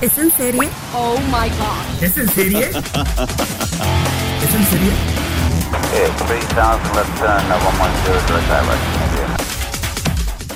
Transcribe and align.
¿Es 0.00 0.16
en 0.16 0.30
serie? 0.30 0.68
Oh 0.94 1.16
my 1.26 1.48
god. 1.48 1.84
¿Es 2.00 2.16
en 2.16 2.28
serie? 2.28 2.68
¿Es 2.68 2.76
en 4.54 4.64
serie? 4.64 4.92
Yeah, 5.92 6.06
3000 6.28 6.94
left 6.94 7.18
turn, 7.18 7.42
110 7.42 8.26
direct 8.28 8.46
direct. 8.46 8.78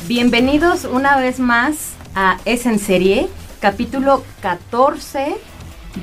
Bienvenidos 0.06 0.84
una 0.84 1.16
vez 1.16 1.40
más 1.40 1.94
a 2.14 2.38
Es 2.44 2.66
en 2.66 2.78
Serie, 2.78 3.28
capítulo 3.60 4.22
14 4.42 5.34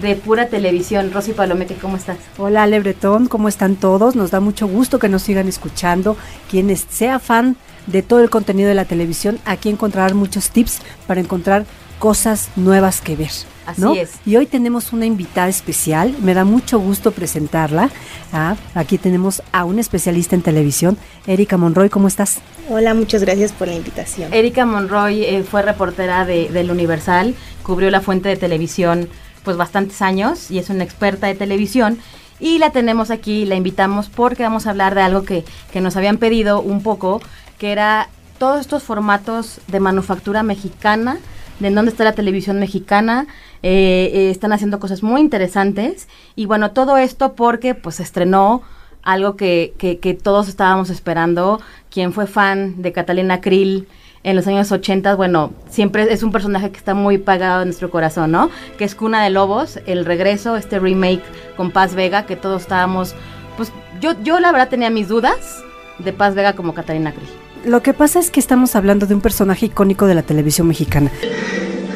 de 0.01 0.15
Pura 0.17 0.49
Televisión. 0.49 1.13
Rosy 1.13 1.31
Palomete, 1.31 1.75
¿cómo 1.75 1.95
estás? 1.95 2.17
Hola 2.37 2.63
Ale 2.63 2.81
Bretón, 2.81 3.29
¿cómo 3.29 3.47
están 3.47 3.77
todos? 3.77 4.17
Nos 4.17 4.31
da 4.31 4.41
mucho 4.41 4.67
gusto 4.67 4.99
que 4.99 5.07
nos 5.07 5.21
sigan 5.21 5.47
escuchando. 5.47 6.17
Quienes 6.51 6.85
sea 6.89 7.19
fan 7.19 7.55
de 7.87 8.01
todo 8.01 8.19
el 8.19 8.29
contenido 8.29 8.67
de 8.67 8.75
la 8.75 8.83
televisión, 8.83 9.39
aquí 9.45 9.69
encontrarán 9.69 10.17
muchos 10.17 10.49
tips 10.49 10.79
para 11.07 11.21
encontrar 11.21 11.65
cosas 11.99 12.49
nuevas 12.55 13.01
que 13.01 13.15
ver. 13.15 13.31
Así 13.65 13.81
¿no? 13.81 13.93
es. 13.93 14.13
Y 14.25 14.37
hoy 14.37 14.47
tenemos 14.47 14.93
una 14.93 15.05
invitada 15.05 15.47
especial, 15.47 16.15
me 16.21 16.33
da 16.33 16.43
mucho 16.43 16.79
gusto 16.79 17.11
presentarla. 17.11 17.91
Ah, 18.33 18.55
aquí 18.73 18.97
tenemos 18.97 19.43
a 19.51 19.65
una 19.65 19.81
especialista 19.81 20.35
en 20.35 20.41
televisión, 20.41 20.97
Erika 21.27 21.57
Monroy, 21.57 21.89
¿cómo 21.89 22.07
estás? 22.07 22.39
Hola, 22.69 22.95
muchas 22.95 23.23
gracias 23.23 23.51
por 23.51 23.67
la 23.67 23.75
invitación. 23.75 24.33
Erika 24.33 24.65
Monroy 24.65 25.23
eh, 25.23 25.43
fue 25.43 25.61
reportera 25.61 26.25
de, 26.25 26.49
del 26.49 26.71
Universal, 26.71 27.35
cubrió 27.61 27.91
la 27.91 28.01
fuente 28.01 28.29
de 28.29 28.37
televisión 28.37 29.09
pues 29.43 29.57
bastantes 29.57 30.01
años 30.01 30.49
y 30.49 30.57
es 30.57 30.69
una 30.69 30.83
experta 30.83 31.27
de 31.27 31.35
televisión. 31.35 31.99
Y 32.39 32.57
la 32.57 32.71
tenemos 32.71 33.11
aquí, 33.11 33.45
la 33.45 33.55
invitamos 33.55 34.09
porque 34.09 34.43
vamos 34.43 34.65
a 34.65 34.69
hablar 34.69 34.95
de 34.95 35.01
algo 35.01 35.23
que, 35.23 35.43
que 35.71 35.81
nos 35.81 35.97
habían 35.97 36.17
pedido 36.17 36.61
un 36.61 36.81
poco, 36.81 37.21
que 37.57 37.71
era 37.71 38.09
todos 38.37 38.61
estos 38.61 38.83
formatos 38.83 39.59
de 39.67 39.79
manufactura 39.79 40.41
mexicana, 40.41 41.19
de 41.59 41.71
dónde 41.71 41.91
está 41.91 42.03
la 42.03 42.13
televisión 42.13 42.59
mexicana, 42.59 43.27
eh, 43.63 44.11
eh, 44.13 44.29
están 44.31 44.53
haciendo 44.53 44.79
cosas 44.79 45.03
muy 45.03 45.21
interesantes. 45.21 46.07
Y 46.35 46.45
bueno, 46.45 46.71
todo 46.71 46.97
esto 46.97 47.33
porque 47.33 47.75
pues 47.75 47.99
estrenó 47.99 48.63
algo 49.03 49.35
que, 49.35 49.73
que, 49.77 49.99
que 49.99 50.13
todos 50.13 50.47
estábamos 50.47 50.89
esperando. 50.89 51.61
Quien 51.89 52.13
fue 52.13 52.27
fan 52.27 52.81
de 52.81 52.91
Catalina 52.91 53.41
Krill 53.41 53.87
en 54.23 54.35
los 54.35 54.47
años 54.47 54.71
80, 54.71 55.15
bueno, 55.15 55.51
siempre 55.69 56.11
es 56.11 56.23
un 56.23 56.31
personaje 56.31 56.71
que 56.71 56.77
está 56.77 56.93
muy 56.93 57.17
pagado 57.17 57.61
en 57.61 57.69
nuestro 57.69 57.89
corazón, 57.89 58.31
¿no? 58.31 58.49
Que 58.77 58.83
es 58.83 58.95
Cuna 58.95 59.23
de 59.23 59.29
Lobos, 59.29 59.79
el 59.85 60.05
regreso, 60.05 60.57
este 60.57 60.79
remake 60.79 61.23
con 61.55 61.71
Paz 61.71 61.95
Vega, 61.95 62.25
que 62.25 62.35
todos 62.35 62.63
estábamos, 62.63 63.15
pues 63.55 63.71
yo, 64.01 64.21
yo 64.21 64.39
la 64.39 64.51
verdad 64.51 64.69
tenía 64.69 64.89
mis 64.89 65.07
dudas 65.07 65.63
de 65.99 66.11
Paz 66.13 66.35
Vega 66.35 66.53
como 66.53 66.73
Catalina 66.73 67.13
Krill. 67.13 67.48
Lo 67.65 67.83
que 67.83 67.93
pasa 67.93 68.19
es 68.19 68.31
que 68.31 68.39
estamos 68.39 68.75
hablando 68.75 69.05
de 69.05 69.13
un 69.13 69.21
personaje 69.21 69.67
icónico 69.67 70.07
de 70.07 70.15
la 70.15 70.23
televisión 70.23 70.67
mexicana. 70.67 71.11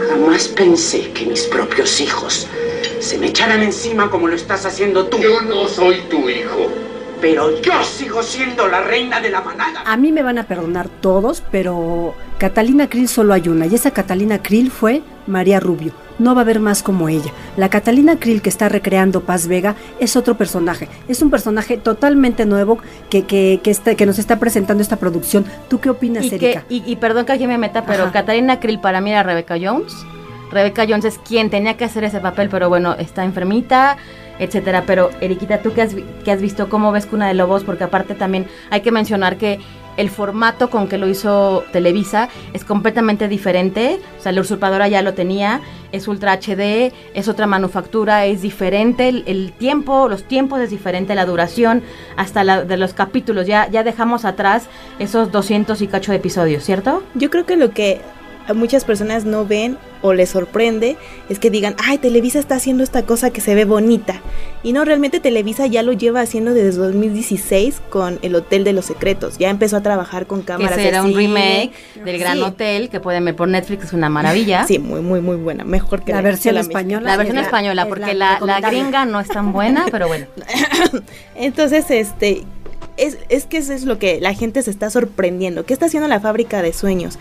Jamás 0.09 0.47
pensé 0.49 1.11
que 1.13 1.25
mis 1.25 1.43
propios 1.43 2.01
hijos 2.01 2.47
se 2.99 3.17
me 3.17 3.27
echaran 3.27 3.61
encima 3.61 4.09
como 4.09 4.27
lo 4.27 4.35
estás 4.35 4.65
haciendo 4.65 5.07
tú. 5.07 5.17
Yo 5.17 5.41
no 5.41 5.67
soy 5.67 6.01
tu 6.09 6.29
hijo. 6.29 6.69
Pero 7.21 7.61
yo 7.61 7.81
sigo 7.85 8.21
siendo 8.21 8.67
la 8.67 8.81
reina 8.81 9.21
de 9.21 9.29
la 9.29 9.39
manada. 9.39 9.83
A 9.85 9.95
mí 9.95 10.11
me 10.11 10.23
van 10.23 10.37
a 10.37 10.43
perdonar 10.43 10.89
todos, 10.89 11.41
pero 11.51 12.15
Catalina 12.37 12.89
Krill 12.89 13.07
solo 13.07 13.33
hay 13.33 13.47
una, 13.47 13.65
y 13.65 13.75
esa 13.75 13.91
Catalina 13.91 14.41
Krill 14.43 14.69
fue 14.69 15.03
María 15.25 15.61
Rubio. 15.61 15.93
No 16.19 16.35
va 16.35 16.41
a 16.41 16.43
haber 16.43 16.59
más 16.59 16.83
como 16.83 17.09
ella. 17.09 17.31
La 17.57 17.69
Catalina 17.69 18.17
Krill 18.19 18.41
que 18.41 18.49
está 18.49 18.69
recreando 18.69 19.21
Paz 19.21 19.47
Vega 19.47 19.75
es 19.99 20.15
otro 20.15 20.35
personaje. 20.37 20.87
Es 21.07 21.21
un 21.21 21.29
personaje 21.31 21.77
totalmente 21.77 22.45
nuevo 22.45 22.77
que, 23.09 23.23
que, 23.25 23.59
que, 23.63 23.71
está- 23.71 23.95
que 23.95 24.05
nos 24.05 24.19
está 24.19 24.37
presentando 24.39 24.83
esta 24.83 24.97
producción. 24.97 25.45
¿Tú 25.69 25.79
qué 25.79 25.89
opinas, 25.89 26.25
Y, 26.25 26.29
que, 26.29 26.35
Erika? 26.51 26.65
y, 26.69 26.83
y 26.85 26.95
perdón 26.97 27.25
que 27.25 27.31
aquí 27.33 27.47
me 27.47 27.57
meta, 27.57 27.85
pero 27.85 28.03
Ajá. 28.03 28.11
Catalina 28.11 28.59
Krill 28.59 28.79
para 28.79 29.01
mí 29.01 29.11
era 29.11 29.23
Rebecca 29.23 29.55
Jones. 29.61 29.93
Rebecca 30.51 30.85
Jones 30.87 31.05
es 31.05 31.17
quien 31.17 31.49
tenía 31.49 31.77
que 31.77 31.85
hacer 31.85 32.03
ese 32.03 32.19
papel, 32.19 32.47
pero 32.49 32.69
bueno, 32.69 32.93
está 32.93 33.23
enfermita, 33.25 33.97
etcétera. 34.37 34.83
Pero, 34.85 35.09
Eriquita, 35.19 35.63
tú 35.63 35.73
que 35.73 35.81
has, 35.81 35.95
que 36.23 36.31
has 36.31 36.41
visto, 36.41 36.69
¿cómo 36.69 36.91
ves 36.91 37.07
Cuna 37.07 37.27
de 37.27 37.33
Lobos? 37.33 37.63
Porque 37.63 37.85
aparte 37.85 38.13
también 38.13 38.45
hay 38.69 38.81
que 38.81 38.91
mencionar 38.91 39.37
que 39.37 39.59
el 39.97 40.09
formato 40.09 40.69
con 40.69 40.87
que 40.87 40.97
lo 40.97 41.07
hizo 41.07 41.63
Televisa 41.71 42.29
es 42.53 42.63
completamente 42.65 43.27
diferente. 43.27 43.99
O 44.19 44.21
sea, 44.21 44.31
la 44.31 44.41
usurpadora 44.41 44.87
ya 44.87 45.01
lo 45.01 45.13
tenía, 45.13 45.61
es 45.91 46.07
Ultra 46.07 46.33
HD, 46.33 46.93
es 47.13 47.27
otra 47.27 47.47
manufactura, 47.47 48.25
es 48.25 48.41
diferente. 48.41 49.09
El, 49.09 49.53
tiempo, 49.53 50.09
los 50.09 50.23
tiempos 50.23 50.61
es 50.61 50.69
diferente, 50.69 51.15
la 51.15 51.25
duración, 51.25 51.83
hasta 52.17 52.43
la, 52.43 52.63
de 52.63 52.77
los 52.77 52.93
capítulos. 52.93 53.47
Ya, 53.47 53.69
ya 53.69 53.83
dejamos 53.83 54.25
atrás 54.25 54.67
esos 54.99 55.31
200 55.31 55.81
y 55.81 55.87
cacho 55.87 56.13
episodios, 56.13 56.63
¿cierto? 56.63 57.03
Yo 57.13 57.29
creo 57.29 57.45
que 57.45 57.57
lo 57.57 57.71
que 57.71 58.01
a 58.47 58.53
muchas 58.53 58.83
personas 58.85 59.25
no 59.25 59.45
ven 59.45 59.77
o 60.01 60.13
les 60.13 60.29
sorprende 60.29 60.97
es 61.29 61.39
que 61.39 61.49
digan, 61.49 61.75
ay, 61.83 61.97
Televisa 61.97 62.39
está 62.39 62.55
haciendo 62.55 62.83
esta 62.83 63.03
cosa 63.05 63.29
que 63.31 63.39
se 63.41 63.55
ve 63.55 63.63
bonita. 63.65 64.21
Y 64.63 64.73
no, 64.73 64.83
realmente 64.83 65.19
Televisa 65.21 65.65
ya 65.67 65.81
lo 65.83 65.93
lleva 65.93 66.21
haciendo 66.21 66.53
desde 66.53 66.77
2016 66.77 67.81
con 67.89 68.19
El 68.21 68.35
Hotel 68.35 68.63
de 68.65 68.73
los 68.73 68.85
Secretos. 68.85 69.37
Ya 69.37 69.49
empezó 69.49 69.77
a 69.77 69.81
trabajar 69.81 70.27
con 70.27 70.41
Que 70.41 70.47
cámaras 70.47 70.75
será 70.75 70.99
de 71.01 71.05
un 71.05 71.11
cine. 71.11 71.21
remake 71.21 71.71
del 72.03 72.19
Gran 72.19 72.37
Sí. 72.37 72.43
Hotel 72.43 72.89
que 72.89 72.99
pueden 72.99 73.23
ver 73.25 73.35
por 73.35 73.47
Netflix, 73.47 73.85
es 73.85 73.93
una 73.93 74.09
maravilla. 74.09 74.65
Sí, 74.67 74.77
muy, 74.79 74.99
muy, 75.01 75.21
muy 75.21 75.37
buena. 75.37 75.63
Mejor 75.63 76.03
que 76.03 76.11
La 76.11 76.17
que 76.19 76.23
versión 76.25 76.57
española. 76.57 77.09
La 77.11 77.17
versión 77.17 77.37
es 77.37 77.45
española, 77.45 77.83
es 77.83 77.87
porque 77.87 78.13
la, 78.13 78.25
la 78.25 78.33
recomendable. 78.35 78.77
gringa 78.79 79.05
no 79.05 79.19
es 79.19 79.27
tan 79.29 79.53
buena, 79.53 79.85
pero 79.91 80.07
bueno. 80.07 80.25
Entonces, 81.35 81.89
este, 81.89 82.43
es, 82.97 83.17
es 83.29 83.45
que 83.45 83.57
eso 83.57 83.73
es 83.73 83.83
lo 83.85 83.97
que 83.99 84.19
la 84.21 84.33
gente 84.33 84.61
se 84.61 84.71
está 84.71 84.89
sorprendiendo. 84.89 85.65
¿Qué 85.65 85.73
está 85.73 85.85
haciendo 85.87 86.07
la 86.07 86.19
fábrica 86.19 86.61
de 86.61 86.73
sueños? 86.73 87.17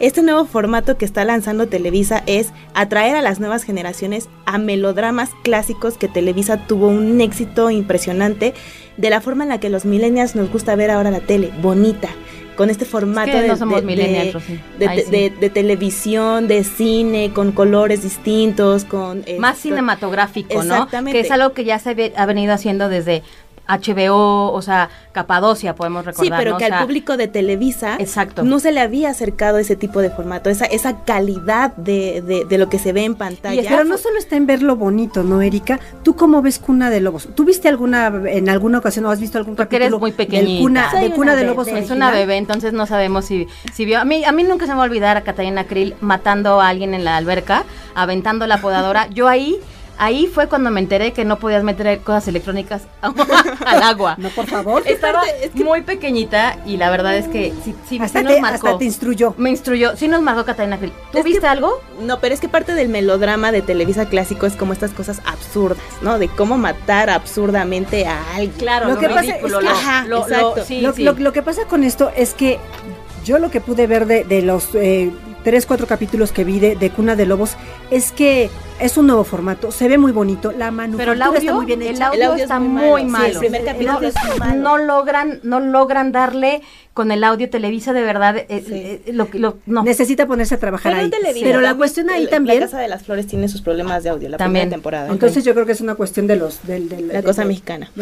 Este 0.00 0.22
nuevo 0.22 0.44
formato 0.44 0.98
que 0.98 1.04
está 1.04 1.24
lanzando 1.24 1.68
Televisa 1.68 2.22
es 2.26 2.48
atraer 2.74 3.14
a 3.16 3.22
las 3.22 3.38
nuevas 3.40 3.62
generaciones 3.62 4.28
a 4.44 4.58
melodramas 4.58 5.30
clásicos 5.44 5.96
que 5.96 6.08
Televisa 6.08 6.66
tuvo 6.66 6.88
un 6.88 7.20
éxito 7.20 7.70
impresionante 7.70 8.54
de 8.96 9.10
la 9.10 9.20
forma 9.20 9.44
en 9.44 9.50
la 9.50 9.60
que 9.60 9.70
los 9.70 9.84
millennials 9.84 10.34
nos 10.34 10.50
gusta 10.50 10.74
ver 10.74 10.90
ahora 10.90 11.10
la 11.10 11.20
tele, 11.20 11.52
bonita, 11.62 12.08
con 12.56 12.70
este 12.70 12.84
formato 12.84 13.32
que 13.32 13.42
de, 13.42 13.48
no 13.48 13.56
somos 13.56 13.82
sí. 14.40 15.50
televisión, 15.50 16.48
de 16.48 16.64
cine, 16.64 17.32
con 17.32 17.52
colores 17.52 18.02
distintos, 18.02 18.84
con... 18.84 19.24
Más 19.38 19.56
esto- 19.56 19.68
cinematográfico, 19.68 20.54
¿no? 20.54 20.74
Exactamente. 20.74 21.20
Que 21.20 21.26
es 21.26 21.30
algo 21.32 21.52
que 21.52 21.64
ya 21.64 21.78
se 21.78 21.94
ve- 21.94 22.12
ha 22.16 22.26
venido 22.26 22.52
haciendo 22.52 22.88
desde 22.88 23.22
HBO, 23.68 24.52
o 24.52 24.62
sea, 24.62 24.90
Capadocia, 25.12 25.74
podemos 25.74 26.02
Sí, 26.02 26.06
recordar. 26.10 26.38
pero 26.38 26.50
¿no? 26.52 26.58
que 26.58 26.64
O 26.64 26.68
sea, 26.68 26.78
al 26.80 26.84
público 26.86 27.16
de 27.16 27.28
Televisa 27.28 27.96
Exacto. 28.00 28.42
no 28.42 28.58
se 28.58 28.72
le 28.72 28.80
había 28.80 29.10
acercado 29.10 29.58
ese 29.58 29.76
tipo 29.76 30.00
de 30.00 30.10
formato, 30.10 30.50
esa, 30.50 30.64
esa 30.66 31.04
calidad 31.04 31.74
de, 31.76 32.20
de- 32.22 32.44
de 32.44 32.58
lo 32.58 32.68
que 32.68 32.78
se 32.78 32.92
ve 32.92 33.04
en 33.04 33.14
pantalla. 33.14 33.62
Y 33.62 33.66
Pero 33.66 33.84
no 33.84 33.96
solo 33.96 34.18
está 34.18 34.36
en 34.36 34.46
ver 34.46 34.62
lo 34.62 34.76
bonito, 34.76 35.22
¿no, 35.22 35.40
Erika? 35.40 35.78
¿Tú 36.02 36.16
cómo 36.16 36.42
ves 36.42 36.58
Cuna 36.58 36.90
de 36.90 37.00
Lobos? 37.00 37.28
¿Tú 37.34 37.44
viste 37.44 37.68
alguna, 37.68 38.12
en 38.26 38.48
alguna 38.48 38.78
ocasión 38.78 39.06
o 39.06 39.10
has 39.10 39.20
visto 39.20 39.38
algún 39.38 39.54
Porque 39.56 39.76
eres 39.76 39.86
capítulo 39.86 40.00
muy 40.00 40.10
del 40.10 40.16
pequeñita. 40.16 40.62
Cuna, 40.62 40.90
de 41.00 41.06
una 41.06 41.14
Cuna 41.14 41.30
de 41.32 41.36
bebé. 41.42 41.48
Lobos 41.50 41.66
Es 41.68 41.72
original? 41.74 41.96
una 41.96 42.10
bebé, 42.10 42.36
entonces 42.36 42.72
no 42.72 42.86
sabemos 42.86 43.24
si, 43.24 43.46
si 43.72 43.84
vio. 43.84 44.00
A 44.00 44.04
mí, 44.04 44.24
a 44.24 44.32
mí 44.32 44.42
nunca 44.44 44.66
se 44.66 44.72
me 44.72 44.78
va 44.78 44.82
a 44.82 44.86
olvidar 44.86 45.16
a 45.16 45.22
Catalina 45.22 45.64
Krill 45.64 45.94
matando 46.00 46.60
a 46.60 46.68
alguien 46.68 46.92
en 46.94 47.04
la 47.04 47.16
alberca, 47.16 47.64
aventando 47.94 48.46
la 48.46 48.58
podadora. 48.60 49.06
Yo 49.10 49.28
ahí, 49.28 49.56
ahí 49.98 50.26
fue 50.26 50.48
cuando 50.48 50.70
me 50.70 50.80
enteré 50.80 51.12
que 51.12 51.24
no 51.24 51.38
podías 51.38 51.62
meter 51.64 52.00
cosas 52.00 52.28
electrónicas 52.28 52.82
al 53.66 53.82
agua. 53.82 54.14
No, 54.18 54.28
por 54.30 54.46
favor. 54.46 54.82
Estaba 54.86 55.22
muy 55.54 55.82
pequeñita 55.82 56.58
y 56.66 56.76
la 56.76 56.90
verdad 56.90 57.16
es 57.16 57.28
que 57.28 57.52
sí, 57.64 57.74
sí, 57.88 57.98
hasta, 58.00 58.18
sí 58.20 58.24
nos 58.24 58.34
te, 58.34 58.40
marcó. 58.40 58.66
hasta 58.68 58.78
te 58.78 58.84
instruyó. 58.84 59.34
me 59.38 59.50
instruyó, 59.50 59.96
sí 59.96 60.08
nos 60.08 60.22
marcó 60.22 60.44
Catalina 60.44 60.78
Krill. 60.78 60.92
¿Tú 61.12 61.18
Es 61.18 61.24
que- 61.24 61.30
viste 61.30 61.46
algo? 61.46 61.80
No, 62.00 62.20
pero 62.20 62.34
es 62.34 62.40
que 62.40 62.48
parte 62.48 62.74
del 62.74 62.88
melodrama 62.88 63.52
de 63.52 63.62
Televisa 63.62 64.06
clásico 64.08 64.46
es 64.46 64.54
como 64.56 64.72
estas 64.72 64.90
cosas 64.92 65.20
absurdas, 65.24 65.78
¿no? 66.02 66.18
De 66.18 66.28
cómo 66.28 66.58
matar 66.58 67.10
absurdamente 67.10 68.06
a 68.06 68.20
alguien. 68.34 68.52
Claro, 68.58 68.88
Lo 68.88 68.94
lo, 68.94 69.00
que 69.00 69.08
pasa 69.08 69.20
ridículo, 69.22 69.60
lo- 69.60 71.32
que 71.32 71.42
pasa 71.42 71.64
con 71.66 71.84
esto 71.84 72.10
es 72.16 72.34
que 72.34 72.58
yo 73.24 73.38
lo 73.38 73.50
que 73.50 73.60
pude 73.60 73.86
ver 73.86 74.06
de, 74.06 74.24
de 74.24 74.42
los 74.42 74.68
eh, 74.74 75.10
tres, 75.44 75.66
cuatro 75.66 75.86
capítulos 75.86 76.32
que 76.32 76.42
vi 76.42 76.58
de, 76.58 76.74
de 76.74 76.90
Cuna 76.90 77.14
de 77.14 77.26
Lobos 77.26 77.56
es 77.90 78.10
que 78.10 78.50
es 78.80 78.96
un 78.96 79.06
nuevo 79.06 79.22
formato, 79.22 79.70
se 79.70 79.86
ve 79.88 79.98
muy 79.98 80.10
bonito, 80.10 80.50
la 80.50 80.66
Pero 80.66 80.72
manufactura 80.72 81.12
el 81.12 81.22
audio, 81.22 81.38
está 81.38 81.54
muy 81.54 81.66
bien 81.66 81.82
el 81.82 81.88
hecha. 81.94 82.06
audio 82.08 82.16
El 82.20 82.22
audio 82.26 82.36
es 82.36 82.42
está 82.42 82.58
muy 82.58 82.68
muy 82.68 83.04
malo. 83.04 83.08
malo. 83.12 83.26
Sí, 83.28 83.32
el 83.34 83.38
primer 83.52 83.60
No- 83.62 83.66
capítulo 83.66 84.08
es 84.08 84.14
muy 84.26 84.38
malo. 84.38 84.60
No 84.62 84.78
logran, 84.78 85.40
no 85.44 85.60
logran 85.60 86.10
darle 86.12 86.62
con 86.92 87.12
el 87.12 87.22
audio 87.24 87.48
Televisa 87.50 87.92
de 87.92 88.02
verdad 88.02 88.36
eh, 88.36 88.46
Sí. 88.66 88.72
eh, 88.74 89.12
lo 89.12 89.30
que 89.30 89.38
lo, 89.38 89.58
no. 89.66 89.82
Necesita 89.84 90.26
ponerse 90.26 90.56
a 90.56 90.58
trabajar 90.58 90.92
Pero 90.92 91.04
ahí. 91.04 91.10
Televisa 91.10 91.46
Pero 91.46 91.60
la 91.60 91.74
cuestión 91.76 92.10
ahí 92.10 92.22
el- 92.24 92.28
también, 92.30 92.58
La 92.60 92.66
Casa 92.66 92.78
de 92.80 92.88
las 92.88 93.02
Flores 93.04 93.26
tiene 93.26 93.46
sus 93.48 93.62
problemas 93.62 94.02
de 94.02 94.10
audio, 94.10 94.28
la 94.28 94.38
También. 94.38 94.64
primera 94.64 94.76
temporada. 94.76 95.08
entonces 95.10 95.44
yo 95.44 95.54
creo 95.54 95.66
que 95.66 95.72
es 95.72 95.80
una 95.80 95.94
cuestión 95.94 96.26
de 96.26 96.36
los... 96.36 96.66
Del, 96.66 96.88
del- 96.88 97.08
La 97.08 97.22
cosa 97.22 97.44
mexicana. 97.44 97.90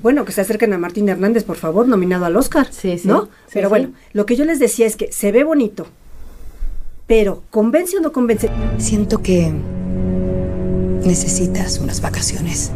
Bueno, 0.00 0.24
que 0.24 0.30
se 0.30 0.40
acerquen 0.42 0.72
a 0.72 0.78
Martín 0.78 1.08
Hernández, 1.08 1.42
por 1.42 1.56
favor, 1.56 1.88
nominado 1.88 2.24
al 2.24 2.36
Oscar. 2.36 2.68
Sí, 2.70 2.98
sí. 2.98 3.08
¿No? 3.08 3.24
Sí, 3.24 3.30
pero 3.54 3.66
sí. 3.66 3.70
bueno, 3.70 3.90
lo 4.12 4.26
que 4.26 4.36
yo 4.36 4.44
les 4.44 4.60
decía 4.60 4.86
es 4.86 4.94
que 4.94 5.10
se 5.10 5.32
ve 5.32 5.42
bonito, 5.42 5.88
pero 7.08 7.42
¿convence 7.50 7.96
o 7.96 8.00
no 8.00 8.12
convence? 8.12 8.48
Siento 8.78 9.20
que 9.22 9.52
necesitas 11.04 11.78
unas 11.78 12.00
vacaciones. 12.00 12.70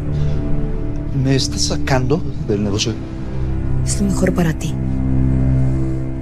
¿Me 1.23 1.35
estás 1.35 1.61
sacando 1.67 2.21
del 2.47 2.63
negocio? 2.63 2.93
Es 3.85 4.01
lo 4.01 4.07
mejor 4.07 4.33
para 4.33 4.53
ti. 4.53 4.73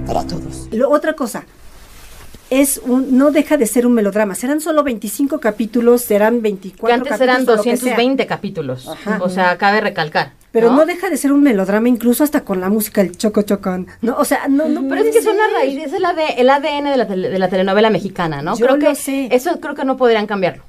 Para 0.06 0.24
todos. 0.26 0.68
Lo- 0.72 0.90
otra 0.90 1.14
cosa, 1.14 1.44
es 2.50 2.80
un, 2.84 3.16
no 3.16 3.30
deja 3.30 3.56
de 3.56 3.66
ser 3.66 3.86
un 3.86 3.94
melodrama. 3.94 4.34
Serán 4.34 4.60
solo 4.60 4.82
25 4.84 5.40
capítulos, 5.40 6.02
serán 6.02 6.42
24 6.42 6.86
que 6.86 6.92
antes 6.92 7.10
capítulos. 7.18 7.22
eran 7.22 7.46
que 7.64 7.76
sea. 7.78 7.92
220 7.96 8.26
capítulos. 8.26 8.88
Ajá. 8.88 9.18
O 9.22 9.30
sea, 9.30 9.56
cabe 9.56 9.80
recalcar. 9.80 10.32
Pero 10.52 10.70
¿no? 10.70 10.84
deja 10.86 11.08
de 11.10 11.16
ser 11.16 11.32
un 11.32 11.42
melodrama, 11.42 11.88
incluso 11.88 12.22
hasta 12.22 12.42
con 12.44 12.60
la 12.60 12.68
música, 12.68 13.00
el 13.00 13.16
choco 13.16 13.42
chocón. 13.42 13.86
No, 14.02 14.16
o 14.18 14.24
sea, 14.24 14.48
no, 14.48 14.68
no 14.68 14.86
Pero 14.88 15.02
es 15.02 15.10
que 15.10 15.18
es 15.18 15.26
una 15.26 15.48
raíz, 15.54 15.82
es 15.82 15.92
el, 15.94 16.04
AD 16.04 16.18
el 16.36 16.50
ADN 16.50 16.84
de 16.90 16.96
la, 16.98 17.08
tele- 17.08 17.30
de 17.30 17.38
la 17.38 17.48
telenovela 17.48 17.88
mexicana, 17.90 18.42
¿no? 18.42 18.52
Yo 18.56 18.66
creo 18.66 18.76
lo 18.76 18.86
que 18.88 18.94
sé. 18.94 19.28
eso 19.34 19.58
creo 19.60 19.74
que 19.74 19.84
no 19.84 19.96
podrían 19.96 20.26
cambiarlo. 20.26 20.62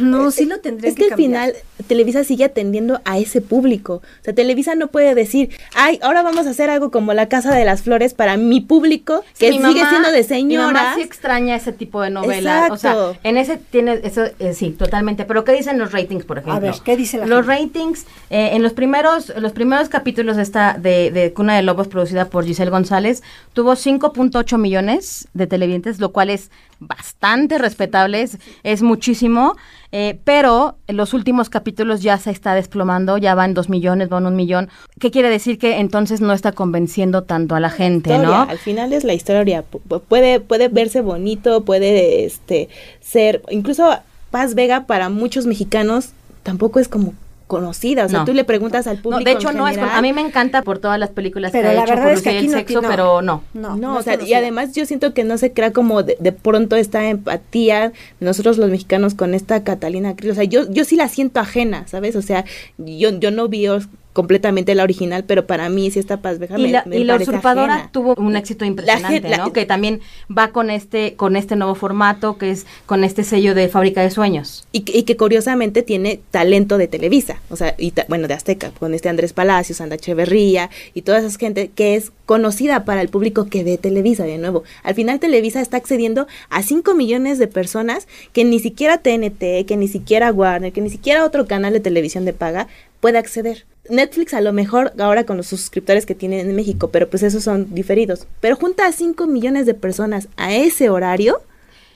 No, 0.00 0.30
sí 0.30 0.44
lo 0.46 0.58
tendría 0.60 0.90
Es 0.90 0.96
que 0.96 1.04
al 1.04 1.10
cambiar. 1.10 1.28
final 1.50 1.54
Televisa 1.86 2.24
sigue 2.24 2.44
atendiendo 2.44 3.00
a 3.04 3.18
ese 3.18 3.40
público. 3.40 3.94
O 4.20 4.24
sea, 4.24 4.34
Televisa 4.34 4.74
no 4.74 4.88
puede 4.88 5.14
decir, 5.14 5.50
ay, 5.74 5.98
ahora 6.02 6.22
vamos 6.22 6.46
a 6.46 6.50
hacer 6.50 6.70
algo 6.70 6.90
como 6.90 7.12
la 7.14 7.28
Casa 7.28 7.54
de 7.54 7.64
las 7.64 7.82
Flores 7.82 8.14
para 8.14 8.36
mi 8.36 8.60
público, 8.60 9.24
que 9.38 9.50
Mi 9.50 9.58
sigue 9.58 9.80
mamá- 9.80 9.90
siendo 9.90 10.10
de 10.10 10.18
Mi 10.18 10.24
señora. 10.24 10.66
mamá 10.66 10.94
sí 10.96 11.02
extraña 11.02 11.56
ese 11.56 11.72
tipo 11.72 12.00
de 12.02 12.10
novela. 12.10 12.68
O 12.70 12.76
sea, 12.76 12.92
Exacto. 12.92 13.16
en 13.22 13.36
ese 13.36 13.56
tiene, 13.56 14.00
eso 14.02 14.24
eh, 14.38 14.54
sí, 14.54 14.70
totalmente. 14.70 15.24
Pero 15.24 15.44
¿qué 15.44 15.52
dicen 15.52 15.78
los 15.78 15.92
ratings, 15.92 16.24
por 16.24 16.38
ejemplo? 16.38 16.60
ver, 16.60 16.74
¿qué 16.84 16.96
dice 16.96 17.18
la 17.18 17.26
Los 17.26 17.46
gente? 17.46 17.62
ratings, 17.80 18.06
eh, 18.30 18.50
en 18.54 18.62
los 18.62 18.72
primeros, 18.72 19.32
los 19.36 19.52
primeros 19.52 19.88
capítulos 19.88 20.36
de 20.36 20.42
esta, 20.42 20.76
de, 20.78 21.10
de 21.10 21.32
Cuna 21.32 21.56
de 21.56 21.62
Lobos, 21.62 21.88
producida 21.88 22.26
por 22.26 22.44
Giselle 22.44 22.70
González, 22.70 23.22
tuvo 23.52 23.72
5.8 23.76 24.58
millones 24.58 25.28
de 25.34 25.46
televidentes, 25.46 25.98
lo 26.00 26.12
cual 26.12 26.30
es 26.30 26.50
bastante 26.86 27.58
respetable, 27.58 28.22
es, 28.62 28.82
muchísimo. 28.82 29.56
eh, 29.92 30.18
pero 30.24 30.76
en 30.86 30.96
los 30.96 31.12
últimos 31.14 31.50
capítulos 31.50 32.02
ya 32.02 32.16
se 32.18 32.30
está 32.30 32.54
desplomando, 32.54 33.18
ya 33.18 33.34
van 33.34 33.54
dos 33.54 33.68
millones, 33.68 34.08
van 34.08 34.26
un 34.26 34.36
millón. 34.36 34.68
¿Qué 34.98 35.10
quiere 35.10 35.28
decir? 35.28 35.58
Que 35.58 35.78
entonces 35.80 36.20
no 36.20 36.32
está 36.32 36.52
convenciendo 36.52 37.22
tanto 37.24 37.54
a 37.54 37.60
la 37.60 37.70
gente, 37.70 38.10
historia, 38.10 38.28
¿no? 38.28 38.42
Al 38.50 38.58
final 38.58 38.92
es 38.92 39.04
la 39.04 39.12
historia. 39.14 39.64
Pu- 39.70 39.80
pu- 39.88 40.00
Puede, 40.00 40.40
puede 40.40 40.68
verse 40.68 41.00
bonito, 41.02 41.64
puede 41.64 42.24
este 42.24 42.68
ser. 43.00 43.42
Incluso 43.50 43.90
Paz 44.30 44.54
Vega 44.54 44.86
para 44.86 45.08
muchos 45.10 45.46
mexicanos 45.46 46.10
tampoco 46.42 46.80
es 46.80 46.88
como 46.88 47.12
conocida. 47.52 48.06
O 48.06 48.08
sea, 48.08 48.20
No. 48.20 48.24
tú 48.24 48.32
le 48.32 48.44
preguntas 48.44 48.86
al 48.86 48.96
No, 48.96 49.02
público. 49.02 49.24
de 49.24 49.32
hecho, 49.32 49.50
en 49.50 49.58
no 49.58 49.68
es. 49.68 49.76
A 49.76 50.00
mí 50.00 50.12
me 50.14 50.22
encanta 50.22 50.62
por 50.62 50.78
todas 50.78 50.98
las 50.98 51.10
películas 51.10 51.52
Pero 51.52 51.64
que 51.64 51.68
ha 51.68 51.74
la 51.74 51.82
hecho 51.82 51.90
verdad 51.90 52.04
por 52.04 52.12
es 52.14 52.22
que 52.22 52.38
el 52.38 52.46
no 52.46 52.52
sexo, 52.52 52.80
tiene- 52.80 52.88
pero 52.88 53.20
no. 53.20 53.44
No, 53.52 53.76
No, 53.76 53.76
no 53.76 53.96
o 53.98 54.02
sea, 54.02 54.18
y 54.22 54.32
además 54.32 54.72
yo 54.74 54.86
siento 54.86 55.12
que 55.12 55.22
no 55.24 55.36
se 55.36 55.52
crea 55.52 55.72
como 55.72 56.02
de, 56.02 56.16
de 56.18 56.32
pronto 56.32 56.76
esta 56.76 57.06
empatía 57.10 57.90
de 58.20 58.26
nosotros 58.26 58.56
los 58.56 58.70
mexicanos 58.70 59.14
con 59.14 59.34
esta 59.34 59.62
Catalina 59.64 60.16
Krill. 60.16 60.32
O 60.32 60.34
sea, 60.34 60.44
yo, 60.44 60.70
yo 60.70 60.84
sí 60.84 60.96
la 60.96 61.08
siento 61.08 61.40
ajena, 61.40 61.86
¿sabes? 61.88 62.16
O 62.16 62.22
sea, 62.22 62.44
yo, 62.78 63.10
yo 63.10 63.30
no 63.30 63.48
vi 63.48 63.66
completamente 64.12 64.74
la 64.74 64.82
original, 64.82 65.24
pero 65.24 65.46
para 65.46 65.68
mí 65.68 65.90
sí 65.90 65.98
esta 65.98 66.18
Paz 66.18 66.38
Vega 66.38 66.58
Y 66.58 66.68
la, 66.70 66.82
me 66.86 66.98
y 66.98 67.04
la 67.04 67.16
usurpadora 67.16 67.74
ajena. 67.74 67.90
tuvo 67.92 68.14
un 68.18 68.36
éxito 68.36 68.64
impresionante, 68.64 69.28
la- 69.28 69.38
¿no? 69.38 69.52
Que 69.52 69.64
también 69.64 70.00
va 70.30 70.48
con 70.48 70.68
este, 70.70 71.14
con 71.14 71.34
este 71.36 71.56
nuevo 71.56 71.74
formato, 71.74 72.36
que 72.36 72.50
es 72.50 72.66
con 72.86 73.04
este 73.04 73.24
sello 73.24 73.54
de 73.54 73.68
fábrica 73.68 74.02
de 74.02 74.10
sueños. 74.10 74.66
Y, 74.72 74.80
que- 74.80 74.98
y 74.98 75.02
que 75.04 75.16
curiosamente 75.16 75.82
tiene 75.82 76.20
talento 76.30 76.76
de 76.78 76.88
Televisa, 76.88 77.40
o 77.50 77.56
sea, 77.56 77.74
y 77.78 77.92
ta- 77.92 78.04
bueno, 78.08 78.28
de 78.28 78.34
Azteca, 78.34 78.70
con 78.78 78.92
este 78.94 79.08
Andrés 79.08 79.32
Palacios, 79.32 79.80
Anda 79.80 79.96
Echeverría 79.96 80.68
y 80.94 81.02
toda 81.02 81.18
esa 81.18 81.38
gente 81.38 81.70
que 81.74 81.94
es 81.96 82.12
conocida 82.26 82.84
para 82.84 83.00
el 83.00 83.08
público 83.08 83.46
que 83.46 83.64
ve 83.64 83.78
Televisa, 83.78 84.24
de 84.24 84.38
nuevo. 84.38 84.62
Al 84.82 84.94
final 84.94 85.20
Televisa 85.20 85.60
está 85.60 85.76
accediendo 85.78 86.26
a 86.50 86.62
5 86.62 86.94
millones 86.94 87.38
de 87.38 87.46
personas 87.48 88.06
que 88.32 88.44
ni 88.44 88.58
siquiera 88.58 88.98
TNT, 88.98 89.64
que 89.66 89.76
ni 89.76 89.88
siquiera 89.88 90.30
Warner, 90.32 90.72
que 90.72 90.80
ni 90.80 90.90
siquiera 90.90 91.24
otro 91.24 91.46
canal 91.46 91.72
de 91.72 91.80
televisión 91.80 92.24
de 92.24 92.32
paga 92.32 92.68
puede 93.02 93.18
acceder. 93.18 93.66
Netflix 93.90 94.32
a 94.32 94.40
lo 94.40 94.52
mejor 94.52 94.92
ahora 94.98 95.26
con 95.26 95.36
los 95.36 95.48
suscriptores 95.48 96.06
que 96.06 96.14
tienen 96.14 96.48
en 96.48 96.54
México, 96.56 96.88
pero 96.90 97.10
pues 97.10 97.22
esos 97.24 97.42
son 97.42 97.74
diferidos. 97.74 98.26
Pero 98.40 98.54
junta 98.56 98.86
a 98.86 98.92
5 98.92 99.26
millones 99.26 99.66
de 99.66 99.74
personas 99.74 100.28
a 100.36 100.54
ese 100.54 100.88
horario, 100.88 101.42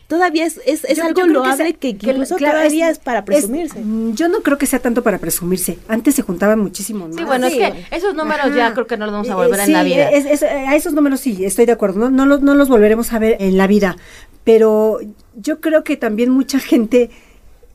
todavía 0.09 0.45
es, 0.47 0.61
es, 0.67 0.85
es 0.85 0.99
Yo- 0.99 1.05
algo 1.05 1.21
yo 1.21 1.27
loable 1.29 1.57
sea- 1.69 1.73
que, 1.75 1.89
incluso 1.91 2.35
claro, 2.37 2.59
todavía 2.59 2.91
es, 2.91 2.99
para 2.99 3.21
es- 3.21 3.25
presumirse. 3.25 3.79
mm, 3.79 4.15
yo 4.15 4.29
no 4.29 4.41
creo 4.43 4.59
que 4.59 4.67
sea 4.67 4.81
tanto 4.81 5.05
para 5.05 5.19
presumirse. 5.19 5.79
Antes 5.87 6.17
se 6.17 6.23
juntaban 6.23 6.59
muchísimo 6.59 7.07
más. 7.07 7.17
Sí, 7.17 7.23
bueno, 7.25 7.49
sí. 7.49 7.63
es 7.63 7.73
que 7.73 7.97
esos 7.97 8.15
números 8.17 8.47
Ajá. 8.47 8.57
ya 8.57 8.75
creo 8.75 8.89
que 8.89 8.97
no 8.97 9.07
los 9.07 9.13
vamos 9.13 9.29
a 9.29 9.33
Eh, 9.33 9.35
volver 9.37 9.61
en 9.61 9.67
sí, 9.67 9.73
la 9.73 9.83
vida. 9.85 10.11
es- 10.11 10.27
es- 10.27 10.43
a 10.43 10.75
esos 10.75 10.93
números 10.93 11.21
sí, 11.21 11.45
estoy 11.45 11.67
de 11.67 11.73
acuerdo. 11.73 12.01
No, 12.01 12.11
no, 12.11 12.27
los, 12.27 12.43
no 12.43 12.55
los 12.57 12.69
volveremos 12.69 13.13
a 13.13 13.21
ver 13.21 13.37
en 13.41 13.57
la 13.57 13.69
vida. 13.69 13.97
Pero 14.43 14.99
yo 15.37 15.61
creo 15.61 15.85
que 15.85 15.97
también 15.97 16.31
mucha 16.31 16.59
gente 16.59 17.11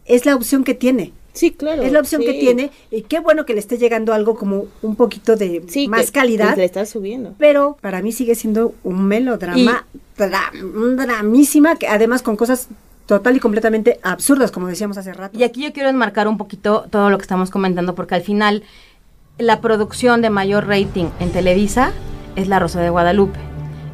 es 0.06 0.26
la 0.26 0.36
opción 0.36 0.64
que 0.66 0.74
tiene. 0.74 1.14
Sí, 1.34 1.52
claro. 1.52 1.82
es 1.82 1.92
la 1.92 2.00
opción 2.00 2.22
que 2.22 2.34
tiene. 2.34 2.72
Y 2.92 3.04
qué 3.04 3.20
bueno 3.20 3.46
que 3.46 3.54
le 3.54 3.60
esté 3.60 3.78
llegando 3.78 4.14
algo 4.14 4.36
como 4.36 4.66
un 4.82 4.96
poquito 4.96 5.36
de 5.36 5.64
Sí, 5.68 5.88
más 5.88 6.08
que- 6.08 6.20
calidad. 6.20 6.52
que 6.56 6.62
le 6.62 6.66
está 6.66 6.86
subiendo. 6.86 7.36
Pero 7.38 7.78
para 7.82 8.02
mí 8.02 8.12
sigue 8.12 8.36
siendo 8.36 8.74
un 8.84 9.06
melodrama, 9.06 9.86
dra- 10.18 10.52
un 10.62 10.98
dramísima, 10.98 11.76
que 11.78 11.88
además 11.88 12.22
con 12.22 12.36
cosas 12.36 12.68
total 13.06 13.36
y 13.36 13.40
completamente 13.40 14.00
absurdas, 14.04 14.52
como 14.52 14.68
decíamos 14.68 14.98
hace 14.98 15.14
rato. 15.14 15.38
Y 15.38 15.44
aquí 15.44 15.64
yo 15.64 15.74
quiero 15.74 15.90
enmarcar 15.90 16.28
un 16.28 16.38
poquito 16.38 16.86
todo 16.90 17.10
lo 17.10 17.18
que 17.18 17.24
estamos 17.24 17.50
comentando, 17.50 17.96
porque 17.96 18.16
al 18.16 18.22
final 18.22 18.64
la 19.38 19.60
producción 19.62 20.22
de 20.22 20.30
mayor 20.30 20.68
rating 20.68 21.06
en 21.20 21.32
Televisa 21.32 21.92
es 22.36 22.48
La 22.48 22.60
Rosa 22.60 22.80
de 22.82 22.90
Guadalupe. 22.90 23.40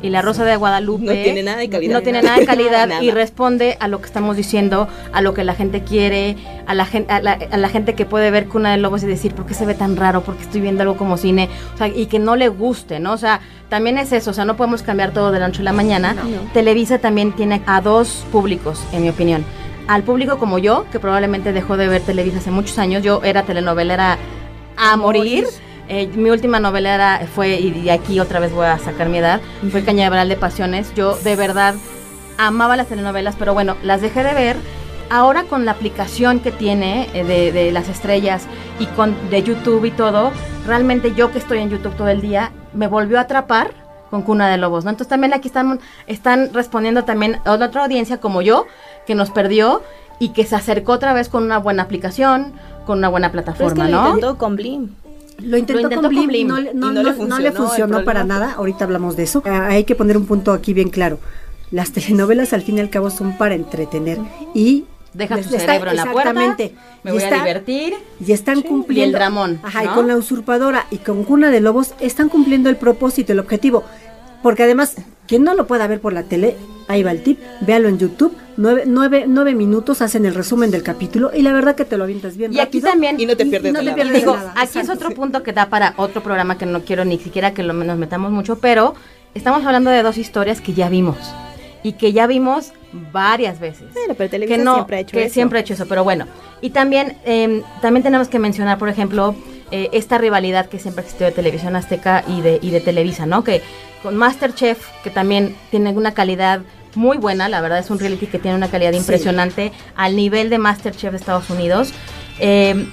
Y 0.02 0.10
La 0.10 0.22
Rosa 0.22 0.46
de 0.46 0.56
Guadalupe 0.56 1.06
No 1.06 1.12
tiene 1.12 1.42
nada 1.44 1.58
de 1.58 1.70
calidad. 1.70 1.94
no 1.94 2.02
tiene 2.04 2.22
nada 2.22 2.38
de 2.38 2.46
calidad 2.46 2.88
Nada. 2.88 3.04
y 3.04 3.10
responde 3.12 3.78
a 3.80 3.88
lo 3.88 4.00
que 4.00 4.06
estamos 4.06 4.38
diciendo, 4.38 4.88
a 5.12 5.22
lo 5.22 5.34
que 5.34 5.44
la 5.44 5.56
gente 5.56 5.82
quiere, 5.84 6.36
a 6.68 6.76
la, 6.76 6.86
gente, 6.86 7.12
a, 7.12 7.20
la, 7.20 7.40
a 7.52 7.58
la 7.58 7.70
gente 7.70 7.96
que 7.96 8.06
puede 8.06 8.30
ver 8.30 8.48
Cuna 8.48 8.72
de 8.72 8.78
Lobos 8.78 9.02
y 9.04 9.08
decir, 9.08 9.34
¿por 9.34 9.46
qué 9.48 9.54
se 9.56 9.66
ve 9.66 9.74
tan 9.74 9.96
raro? 9.96 10.22
¿Por 10.22 10.36
qué 10.36 10.44
estoy 10.44 10.62
viendo 10.62 10.84
algo 10.84 10.98
como 10.98 11.18
cine? 11.18 11.50
O 11.74 11.78
sea, 11.78 11.88
y 11.88 12.06
que 12.06 12.20
no 12.20 12.36
le 12.36 12.48
guste, 12.50 13.00
¿no? 13.00 13.14
O 13.14 13.18
sea, 13.18 13.42
también 13.70 13.98
es 13.98 14.12
eso, 14.12 14.32
o 14.32 14.34
sea, 14.34 14.46
no 14.46 14.56
podemos 14.56 14.84
cambiar 14.84 15.12
todo 15.14 15.32
de 15.32 15.40
la 15.40 15.48
noche 15.48 15.62
a 15.62 15.66
la 15.66 15.74
mañana. 15.74 16.16
Televisa 16.54 17.00
también 17.00 17.32
tiene 17.34 17.62
a 17.66 17.82
dos 17.82 18.24
públicos, 18.32 18.82
en 18.94 19.02
mi 19.02 19.10
opinión. 19.10 19.44
Al 19.88 20.04
público 20.04 20.38
como 20.38 20.58
yo, 20.60 20.86
que 20.92 21.00
probablemente 21.00 21.54
dejó 21.54 21.76
de 21.76 21.88
ver 21.88 22.02
Televisa 22.02 22.38
hace 22.38 22.52
muchos 22.52 22.78
años, 22.78 23.04
yo 23.04 23.22
era 23.24 23.44
telenovelera 23.44 24.18
a 24.78 24.96
morir. 24.98 25.46
Eh, 25.90 26.08
mi 26.16 26.30
última 26.30 26.60
novela 26.60 26.94
era, 26.94 27.28
fue, 27.34 27.60
y, 27.60 27.90
aquí 27.90 28.20
otra 28.20 28.40
vez 28.40 28.52
voy 28.52 28.66
a 28.66 28.78
sacar 28.78 29.10
mi 29.10 29.20
edad, 29.20 29.42
fue 29.72 29.84
Cañaveral 29.84 30.30
de 30.30 30.36
Pasiones. 30.36 30.94
Yo 30.96 31.16
de 31.16 31.36
verdad 31.36 31.76
amaba 32.38 32.76
las 32.76 32.88
telenovelas, 32.88 33.36
pero 33.38 33.54
bueno, 33.54 33.76
las 33.84 34.02
dejé 34.02 34.24
de 34.24 34.34
ver. 34.34 34.58
Ahora 35.10 35.44
con 35.44 35.64
la 35.64 35.72
aplicación 35.72 36.42
que 36.42 36.52
tiene 36.52 37.08
eh, 37.14 37.24
de, 37.24 37.54
de 37.54 37.72
las 37.72 37.88
estrellas 37.88 38.46
y 38.78 38.86
con 38.88 39.16
de 39.30 39.42
YouTube 39.42 39.86
y 39.86 39.92
todo, 39.92 40.32
realmente 40.66 41.14
yo 41.16 41.32
que 41.32 41.38
estoy 41.38 41.60
en 41.60 41.70
YouTube 41.70 41.96
todo 41.96 42.10
el 42.10 42.20
día, 42.20 42.52
me 42.74 42.88
volvió 42.88 43.18
a 43.18 43.22
atrapar 43.22 43.72
con 44.10 44.22
Cuna 44.22 44.50
de 44.50 44.58
Lobos, 44.58 44.84
¿no? 44.84 44.90
Entonces 44.90 45.10
también 45.10 45.34
aquí 45.34 45.48
están, 45.48 45.80
están 46.08 46.54
respondiendo 46.54 47.04
también 47.04 47.40
a 47.46 47.54
otra 47.54 47.84
audiencia 47.84 48.20
como 48.20 48.42
yo, 48.42 48.66
que 49.06 49.16
nos 49.16 49.32
perdió 49.32 49.82
y 50.20 50.30
que 50.30 50.46
se 50.46 50.56
acercó 50.56 50.94
otra 50.94 51.14
vez 51.14 51.30
con 51.30 51.44
una 51.44 51.58
buena 51.58 51.84
aplicación, 51.84 52.54
con 52.86 53.00
una 53.00 53.10
buena 53.10 53.30
Pero 53.32 53.42
es 53.42 53.46
plataforma, 53.46 53.86
que 53.86 53.92
lo 53.92 54.02
¿no? 54.02 54.08
intentó 54.08 54.38
con 54.38 54.56
Blim. 54.56 54.90
Lo 55.40 55.58
intentó, 55.58 55.82
intentó 55.82 56.02
con 56.08 56.10
Blim, 56.10 56.28
Blim 56.28 56.48
no, 56.48 56.56
no- 56.56 56.62
y 56.62 56.64
no 56.64 56.70
le 56.72 56.74
no- 56.74 56.92
no 56.94 57.04
le 57.04 57.14
funcionó, 57.52 57.68
funcionó 57.68 58.04
para 58.04 58.24
nada. 58.24 58.54
Ahorita 58.54 58.86
hablamos 58.86 59.16
de 59.16 59.24
eso. 59.24 59.44
Ah, 59.46 59.68
hay 59.68 59.84
que 59.84 59.96
poner 59.96 60.18
un 60.18 60.26
punto 60.26 60.52
aquí 60.52 60.74
bien 60.74 60.90
claro. 60.90 61.20
Las 61.72 61.92
telenovelas 61.92 62.54
al 62.54 62.62
fin 62.62 62.78
y 62.78 62.82
al 62.82 62.90
cabo 62.90 63.10
son 63.10 63.38
para 63.38 63.54
entretener 63.56 64.18
y 64.54 64.86
Deja 65.14 65.36
tu 65.36 65.42
está- 65.42 65.60
cerebro 65.60 65.92
en 65.92 65.98
la 65.98 66.04
puerta, 66.12 66.30
exactamente. 66.32 66.76
me 67.04 67.12
voy 67.12 67.22
a 67.22 67.24
está- 67.26 67.38
divertir. 67.40 67.94
Y 68.26 68.32
están 68.32 68.62
cumpliendo. 68.62 69.02
Y 69.02 69.04
el 69.08 69.12
dramón, 69.12 69.60
Ajá, 69.64 69.84
y 69.84 69.88
con 69.88 70.08
la 70.08 70.16
usurpadora 70.16 70.86
y 70.92 70.98
con 70.98 71.24
Cuna 71.24 71.50
de 71.52 71.60
Lobos 71.60 71.94
están 72.00 72.30
cumpliendo 72.30 72.70
el 72.70 72.78
propósito, 72.78 73.34
el 73.34 73.40
objetivo. 73.40 73.84
Porque 74.44 74.64
además, 74.64 74.96
quien 75.28 75.44
no 75.44 75.54
lo 75.56 75.68
pueda 75.68 75.88
ver 75.88 76.00
por 76.00 76.14
la 76.14 76.24
tele, 76.24 76.56
ahí 76.88 77.04
va 77.04 77.12
el 77.12 77.24
tip, 77.24 77.40
véalo 77.62 77.90
en 77.90 77.98
YouTube. 77.98 78.36
Nueve, 78.56 78.84
nueve, 78.88 79.26
nueve 79.28 79.54
minutos 79.54 80.02
hacen 80.02 80.26
el 80.26 80.34
resumen 80.34 80.72
del 80.72 80.82
capítulo 80.84 81.32
y 81.34 81.42
la 81.44 81.54
verdad 81.54 81.76
que 81.76 81.86
te 81.86 81.96
lo 81.98 82.06
avientas 82.06 82.38
bien 82.38 82.54
Y 82.54 82.60
aquí 82.60 82.82
también- 82.82 83.20
Y 83.20 83.26
no 83.28 83.36
te 83.38 83.46
pierdes 83.46 83.72
no 83.74 83.80
de 83.80 83.86
te 83.86 83.94
pierdes 83.94 84.16
Y 84.16 84.20
digo, 84.20 84.36
nada. 84.36 84.54
aquí 84.58 84.80
es 84.80 84.90
otro 84.90 85.12
punto 85.12 85.44
que 85.44 85.54
da 85.54 85.70
para 85.70 85.94
otro 85.98 86.24
programa 86.24 86.58
que 86.58 86.66
no 86.66 86.82
quiero 86.82 87.06
ni 87.06 87.20
siquiera 87.20 87.54
que 87.54 87.62
lo, 87.64 87.74
nos 87.74 87.98
metamos 88.00 88.32
mucho, 88.32 88.58
pero 88.60 88.96
estamos 89.36 89.64
hablando 89.66 89.90
de 89.92 90.02
dos 90.02 90.18
historias 90.18 90.60
que 90.62 90.74
ya 90.74 90.90
vimos. 90.90 91.18
y 91.84 91.94
que 91.94 92.12
ya 92.12 92.26
vimos 92.28 92.74
varias 93.14 93.60
veces. 93.60 93.94
Bueno, 93.94 94.16
pero 94.18 94.30
Televisa 94.30 94.58
que 94.58 94.64
no, 94.64 94.74
siempre 94.76 94.98
ha 94.98 95.00
hecho 95.02 95.12
que 95.16 95.24
eso. 95.26 95.34
siempre 95.36 95.60
ha 95.60 95.62
hecho 95.62 95.74
eso, 95.76 95.86
pero 95.88 96.04
bueno. 96.04 96.26
Y 96.60 96.72
también, 96.72 97.16
eh, 97.24 97.62
también 97.82 98.04
tenemos 98.04 98.28
que 98.28 98.40
mencionar, 98.40 98.78
por 98.78 98.90
ejemplo, 98.90 99.36
eh, 99.72 99.88
esta 99.94 100.18
rivalidad 100.18 100.66
que 100.66 100.80
siempre 100.80 101.04
existió 101.04 101.28
de 101.28 101.32
Televisión 101.32 101.76
Azteca 101.76 102.24
y 102.28 102.42
de, 102.42 102.60
y 102.62 102.72
de 102.72 102.82
Televisa, 102.82 103.26
¿no? 103.26 103.44
Que 103.44 103.62
con 104.04 104.16
Masterchef, 104.16 104.86
que 105.04 105.10
también 105.10 105.56
tiene 105.72 105.92
una 105.92 106.14
calidad 106.14 106.62
muy 106.96 107.18
buena, 107.18 107.48
la 107.50 107.62
verdad 107.62 107.80
es 107.80 107.90
un 107.90 108.00
reality 108.00 108.28
que 108.28 108.40
tiene 108.40 108.58
una 108.58 108.70
calidad 108.70 108.92
Sí. 108.92 108.98
impresionante 108.98 109.72
al 109.96 110.16
nivel 110.16 110.50
de 110.50 110.58
Masterchef 110.58 111.12
de 111.12 111.18
Estados 111.18 111.50
Unidos. 111.50 111.94
Eh, 112.40 112.88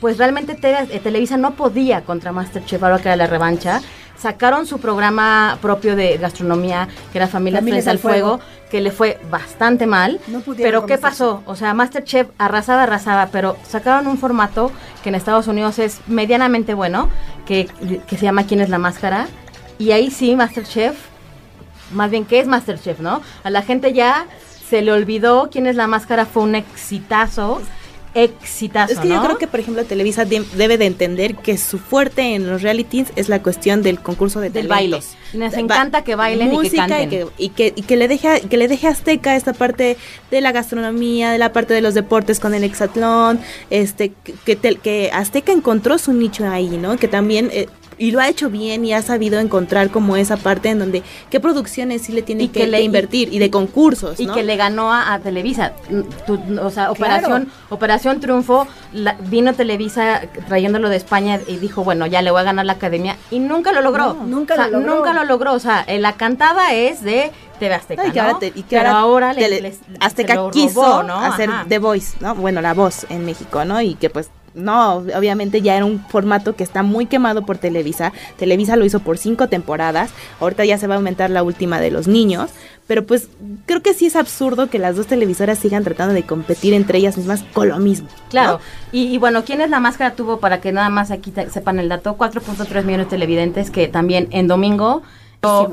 pues 0.00 0.16
realmente 0.18 0.54
Te- 0.54 0.70
eh, 0.94 1.00
Televisa 1.02 1.36
no 1.36 1.52
podía 1.54 2.02
contra 2.02 2.30
Masterchef 2.32 2.82
ahora 2.82 2.98
que 2.98 3.08
era 3.08 3.16
la 3.16 3.26
revancha. 3.26 3.80
Sacaron 4.16 4.66
su 4.66 4.78
programa 4.80 5.58
propio 5.62 5.94
de 5.94 6.18
gastronomía, 6.18 6.88
que 7.12 7.18
era 7.18 7.28
Familias 7.28 7.60
Familias 7.62 7.86
al 7.86 7.98
Fuego. 8.00 8.38
Fuego, 8.38 8.40
que 8.70 8.80
le 8.80 8.90
fue 8.90 9.18
bastante 9.30 9.86
mal. 9.86 10.20
No 10.26 10.40
pudieron 10.40 10.68
pero 10.72 10.86
¿qué 10.86 10.98
pasó? 10.98 11.42
O 11.46 11.54
sea, 11.56 11.72
Masterchef 11.74 12.28
arrasaba, 12.36 12.82
arrasaba, 12.84 13.28
pero 13.32 13.56
sacaron 13.66 14.06
un 14.08 14.18
formato 14.18 14.72
que 15.02 15.08
en 15.10 15.14
Estados 15.14 15.46
Unidos 15.46 15.78
es 15.78 16.00
medianamente 16.08 16.74
bueno, 16.74 17.08
que, 17.46 17.68
que 18.08 18.16
se 18.16 18.24
llama 18.24 18.44
¿Quién 18.44 18.60
es 18.60 18.68
la 18.70 18.78
máscara? 18.78 19.26
Y 19.78 19.92
ahí 19.92 20.10
sí, 20.10 20.34
Masterchef, 20.34 20.96
más 21.92 22.10
bien, 22.10 22.24
¿qué 22.24 22.40
es 22.40 22.46
Masterchef, 22.46 23.00
no? 23.00 23.22
A 23.44 23.50
la 23.50 23.62
gente 23.62 23.92
ya 23.92 24.26
se 24.68 24.82
le 24.82 24.92
olvidó 24.92 25.48
quién 25.50 25.66
es 25.66 25.76
la 25.76 25.86
máscara, 25.86 26.26
fue 26.26 26.42
un 26.42 26.54
exitazo, 26.54 27.60
exitazo, 28.14 28.92
Es 28.94 28.98
que 28.98 29.08
¿no? 29.08 29.14
yo 29.16 29.22
creo 29.22 29.38
que, 29.38 29.46
por 29.46 29.60
ejemplo, 29.60 29.84
Televisa 29.84 30.24
de- 30.24 30.44
debe 30.56 30.76
de 30.78 30.86
entender 30.86 31.36
que 31.36 31.56
su 31.56 31.78
fuerte 31.78 32.34
en 32.34 32.46
los 32.48 32.62
realities 32.62 33.08
es 33.16 33.28
la 33.28 33.42
cuestión 33.42 33.82
del 33.82 34.00
concurso 34.00 34.40
de 34.40 34.50
Del 34.50 34.66
baile. 34.66 35.00
Ba- 35.34 35.46
encanta 35.58 36.02
que 36.04 36.14
bailen 36.16 36.48
y 36.48 36.50
que 36.50 36.56
música 36.56 36.86
canten. 36.88 37.10
que, 37.10 37.26
y 37.38 37.50
que, 37.50 37.72
y 37.76 37.82
que 37.82 37.96
le 37.96 38.08
deje 38.08 38.28
a- 38.28 38.40
que 38.40 38.56
le 38.56 38.66
deje 38.66 38.88
a 38.88 38.90
Azteca 38.90 39.36
esta 39.36 39.52
parte 39.52 39.96
de 40.30 40.40
la 40.40 40.52
gastronomía, 40.52 41.30
de 41.30 41.38
la 41.38 41.52
parte 41.52 41.74
de 41.74 41.80
los 41.80 41.94
deportes 41.94 42.40
con 42.40 42.54
el 42.54 42.64
hexatlón, 42.64 43.40
este 43.70 44.12
que, 44.24 44.32
que, 44.44 44.56
tel- 44.56 44.80
que 44.80 45.10
Azteca 45.12 45.52
encontró 45.52 45.96
su 45.98 46.12
nicho 46.12 46.46
ahí, 46.48 46.68
¿no? 46.76 46.96
Que 46.96 47.08
también 47.08 47.50
eh, 47.52 47.68
y 47.98 48.10
lo 48.12 48.20
ha 48.20 48.28
hecho 48.28 48.48
bien 48.50 48.84
y 48.84 48.92
ha 48.92 49.02
sabido 49.02 49.40
encontrar 49.40 49.90
como 49.90 50.16
esa 50.16 50.36
parte 50.36 50.68
en 50.70 50.78
donde 50.78 51.02
qué 51.30 51.40
producciones 51.40 52.02
sí 52.02 52.12
le 52.12 52.22
tienen 52.22 52.46
Y 52.46 52.48
que, 52.48 52.60
que 52.60 52.66
le- 52.68 52.78
que 52.78 52.84
invertir 52.84 53.32
y 53.32 53.38
de 53.38 53.50
concursos, 53.50 54.18
y 54.20 54.26
¿no? 54.26 54.34
que 54.34 54.42
le 54.42 54.56
ganó 54.56 54.92
a, 54.92 55.12
a 55.14 55.18
Televisa. 55.18 55.72
Mm, 55.90 56.00
tu- 56.26 56.60
o 56.62 56.70
sea, 56.70 56.90
Operación, 56.90 57.48
Operación 57.70 58.20
Triunfo, 58.20 58.66
la- 58.92 59.16
vino 59.28 59.52
Televisa 59.54 60.22
trayéndolo 60.46 60.88
de 60.88 60.96
España 60.96 61.40
y 61.46 61.56
dijo, 61.56 61.84
bueno, 61.84 62.06
ya 62.06 62.22
le 62.22 62.30
voy 62.30 62.40
a 62.40 62.44
ganar 62.44 62.64
la 62.66 62.74
academia 62.74 63.16
y 63.30 63.38
nunca 63.40 63.72
lo 63.72 63.80
logró. 63.82 64.14
No, 64.14 64.24
nunca 64.26 64.54
O 64.54 64.56
sea, 64.56 64.68
lo 64.68 64.78
logró. 64.80 64.96
Nunca 64.96 65.12
lo 65.12 65.24
logró. 65.24 65.52
O 65.54 65.58
sea, 65.58 65.84
eh, 65.86 65.98
la 65.98 66.12
cantada 66.14 66.72
es 66.74 67.02
de 67.02 67.30
TV 67.58 67.74
Azteca, 67.74 68.02
No, 68.04 68.08
y 68.08 68.12
que 68.12 68.20
¿no? 68.20 68.26
ahora, 68.26 68.38
te- 68.38 68.46
y 68.54 68.62
que 68.62 68.76
Pero 68.76 68.90
ahora 68.90 69.32
le- 69.32 69.74
Azteca 70.00 70.50
quiso 70.52 71.00
hacer 71.00 71.50
Ajá. 71.50 71.66
The 71.68 71.78
Voice, 71.78 72.16
¿no? 72.20 72.34
Bueno, 72.36 72.60
la 72.60 72.74
voz 72.74 73.04
en 73.08 73.24
México, 73.26 73.64
¿no? 73.64 73.80
Y 73.80 73.94
que 73.96 74.10
pues 74.10 74.30
no, 74.54 74.96
obviamente 74.96 75.62
ya 75.62 75.76
era 75.76 75.84
un 75.84 76.04
formato 76.08 76.56
que 76.56 76.64
está 76.64 76.82
muy 76.82 77.06
quemado 77.06 77.44
por 77.44 77.58
Televisa. 77.58 78.12
Televisa 78.36 78.76
lo 78.76 78.84
hizo 78.84 79.00
por 79.00 79.18
cinco 79.18 79.48
temporadas. 79.48 80.10
Ahorita 80.40 80.64
ya 80.64 80.78
se 80.78 80.86
va 80.86 80.94
a 80.94 80.98
aumentar 80.98 81.30
la 81.30 81.42
última 81.42 81.80
de 81.80 81.90
los 81.90 82.08
niños. 82.08 82.50
Pero 82.86 83.04
pues 83.04 83.28
creo 83.66 83.82
que 83.82 83.92
sí 83.92 84.06
es 84.06 84.16
absurdo 84.16 84.70
que 84.70 84.78
las 84.78 84.96
dos 84.96 85.06
televisoras 85.06 85.58
sigan 85.58 85.84
tratando 85.84 86.14
de 86.14 86.22
competir 86.22 86.72
entre 86.72 86.98
ellas 86.98 87.18
mismas 87.18 87.44
con 87.52 87.68
lo 87.68 87.78
mismo. 87.78 88.08
Claro, 88.30 88.60
y, 88.92 89.02
y 89.14 89.18
bueno, 89.18 89.44
¿quién 89.44 89.60
es 89.60 89.68
la 89.68 89.78
máscara? 89.78 90.14
Tuvo, 90.14 90.40
para 90.40 90.62
que 90.62 90.72
nada 90.72 90.88
más 90.88 91.10
aquí 91.10 91.30
sepan 91.50 91.78
el 91.78 91.90
dato, 91.90 92.16
4.3 92.16 92.84
millones 92.84 93.06
de 93.06 93.10
televidentes 93.10 93.70
que 93.70 93.88
también 93.88 94.28
en 94.30 94.48
domingo, 94.48 95.02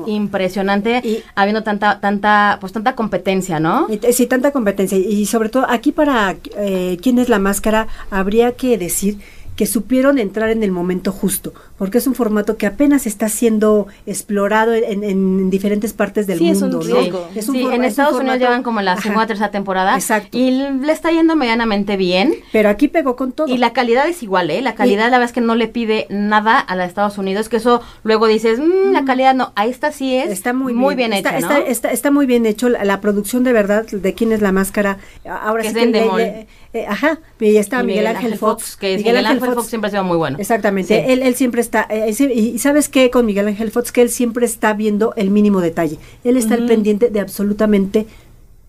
impresionante, 0.06 1.00
Y- 1.04 1.22
habiendo 1.34 1.62
tanta, 1.62 2.00
tanta, 2.00 2.58
pues 2.60 2.72
tanta 2.72 2.94
competencia, 2.94 3.60
¿no? 3.60 3.86
Sí, 4.12 4.26
tanta 4.26 4.52
competencia. 4.52 4.96
Y 4.98 5.26
sobre 5.26 5.48
todo 5.48 5.66
aquí 5.68 5.92
para 5.92 6.36
eh, 6.56 6.96
quién 7.02 7.18
es 7.18 7.28
la 7.28 7.38
máscara, 7.38 7.88
habría 8.10 8.52
que 8.52 8.78
decir 8.78 9.18
que 9.56 9.66
supieron 9.66 10.18
entrar 10.18 10.50
en 10.50 10.62
el 10.62 10.70
momento 10.70 11.12
justo, 11.12 11.54
porque 11.78 11.98
es 11.98 12.06
un 12.06 12.14
formato 12.14 12.56
que 12.58 12.66
apenas 12.66 13.06
está 13.06 13.28
siendo 13.30 13.86
explorado 14.06 14.74
en, 14.74 15.02
en 15.02 15.48
diferentes 15.50 15.94
partes 15.94 16.26
del 16.26 16.38
Sí, 16.38 16.50
es 16.50 16.60
un 16.62 16.70
mundo, 16.70 16.86
¿no? 16.86 17.18
Es 17.34 17.48
un 17.48 17.54
sí, 17.54 17.62
forma- 17.62 17.74
en 17.76 17.80
un 17.80 17.86
Estados 17.86 18.20
Unidos 18.20 18.38
llevan 18.38 18.62
como 18.62 18.82
la 18.82 18.96
segunda 19.00 19.24
o 19.24 19.26
tercera 19.26 19.50
temporada. 19.50 19.94
Exacto. 19.94 20.36
Y 20.36 20.50
le 20.50 20.92
está 20.92 21.10
yendo 21.10 21.36
medianamente 21.36 21.96
bien. 21.96 22.34
Pero 22.52 22.68
aquí 22.68 22.88
pegó 22.88 23.16
con 23.16 23.32
todo. 23.32 23.48
Y 23.48 23.56
la 23.58 23.72
calidad 23.72 24.06
es 24.08 24.22
igual, 24.22 24.50
¿eh? 24.50 24.60
La 24.60 24.74
calidad, 24.74 25.06
Y- 25.06 25.10
la 25.10 25.16
verdad 25.18 25.24
es 25.24 25.32
que 25.32 25.40
no 25.40 25.54
le 25.54 25.68
pide 25.68 26.06
nada 26.10 26.58
a 26.58 26.76
la 26.76 26.82
de 26.82 26.88
Estados 26.90 27.16
Unidos, 27.16 27.48
que 27.48 27.56
eso 27.56 27.80
luego 28.04 28.26
dices, 28.26 28.58
"Mm, 28.58 28.92
la 28.92 29.04
calidad 29.06 29.34
no. 29.34 29.52
Ahí 29.56 29.70
está 29.70 29.90
sí 29.90 30.14
es 30.14 30.30
Está 30.30 30.52
muy, 30.52 30.74
bien, 30.94 31.12
está, 31.14 31.30
hecha, 31.30 31.38
está, 31.38 31.58
¿no? 31.60 31.64
está, 31.66 31.90
está 31.92 32.10
muy 32.10 32.26
bien 32.26 32.44
hecho 32.46 32.68
la, 32.68 32.84
la 32.84 33.00
producción 33.00 33.42
de 33.42 33.52
verdad 33.54 33.86
de 33.86 34.12
quién 34.14 34.32
es 34.32 34.42
la 34.42 34.52
máscara. 34.52 34.98
Ahora 35.26 35.62
Que 35.62 35.70
sí 35.70 35.78
es 35.78 35.84
que 35.92 36.46
eh, 36.80 36.86
ajá, 36.86 37.18
y 37.40 37.56
está 37.56 37.82
Y 37.82 37.86
Miguel, 37.86 38.06
Ángel 38.06 38.36
Fox, 38.38 38.76
que 38.76 38.96
Miguel, 38.96 39.24
Ángel 39.24 39.40
Fox, 39.54 39.66
siempre 39.68 39.88
ha 39.88 39.90
sido 39.90 40.04
muy 40.04 40.16
bueno. 40.16 40.36
Exactamente, 40.38 41.04
Sí. 41.04 41.12
él, 41.12 41.22
él 41.22 41.34
siempre 41.34 41.60
está, 41.60 41.86
eh, 41.90 42.12
sí, 42.12 42.24
y 42.32 42.58
sabes 42.58 42.88
qué 42.88 43.10
con 43.10 43.26
Miguel 43.26 43.48
Ángel 43.48 43.70
Fox, 43.70 43.92
que 43.92 44.02
él 44.02 44.10
siempre 44.10 44.46
está 44.46 44.72
viendo 44.74 45.12
el 45.16 45.30
mínimo 45.30 45.60
detalle, 45.60 45.98
él 46.24 46.36
está 46.36 46.54
al 46.54 46.66
pendiente 46.66 47.10
de 47.10 47.20
absolutamente 47.20 48.06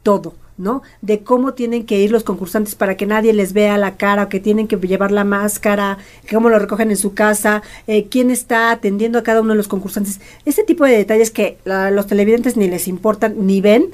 todo, 0.03 0.33
¿no? 0.57 0.81
De 1.01 1.19
cómo 1.19 1.53
tienen 1.53 1.85
que 1.85 1.99
ir 1.99 2.11
los 2.11 2.23
concursantes 2.23 2.75
para 2.75 2.95
que 2.97 3.05
nadie 3.05 3.33
les 3.33 3.53
vea 3.53 3.77
la 3.77 3.95
cara, 3.97 4.23
o 4.23 4.29
que 4.29 4.39
tienen 4.39 4.67
que 4.67 4.77
llevar 4.77 5.11
la 5.11 5.23
máscara, 5.23 5.97
cómo 6.31 6.49
lo 6.49 6.57
recogen 6.59 6.89
en 6.89 6.97
su 6.97 7.13
casa, 7.13 7.61
eh, 7.87 8.07
quién 8.09 8.31
está 8.31 8.71
atendiendo 8.71 9.19
a 9.19 9.23
cada 9.23 9.41
uno 9.41 9.51
de 9.51 9.57
los 9.57 9.67
concursantes. 9.67 10.19
Ese 10.45 10.63
tipo 10.63 10.85
de 10.85 10.97
detalles 10.97 11.29
que 11.29 11.57
a 11.69 11.91
los 11.91 12.07
televidentes 12.07 12.57
ni 12.57 12.67
les 12.69 12.87
importan 12.87 13.45
ni 13.45 13.61
ven, 13.61 13.87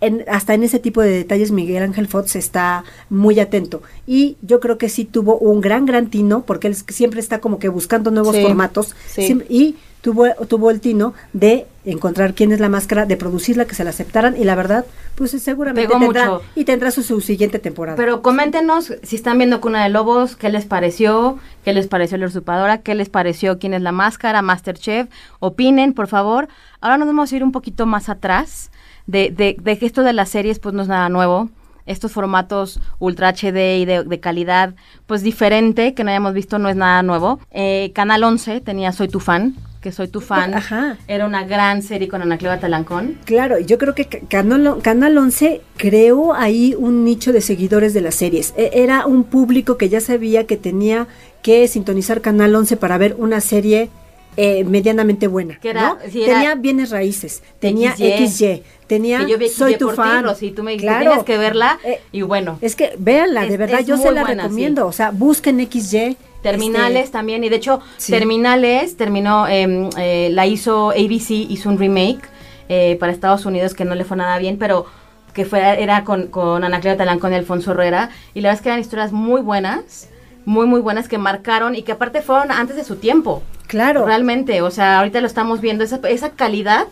en- 0.00 0.24
hasta 0.28 0.54
en 0.54 0.62
ese 0.62 0.78
tipo 0.78 1.00
de 1.02 1.10
detalles 1.10 1.50
Miguel 1.50 1.82
Ángel 1.82 2.08
Fox 2.08 2.36
está 2.36 2.84
muy 3.10 3.38
atento 3.40 3.82
y 4.06 4.36
yo 4.42 4.58
creo 4.60 4.78
que 4.78 4.88
sí 4.88 5.04
tuvo 5.04 5.36
un 5.38 5.60
gran 5.60 5.84
gran 5.86 6.08
tino 6.08 6.42
porque 6.42 6.68
él 6.68 6.74
siempre 6.74 7.20
está 7.20 7.40
como 7.40 7.58
que 7.58 7.68
buscando 7.68 8.10
nuevos 8.10 8.34
Sí, 8.36 8.42
formatos 8.42 8.94
sí. 9.08 9.22
siempre- 9.26 9.46
y 9.50 9.76
tuvo 10.00 10.24
tuvo 10.48 10.70
el 10.70 10.80
tino 10.80 11.12
de 11.34 11.66
encontrar 11.84 12.32
quién 12.32 12.52
es 12.52 12.60
la 12.60 12.70
máscara 12.70 13.04
de 13.04 13.18
producirla 13.18 13.66
que 13.66 13.74
se 13.74 13.84
la 13.84 13.90
aceptaran 13.90 14.34
y 14.40 14.44
la 14.44 14.54
verdad 14.54 14.86
pues 15.14 15.32
seguramente 15.32 15.86
Pegó 15.88 15.98
tendrá 16.00 16.30
mucho. 16.30 16.42
y 16.54 16.64
tendrá 16.64 16.90
su, 16.90 17.02
su 17.02 17.20
siguiente 17.20 17.58
temporada 17.58 17.96
Pero 17.96 18.22
coméntenos 18.22 18.94
si 19.02 19.16
están 19.16 19.36
viendo 19.36 19.60
Cuna 19.60 19.82
de 19.82 19.90
Lobos, 19.90 20.36
qué 20.36 20.48
les 20.48 20.64
pareció, 20.64 21.38
qué 21.64 21.74
les 21.74 21.86
pareció 21.88 22.16
la 22.16 22.26
usurpadora, 22.26 22.78
qué 22.78 22.94
les 22.94 23.10
pareció 23.10 23.58
quién 23.58 23.74
es 23.74 23.82
la 23.82 23.92
máscara, 23.92 24.40
Masterchef, 24.40 25.08
opinen, 25.40 25.92
por 25.92 26.06
favor. 26.08 26.48
Ahora 26.80 26.96
nos 26.96 27.06
vamos 27.06 27.30
a 27.30 27.36
ir 27.36 27.44
un 27.44 27.52
poquito 27.52 27.84
más 27.84 28.08
atrás 28.08 28.70
de, 29.10 29.30
de, 29.30 29.56
de 29.60 29.78
que 29.78 29.86
esto 29.86 30.02
de 30.02 30.12
las 30.12 30.28
series 30.28 30.58
pues 30.58 30.74
no 30.74 30.82
es 30.82 30.88
nada 30.88 31.08
nuevo. 31.08 31.50
Estos 31.86 32.12
formatos 32.12 32.78
ultra 33.00 33.30
HD 33.32 33.78
y 33.80 33.84
de, 33.84 34.04
de 34.04 34.20
calidad 34.20 34.74
pues 35.06 35.22
diferente 35.22 35.92
que 35.94 36.04
no 36.04 36.10
hayamos 36.10 36.34
visto 36.34 36.58
no 36.58 36.68
es 36.68 36.76
nada 36.76 37.02
nuevo. 37.02 37.40
Eh, 37.50 37.90
Canal 37.94 38.22
11 38.22 38.60
tenía 38.60 38.92
Soy 38.92 39.08
tu 39.08 39.18
fan, 39.18 39.56
que 39.80 39.90
Soy 39.90 40.06
tu 40.06 40.20
fan. 40.20 40.54
Ajá. 40.54 40.98
Era 41.08 41.26
una 41.26 41.42
gran 41.44 41.82
serie 41.82 42.06
con 42.06 42.22
Ana 42.22 42.38
Cleva 42.38 42.60
Talancón. 42.60 43.16
Claro, 43.24 43.58
yo 43.58 43.76
creo 43.78 43.94
que 43.96 44.04
Ca- 44.04 44.20
Canal, 44.28 44.78
Canal 44.82 45.18
11 45.18 45.62
creó 45.76 46.34
ahí 46.34 46.76
un 46.78 47.02
nicho 47.02 47.32
de 47.32 47.40
seguidores 47.40 47.92
de 47.92 48.02
las 48.02 48.14
series. 48.14 48.54
E- 48.56 48.70
Era 48.74 49.06
un 49.06 49.24
público 49.24 49.76
que 49.76 49.88
ya 49.88 50.00
sabía 50.00 50.46
que 50.46 50.56
tenía 50.58 51.08
que 51.42 51.66
sintonizar 51.66 52.20
Canal 52.20 52.54
11 52.54 52.76
para 52.76 52.98
ver 52.98 53.16
una 53.18 53.40
serie 53.40 53.88
eh, 54.36 54.64
medianamente 54.64 55.26
buena. 55.26 55.58
Que 55.58 55.70
era- 55.70 55.88
¿no? 55.88 55.98
tenía 56.12 56.54
bienes 56.54 56.90
raíces, 56.90 57.42
tenía 57.58 57.92
XY. 57.96 58.26
XY, 58.28 58.62
tenía 58.86 59.18
Que 59.24 59.32
yo 59.32 59.38
vi 59.38 59.48
Soy 59.48 59.76
tu 59.76 59.90
ti, 59.90 59.96
fan. 59.96 60.24
Rosy, 60.24 60.50
tú 60.52 60.62
me 60.62 60.72
dijiste, 60.72 60.88
Claro. 60.88 61.06
tienes 61.10 61.24
que 61.24 61.36
verla 61.38 61.78
Eh, 61.84 62.00
y 62.12 62.22
bueno. 62.22 62.58
Es 62.60 62.76
que 62.76 62.94
véanla, 62.98 63.46
de 63.46 63.56
verdad, 63.56 63.80
yo 63.80 63.96
se 63.96 64.12
la 64.12 64.22
buena, 64.22 64.44
recomiendo. 64.44 64.86
O 64.86 64.92
sea, 64.92 65.10
busquen 65.10 65.60
XY. 65.60 66.16
Terminales 66.42 67.04
este, 67.04 67.12
también, 67.12 67.44
y 67.44 67.50
de 67.50 67.56
hecho, 67.56 67.80
Sí. 67.98 68.12
Terminales 68.12 68.96
terminó, 68.96 69.46
em, 69.46 69.90
eh, 69.98 70.30
la 70.32 70.46
hizo 70.46 70.90
ABC, 70.90 71.30
hizo 71.34 71.68
un 71.68 71.78
remake 71.78 72.20
eh, 72.70 72.96
para 73.00 73.10
Estados 73.12 73.44
Unidos 73.44 73.74
que 73.74 73.84
no 73.84 73.94
le 73.94 74.04
fue 74.04 74.16
nada 74.16 74.38
bien, 74.38 74.56
pero 74.56 74.86
que 75.34 75.44
fue 75.44 75.82
era 75.82 76.04
con, 76.04 76.28
con 76.28 76.64
Ana 76.64 76.80
Clara 76.80 76.96
Talancón 76.96 77.32
y 77.32 77.36
Alfonso 77.36 77.72
Herrera, 77.72 78.10
y 78.32 78.40
la 78.40 78.48
verdad 78.48 78.60
es 78.60 78.62
que 78.62 78.68
eran 78.70 78.80
historias 78.80 79.12
muy 79.12 79.40
buenas, 79.42 80.08
muy, 80.46 80.66
muy 80.66 80.80
buenas 80.80 81.08
que 81.08 81.18
marcaron 81.18 81.74
y 81.74 81.82
que 81.82 81.92
aparte 81.92 82.22
fueron 82.22 82.50
antes 82.52 82.76
de 82.76 82.84
su 82.84 82.96
tiempo. 82.96 83.42
Claro. 83.70 84.04
Realmente, 84.04 84.62
o 84.62 84.70
sea, 84.72 84.98
ahorita 84.98 85.20
lo 85.20 85.28
estamos 85.28 85.60
viendo, 85.60 85.84
esa, 85.84 86.00
esa 86.08 86.30
calidad, 86.30 86.88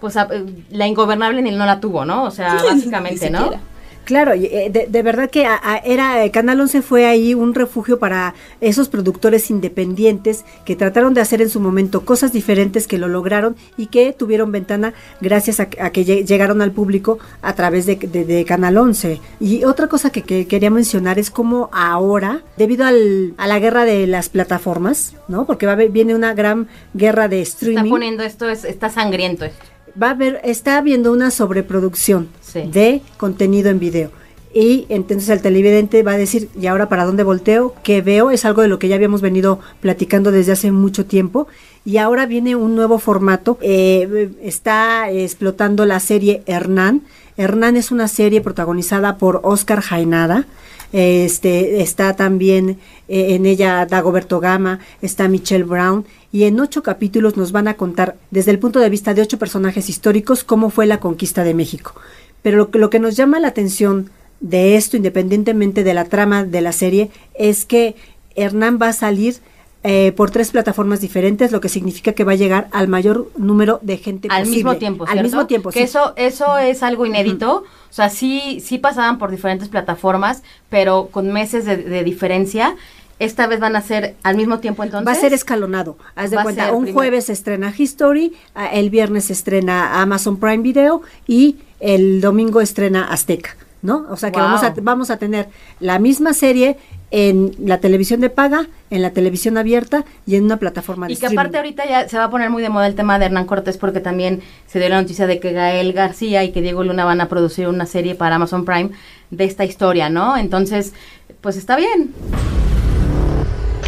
pues 0.00 0.14
eh, 0.14 0.22
la 0.70 0.86
ingobernable 0.86 1.42
ni 1.42 1.50
no 1.50 1.66
la 1.66 1.80
tuvo, 1.80 2.04
¿no? 2.04 2.22
O 2.22 2.30
sea, 2.30 2.56
Sí, 2.60 2.66
básicamente, 2.66 3.30
¿no? 3.30 3.38
siquiera. 3.40 3.62
Claro, 4.04 4.32
eh, 4.34 4.68
de, 4.70 4.86
de 4.88 5.02
verdad 5.02 5.30
que 5.30 5.46
a- 5.46 5.58
a- 5.62 5.78
era 5.78 6.24
eh, 6.24 6.30
Canal 6.30 6.60
11 6.60 6.82
fue 6.82 7.06
ahí 7.06 7.34
un 7.34 7.54
refugio 7.54 7.98
para 7.98 8.34
esos 8.60 8.88
productores 8.88 9.50
independientes 9.50 10.44
que 10.64 10.76
trataron 10.76 11.14
de 11.14 11.20
hacer 11.20 11.40
en 11.42 11.48
su 11.50 11.58
momento 11.60 12.04
cosas 12.04 12.32
diferentes 12.32 12.86
que 12.86 12.98
lo 12.98 13.08
lograron 13.08 13.56
y 13.76 13.86
que 13.86 14.12
tuvieron 14.12 14.52
ventana 14.52 14.92
gracias 15.20 15.60
a, 15.60 15.68
a 15.80 15.90
que 15.90 16.04
lle- 16.04 16.24
llegaron 16.26 16.60
al 16.62 16.72
público 16.72 17.18
a 17.42 17.54
través 17.54 17.86
de, 17.86 17.96
de- 17.96 18.24
de 18.24 18.44
Canal 18.44 18.76
11. 18.76 19.20
Y 19.40 19.64
otra 19.64 19.88
cosa 19.88 20.10
que, 20.10 20.22
que 20.22 20.46
quería 20.46 20.70
mencionar 20.70 21.18
es 21.18 21.30
como 21.30 21.70
ahora, 21.72 22.42
debido 22.56 22.84
al- 22.84 23.34
a 23.38 23.46
la 23.46 23.58
guerra 23.58 23.84
de 23.84 24.06
las 24.06 24.28
plataformas, 24.28 25.14
¿no? 25.28 25.46
Porque 25.46 25.66
va 25.66 25.74
viene 25.74 26.14
una 26.14 26.34
gran 26.34 26.68
guerra 26.94 27.28
de 27.28 27.40
Está 27.42 27.66
streaming. 27.66 27.90
poniendo 27.90 28.22
esto, 28.22 28.48
es, 28.48 28.64
está 28.64 28.88
sangriento 28.90 29.44
esto. 29.44 29.64
Va 30.00 30.08
a 30.08 30.10
haber, 30.10 30.40
está 30.44 30.78
habiendo 30.78 31.12
una 31.12 31.30
sobreproducción 31.30 32.28
Sí. 32.40 32.62
de 32.72 33.02
contenido 33.16 33.70
en 33.70 33.78
video. 33.78 34.10
Y 34.56 34.86
entonces 34.88 35.28
el 35.30 35.42
televidente 35.42 36.04
va 36.04 36.12
a 36.12 36.16
decir, 36.16 36.48
¿y 36.60 36.68
ahora 36.68 36.88
para 36.88 37.04
dónde 37.04 37.24
volteo? 37.24 37.74
¿Qué 37.82 38.02
veo? 38.02 38.30
Es 38.30 38.44
algo 38.44 38.62
de 38.62 38.68
lo 38.68 38.78
que 38.78 38.86
ya 38.86 38.94
habíamos 38.94 39.20
venido 39.20 39.58
platicando 39.80 40.30
desde 40.30 40.52
hace 40.52 40.70
mucho 40.70 41.06
tiempo. 41.06 41.48
Y 41.84 41.96
ahora 41.96 42.24
viene 42.26 42.54
un 42.54 42.76
nuevo 42.76 43.00
formato. 43.00 43.58
Eh, 43.62 44.30
está 44.42 45.10
explotando 45.10 45.84
la 45.86 45.98
serie 45.98 46.42
Hernán. 46.46 47.02
Hernán 47.36 47.76
es 47.76 47.90
una 47.90 48.06
serie 48.06 48.40
protagonizada 48.42 49.18
por 49.18 49.40
Oscar 49.42 49.80
Jaenada. 49.80 50.46
Este, 50.92 51.82
está 51.82 52.14
también 52.14 52.78
eh, 53.08 53.34
en 53.34 53.46
ella 53.46 53.84
Dagoberto 53.84 54.38
Gama, 54.38 54.78
está 55.02 55.26
Michelle 55.26 55.64
Brown, 55.64 56.04
y 56.34 56.46
en 56.46 56.58
ocho 56.58 56.82
capítulos 56.82 57.36
nos 57.36 57.52
van 57.52 57.68
a 57.68 57.74
contar, 57.74 58.16
desde 58.32 58.50
el 58.50 58.58
punto 58.58 58.80
de 58.80 58.90
vista 58.90 59.14
de 59.14 59.22
ocho 59.22 59.38
personajes 59.38 59.88
históricos, 59.88 60.42
cómo 60.42 60.68
fue 60.68 60.84
la 60.84 60.98
conquista 60.98 61.44
de 61.44 61.54
México. 61.54 61.94
Pero 62.42 62.56
lo 62.56 62.70
que, 62.72 62.80
lo 62.80 62.90
que 62.90 62.98
nos 62.98 63.14
llama 63.14 63.38
la 63.38 63.46
atención 63.46 64.10
de 64.40 64.74
esto, 64.74 64.96
independientemente 64.96 65.84
de 65.84 65.94
la 65.94 66.06
trama 66.06 66.42
de 66.42 66.60
la 66.60 66.72
serie, 66.72 67.12
es 67.34 67.64
que 67.64 67.94
Hernán 68.34 68.80
va 68.82 68.88
a 68.88 68.92
salir 68.92 69.36
eh, 69.84 70.10
por 70.16 70.32
tres 70.32 70.50
plataformas 70.50 71.00
diferentes, 71.00 71.52
lo 71.52 71.60
que 71.60 71.68
significa 71.68 72.14
que 72.14 72.24
va 72.24 72.32
a 72.32 72.34
llegar 72.34 72.66
al 72.72 72.88
mayor 72.88 73.30
número 73.38 73.78
de 73.82 73.98
gente 73.98 74.26
al 74.28 74.40
posible. 74.40 74.56
mismo 74.56 74.76
tiempo, 74.76 75.04
Al 75.06 75.22
mismo 75.22 75.46
tiempo, 75.46 75.70
Que 75.70 75.78
sí. 75.78 75.84
eso, 75.84 76.14
eso 76.16 76.58
es 76.58 76.82
algo 76.82 77.06
inédito. 77.06 77.58
O 77.58 77.92
sea, 77.92 78.10
sí, 78.10 78.58
sí 78.60 78.78
pasaban 78.78 79.18
por 79.18 79.30
diferentes 79.30 79.68
plataformas, 79.68 80.42
pero 80.68 81.10
con 81.12 81.32
meses 81.32 81.64
de, 81.64 81.76
de 81.76 82.02
diferencia. 82.02 82.74
Esta 83.18 83.46
vez 83.46 83.60
van 83.60 83.76
a 83.76 83.80
ser 83.80 84.16
al 84.22 84.36
mismo 84.36 84.58
tiempo 84.58 84.82
entonces. 84.82 85.06
Va 85.06 85.12
a 85.12 85.14
ser 85.20 85.32
escalonado. 85.32 85.96
Haz 86.16 86.30
de 86.30 86.36
Va 86.36 86.42
cuenta, 86.42 86.72
un 86.72 86.82
primero- 86.82 86.94
jueves 86.94 87.30
estrena 87.30 87.72
History, 87.76 88.32
ah, 88.54 88.66
el 88.66 88.90
viernes 88.90 89.30
estrena 89.30 90.00
Amazon 90.02 90.36
Prime 90.38 90.58
Video 90.62 91.02
y 91.26 91.56
el 91.80 92.20
domingo 92.20 92.60
estrena 92.60 93.04
Azteca, 93.04 93.56
¿no? 93.82 94.06
O 94.10 94.16
sea 94.16 94.32
que 94.32 94.38
Wow. 94.40 94.48
vamos, 94.48 94.62
a, 94.64 94.74
vamos 94.82 95.10
a 95.10 95.16
tener 95.18 95.48
la 95.78 95.98
misma 95.98 96.32
serie 96.34 96.76
en 97.12 97.52
la 97.60 97.78
televisión 97.78 98.20
de 98.20 98.30
paga, 98.30 98.66
en 98.90 99.00
la 99.00 99.10
televisión 99.10 99.56
abierta 99.58 100.04
y 100.26 100.34
en 100.34 100.44
una 100.44 100.56
plataforma 100.56 101.06
de 101.06 101.12
Y 101.12 101.16
que 101.16 101.26
streaming. 101.26 101.38
aparte 101.38 101.56
ahorita 101.58 101.86
ya 101.88 102.08
se 102.08 102.18
va 102.18 102.24
a 102.24 102.30
poner 102.30 102.50
muy 102.50 102.60
de 102.62 102.68
moda 102.70 102.88
el 102.88 102.96
tema 102.96 103.20
de 103.20 103.26
Hernán 103.26 103.46
Cortés 103.46 103.76
porque 103.78 104.00
también 104.00 104.40
se 104.66 104.80
dio 104.80 104.88
la 104.88 105.00
noticia 105.00 105.28
de 105.28 105.38
que 105.38 105.52
Gael 105.52 105.92
García 105.92 106.42
y 106.42 106.50
que 106.50 106.60
Diego 106.62 106.82
Luna 106.82 107.04
van 107.04 107.20
a 107.20 107.28
producir 107.28 107.68
una 107.68 107.86
serie 107.86 108.16
para 108.16 108.34
Amazon 108.34 108.64
Prime 108.64 108.90
de 109.30 109.44
esta 109.44 109.64
historia, 109.64 110.08
¿no? 110.10 110.36
Entonces, 110.36 110.92
pues 111.40 111.56
está 111.56 111.76
bien. 111.76 112.12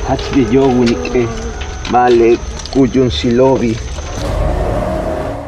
Hatsbiyowinike, 0.08 1.26
Vale, 1.90 2.38
Kuyun 2.72 3.10
Silobi. 3.10 3.76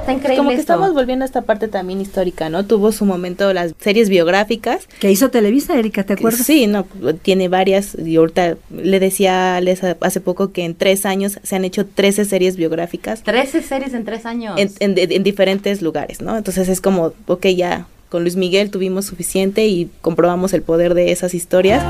Está 0.00 0.12
increíble 0.14 0.36
Como 0.38 0.48
que 0.50 0.54
esto. 0.56 0.72
estamos 0.72 0.94
volviendo 0.94 1.24
a 1.24 1.26
esta 1.26 1.42
parte 1.42 1.68
también 1.68 2.00
histórica, 2.00 2.48
¿no? 2.48 2.64
Tuvo 2.64 2.92
su 2.92 3.04
momento 3.04 3.52
las 3.52 3.74
series 3.78 4.08
biográficas. 4.08 4.88
Que 5.00 5.10
hizo 5.10 5.28
Televisa, 5.30 5.78
Erika, 5.78 6.02
¿te 6.04 6.14
acuerdas? 6.14 6.46
Sí, 6.46 6.66
no, 6.66 6.86
tiene 7.20 7.48
varias. 7.48 7.94
Y 7.98 8.16
ahorita 8.16 8.56
le 8.70 9.00
decía 9.00 9.56
a 9.56 9.60
Les 9.60 9.82
hace 9.84 10.20
poco 10.22 10.50
que 10.52 10.64
en 10.64 10.74
tres 10.74 11.04
años 11.04 11.38
se 11.42 11.56
han 11.56 11.64
hecho 11.66 11.84
13 11.86 12.24
series 12.24 12.56
biográficas 12.56 13.22
13 13.22 13.62
series 13.62 13.92
en 13.92 14.04
tres 14.06 14.24
años. 14.24 14.58
en, 14.58 14.70
en- 14.80 15.12
en 15.12 15.22
diferentes 15.22 15.82
lugares, 15.82 16.22
¿no? 16.22 16.36
Entonces 16.38 16.68
es 16.70 16.80
como, 16.80 17.12
ok, 17.26 17.46
ya 17.48 17.86
con 18.08 18.22
Luis 18.22 18.36
Miguel 18.36 18.70
tuvimos 18.70 19.04
suficiente 19.04 19.66
y 19.66 19.90
comprobamos 20.00 20.54
el 20.54 20.62
poder 20.62 20.94
de 20.94 21.12
esas 21.12 21.34
historias. 21.34 21.84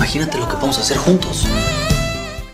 Imagínate 0.00 0.38
lo 0.38 0.48
que 0.48 0.54
podemos 0.54 0.78
hacer 0.78 0.96
juntos. 0.96 1.44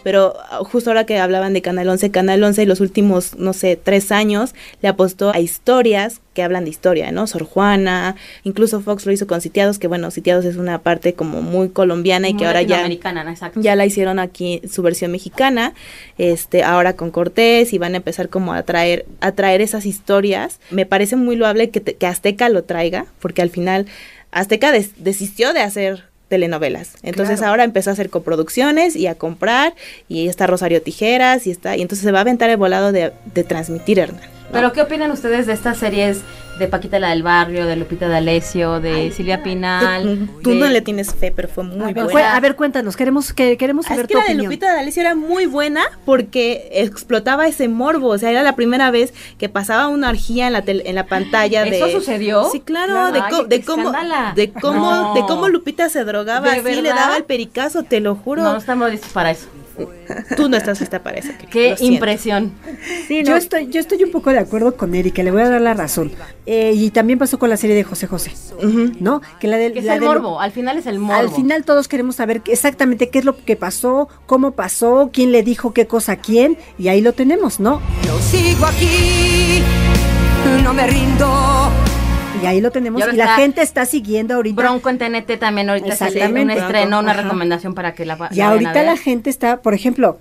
Pero 0.03 0.35
justo 0.65 0.91
ahora 0.91 1.05
que 1.07 1.19
hablaban 1.19 1.53
de 1.53 1.63
Canal 1.63 1.89
11, 1.89 2.11
Canal 2.11 2.43
11 2.43 2.67
los 2.67 2.81
últimos, 2.81 3.37
no 3.39 3.53
sé, 3.53 3.77
tres 3.81 4.11
años 4.11 4.53
le 4.83 4.89
apostó 4.89 5.31
a 5.31 5.39
historias 5.39 6.21
que 6.35 6.43
hablan 6.43 6.65
de 6.65 6.71
historia, 6.71 7.13
¿no? 7.13 7.27
Sor 7.29 7.45
Juana, 7.45 8.17
incluso 8.43 8.81
Fox 8.81 9.07
lo 9.07 9.13
hizo 9.13 9.29
con 9.29 9.41
Sitiados, 9.41 9.79
que 9.79 9.87
bueno, 9.87 10.11
Sitiados 10.11 10.45
es 10.45 10.57
una 10.57 10.81
parte 10.83 11.15
como 11.15 11.41
muy 11.41 11.69
colombiana 11.69 12.29
y 12.29 12.33
Muy 12.35 12.41
que 12.41 12.47
ahora 12.47 12.63
ya. 12.63 12.85
Exacto. 12.87 13.61
ya 13.61 13.77
la 13.77 13.87
hicieron 13.87 14.19
aquí 14.19 14.61
su 14.69 14.83
versión 14.83 15.13
mexicana, 15.13 15.73
este, 16.19 16.65
ahora 16.65 16.95
con 16.95 17.11
Cortés 17.13 17.73
y 17.73 17.79
van 17.79 17.95
a 17.95 17.99
empezar 17.99 18.29
como 18.29 18.55
a 18.55 18.63
traer, 18.65 19.07
a 19.21 19.33
traer 19.33 19.61
esas 19.61 19.87
historias. 19.87 20.59
Me 20.73 20.85
parece 20.87 21.15
muy 21.17 21.37
loable 21.37 21.71
que, 21.71 21.81
te- 21.81 21.95
que 21.95 22.07
Azteca 22.07 22.49
lo 22.49 22.65
traiga, 22.65 23.07
porque 23.21 23.43
al 23.43 23.51
final 23.51 23.87
Azteca 24.33 24.71
des- 24.73 25.03
desistió 25.03 25.53
de 25.53 25.61
hacer 25.61 26.05
telenovelas. 26.29 26.93
Entonces 27.03 27.39
Claro. 27.39 27.51
ahora 27.53 27.65
empezó 27.65 27.91
a 27.91 27.93
hacer 27.93 28.11
coproducciones 28.11 28.97
y 28.97 29.07
a 29.07 29.15
comprar 29.17 29.75
y 30.09 30.29
está 30.29 30.47
Rosario 30.47 30.83
Tijeras 30.83 31.47
y 31.47 31.51
está 31.51 31.77
y 31.77 31.83
entonces 31.83 32.05
se 32.05 32.13
va 32.13 32.19
a 32.19 32.23
aventar 32.23 32.51
el 32.51 32.57
volado 32.57 32.93
de, 32.93 33.13
de 33.35 33.45
transmitir 33.45 33.99
Hernán. 33.99 34.21
¿no? 34.23 34.49
Pero 34.53 34.73
¿qué 34.73 34.83
opinan 34.83 35.11
ustedes 35.11 35.47
de 35.47 35.53
estas 35.53 35.79
series 35.79 36.19
de 36.59 36.69
Paquita 36.69 36.99
la 36.99 37.11
del 37.11 37.23
Barrio, 37.23 37.67
de 37.67 37.77
Lupita 37.77 38.09
D'Alessio, 38.09 38.81
de 38.81 39.11
Silvia 39.13 39.43
Pinal? 39.43 40.29
Tú 40.43 40.51
de- 40.51 40.57
no 40.57 40.67
le 40.67 40.81
tienes 40.81 41.15
fe, 41.15 41.31
pero 41.35 41.49
fue 41.49 41.65
muy 41.65 41.91
A 41.91 41.93
ver, 41.93 42.05
buena. 42.05 42.35
a 42.37 42.41
ver, 42.41 42.57
cuéntanos, 42.57 42.97
queremos, 42.97 43.33
que, 43.33 43.57
queremos 43.57 43.87
Ah, 43.87 43.91
saber 43.91 44.05
Es 44.05 44.09
que 44.09 44.15
tu 44.15 44.19
la 44.19 44.25
de 44.25 44.31
opinión. 44.33 44.47
Lupita 44.53 44.75
D'Alessio 44.75 45.03
era 45.03 45.15
muy 45.15 45.47
buena 45.47 45.83
porque 46.05 46.69
explotaba 46.73 47.47
ese 47.47 47.69
morbo, 47.69 48.09
o 48.09 48.19
sea, 48.19 48.31
era 48.31 48.43
la 48.43 48.57
primera 48.57 48.91
vez 48.91 49.13
que 49.39 49.49
pasaba 49.49 49.89
una 49.89 50.09
orgía 50.11 50.47
en 50.47 50.53
la 50.55 50.63
tel- 50.63 50.83
en 50.87 50.95
la 50.95 51.07
pantalla 51.07 51.65
de 51.65 51.77
¿Eso 51.77 51.91
sucedió? 51.91 52.49
Sí, 52.51 52.61
claro, 52.61 52.93
Claro. 52.93 53.13
de, 53.13 53.21
co- 53.31 53.45
de 53.45 53.63
cómo 53.63 53.93
de 54.35 54.53
cómo 54.53 54.91
No. 54.91 55.15
de 55.15 55.21
cómo 55.23 55.49
Lupita 55.49 55.89
se 55.89 56.05
drogaba 56.05 56.51
¿De 56.53 56.61
así, 56.61 56.81
le 56.81 56.89
daba 56.89 57.17
el 57.17 57.25
pericazo, 57.25 57.83
te 57.83 58.01
lo 58.01 58.15
juro. 58.15 58.43
No, 58.43 58.53
no 58.53 58.59
estamos 58.59 58.91
listos 58.91 59.13
para 59.13 59.31
eso. 59.31 59.47
Tú 60.37 60.49
no 60.49 60.57
estás 60.57 60.81
lista 60.81 61.03
para 61.03 61.19
eso. 61.19 61.31
Qué 61.51 61.75
impresión. 61.81 62.53
Sí, 63.09 63.23
Yo 63.25 63.37
estoy, 63.37 63.69
yo 63.69 63.81
estoy 63.81 64.03
un 64.05 64.11
poco 64.11 64.31
de 64.31 64.39
acuerdo 64.39 64.77
con 64.77 64.95
Erika, 64.95 65.23
le 65.23 65.31
voy 65.31 65.43
a 65.43 65.49
dar 65.51 65.61
la 65.61 65.75
razón. 65.75 66.13
Eh, 66.47 66.73
y 66.75 66.91
también 66.91 67.19
pasó 67.19 67.39
con 67.39 67.51
la 67.51 67.57
serie 67.57 67.75
de 67.77 67.85
José 67.85 68.07
José. 68.07 68.33
¿no? 69.01 69.21
Que 69.41 69.49
la 69.49 69.57
de, 69.57 69.73
Que 69.73 69.81
es 69.81 69.85
la 69.85 69.95
el 69.95 70.01
de- 70.01 70.07
morbo, 70.07 70.41
al 70.41 70.53
final 70.53 70.79
es 70.79 70.87
el 70.87 70.99
morbo. 70.99 71.21
Al 71.21 71.31
final 71.31 71.65
todos 71.65 71.89
queremos 71.89 72.17
saber 72.17 72.43
exactamente 72.47 73.11
qué 73.11 73.19
es 73.19 73.25
lo 73.25 73.37
que 73.37 73.57
pasó, 73.57 74.09
cómo 74.27 74.53
pasó, 74.53 75.11
quién 75.13 75.33
le 75.33 75.43
dijo 75.43 75.73
qué 75.73 75.87
cosa 75.87 76.13
a 76.13 76.17
quién, 76.17 76.57
y 76.79 76.89
ahí 76.89 77.01
lo 77.01 77.13
tenemos, 77.13 77.61
¿no? 77.61 77.81
Yo 78.05 78.19
sigo 78.21 78.65
aquí, 78.67 79.63
no 80.63 80.73
me 80.73 80.87
rindo. 80.87 81.27
Y 82.43 82.47
ahí 82.47 82.61
lo 82.61 82.71
tenemos. 82.71 83.03
Y 83.13 83.17
la 83.17 83.37
gente 83.37 83.63
está 83.63 83.87
siguiendo 83.87 84.35
ahorita. 84.35 84.61
Bronco 84.63 84.89
en 84.91 84.99
TNT 84.99 85.39
también 85.39 85.69
ahorita 85.71 85.89
es 85.95 86.01
un 86.01 86.07
Exactamente. 86.09 86.59
estreno, 86.59 87.01
una 87.01 87.13
Ajá. 87.13 87.23
recomendación 87.23 87.75
para 87.75 87.95
que 87.95 88.05
la, 88.07 88.15
Y 88.15 88.19
la 88.19 88.27
vayan 88.29 88.47
a 88.49 88.51
ahorita 88.53 88.73
ver. 88.73 88.85
la 88.87 88.97
gente 88.97 89.31
está, 89.31 89.63
por 89.63 89.75
ejemplo, 89.75 90.19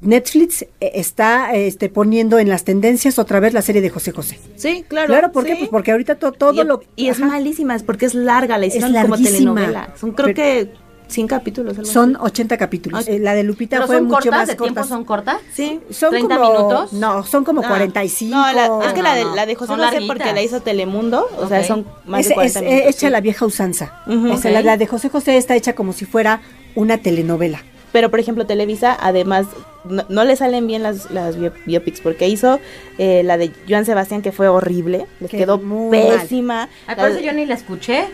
Netflix 0.00 0.62
eh, 0.62 0.68
está 0.94 1.52
este, 1.52 1.88
poniendo 1.88 2.38
en 2.40 2.48
las 2.48 2.64
tendencias 2.64 3.20
otra 3.20 3.38
vez 3.38 3.52
la 3.52 3.62
serie 3.62 3.80
de 3.80 3.88
José 3.90 4.10
José. 4.10 4.38
Sí, 4.56 4.84
claro. 4.88 5.06
Claro, 5.06 5.30
¿por 5.32 5.44
qué? 5.44 5.52
sí. 5.52 5.58
Pues 5.60 5.70
porque 5.70 5.92
ahorita 5.92 6.16
to- 6.16 6.32
todo 6.32 6.60
y, 6.60 6.66
lo 6.66 6.82
y 6.96 7.08
es 7.08 7.18
ajá, 7.18 7.26
malísima, 7.28 7.76
es 7.76 7.84
porque 7.84 8.06
es 8.06 8.14
larga, 8.14 8.58
la 8.58 8.66
Es 8.66 8.74
hicieron 8.74 9.00
como 9.02 9.16
telenovela. 9.16 9.94
Son 10.00 10.10
creo 10.12 10.26
Pero- 10.26 10.34
que 10.34 10.72
100 11.12 11.26
capítulos. 11.28 11.78
algo 11.78 11.90
son 11.90 12.16
así. 12.16 12.24
80 12.24 12.56
capítulos. 12.58 13.04
Ah, 13.06 13.10
Eh, 13.10 13.18
la 13.18 13.34
de 13.34 13.42
Lupita 13.44 13.76
¿Pero 13.76 13.86
fue 13.86 13.96
son 13.96 14.04
mucho 14.06 14.14
cortas? 14.16 14.32
más 14.32 14.48
¿De 14.48 14.54
tiempo 14.56 14.84
son 14.84 15.04
cortas? 15.04 15.36
Sí. 15.54 15.80
Son 15.90 16.10
30 16.10 16.36
como, 16.38 16.50
minutos. 16.52 16.92
No, 16.94 17.24
son 17.24 17.44
como 17.44 17.60
Ah. 17.64 17.68
45. 17.68 18.34
No, 18.36 18.52
la- 18.52 18.86
es 18.86 18.92
que 18.94 19.02
la 19.02 19.14
de, 19.14 19.22
no, 19.24 19.30
no. 19.30 19.36
la 19.36 19.46
de 19.46 19.54
José 19.54 19.66
Son 19.68 19.76
José 19.78 19.90
larguitas. 19.92 20.16
porque 20.16 20.32
la 20.32 20.42
hizo 20.42 20.60
Telemundo, 20.62 21.28
o 21.38 21.46
sea, 21.48 21.62
son 21.64 21.86
más 22.06 22.22
es, 22.22 22.28
de 22.28 22.34
40 22.34 22.58
es- 22.58 22.64
minutos. 22.64 22.88
hecha 22.90 23.06
sí. 23.06 23.10
la 23.12 23.20
vieja 23.20 23.46
usanza. 23.46 24.02
Ujú. 24.06 24.32
O 24.32 24.36
sea, 24.38 24.50
la, 24.50 24.62
la 24.62 24.76
de 24.76 24.86
José 24.86 25.08
José 25.10 25.36
está 25.36 25.54
hecha 25.54 25.74
como 25.74 25.92
si 25.92 26.04
fuera 26.06 26.40
una 26.74 26.98
telenovela. 26.98 27.62
Pero, 27.92 28.10
por 28.10 28.20
ejemplo, 28.20 28.46
Televisa, 28.46 28.96
además, 28.98 29.44
no, 29.84 30.04
no 30.08 30.24
le 30.24 30.34
salen 30.36 30.66
bien 30.66 30.82
las, 30.82 31.10
las 31.10 31.36
bio- 31.38 31.52
biopics, 31.66 32.00
porque 32.00 32.26
hizo 32.26 32.58
eh, 32.96 33.22
la 33.22 33.36
de 33.36 33.52
Joan 33.68 33.84
Sebastián, 33.84 34.22
que 34.22 34.32
fue 34.32 34.48
horrible, 34.48 35.06
les 35.20 35.30
Que 35.30 35.36
quedó 35.36 35.60
pésima. 35.90 36.70
Ay, 36.86 36.96
por 36.96 37.10
eso 37.10 37.20
yo 37.20 37.34
ni 37.34 37.44
la 37.44 37.52
escuché. 37.54 38.06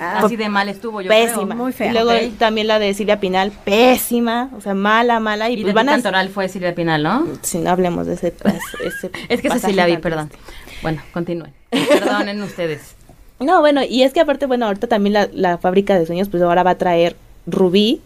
Ah, 0.00 0.20
Así 0.24 0.36
de 0.36 0.48
mal 0.48 0.68
estuvo 0.68 1.00
yo 1.00 1.08
pésima. 1.08 1.46
creo. 1.46 1.56
Muy 1.56 1.72
fea. 1.72 1.90
Y 1.90 1.92
luego 1.92 2.12
también 2.38 2.66
la 2.66 2.78
de 2.78 2.94
Silvia 2.94 3.20
Pinal, 3.20 3.50
pésima, 3.50 4.50
o 4.56 4.60
sea, 4.60 4.74
mala, 4.74 5.20
mala. 5.20 5.50
Y, 5.50 5.54
Y, 5.54 5.56
pues 5.62 5.66
de 5.68 5.72
van 5.72 5.88
a... 5.88 5.92
Cantoral 5.92 6.28
fue 6.28 6.48
Silvia 6.48 6.74
Pinal, 6.74 7.02
¿no? 7.02 7.26
Si 7.42 7.58
no 7.58 7.70
hablemos 7.70 8.06
de 8.06 8.14
ese... 8.14 8.34
ese 8.84 9.10
Es 9.28 9.40
que 9.40 9.48
esa 9.48 9.58
sí 9.58 9.72
la 9.72 9.86
vi, 9.86 9.96
perdón. 9.98 10.30
Bueno, 10.82 11.02
continúen. 11.12 11.52
Perdonen 11.70 12.42
ustedes. 12.42 12.94
No, 13.40 13.60
bueno, 13.60 13.82
y 13.82 14.04
es 14.04 14.12
que 14.12 14.20
aparte, 14.20 14.46
bueno, 14.46 14.66
ahorita 14.66 14.86
también 14.86 15.12
la, 15.12 15.28
la 15.32 15.58
fábrica 15.58 15.98
de 15.98 16.06
sueños, 16.06 16.28
pues 16.28 16.40
ahora 16.42 16.62
va 16.62 16.70
a 16.70 16.78
traer 16.78 17.16
Rubí 17.46 18.00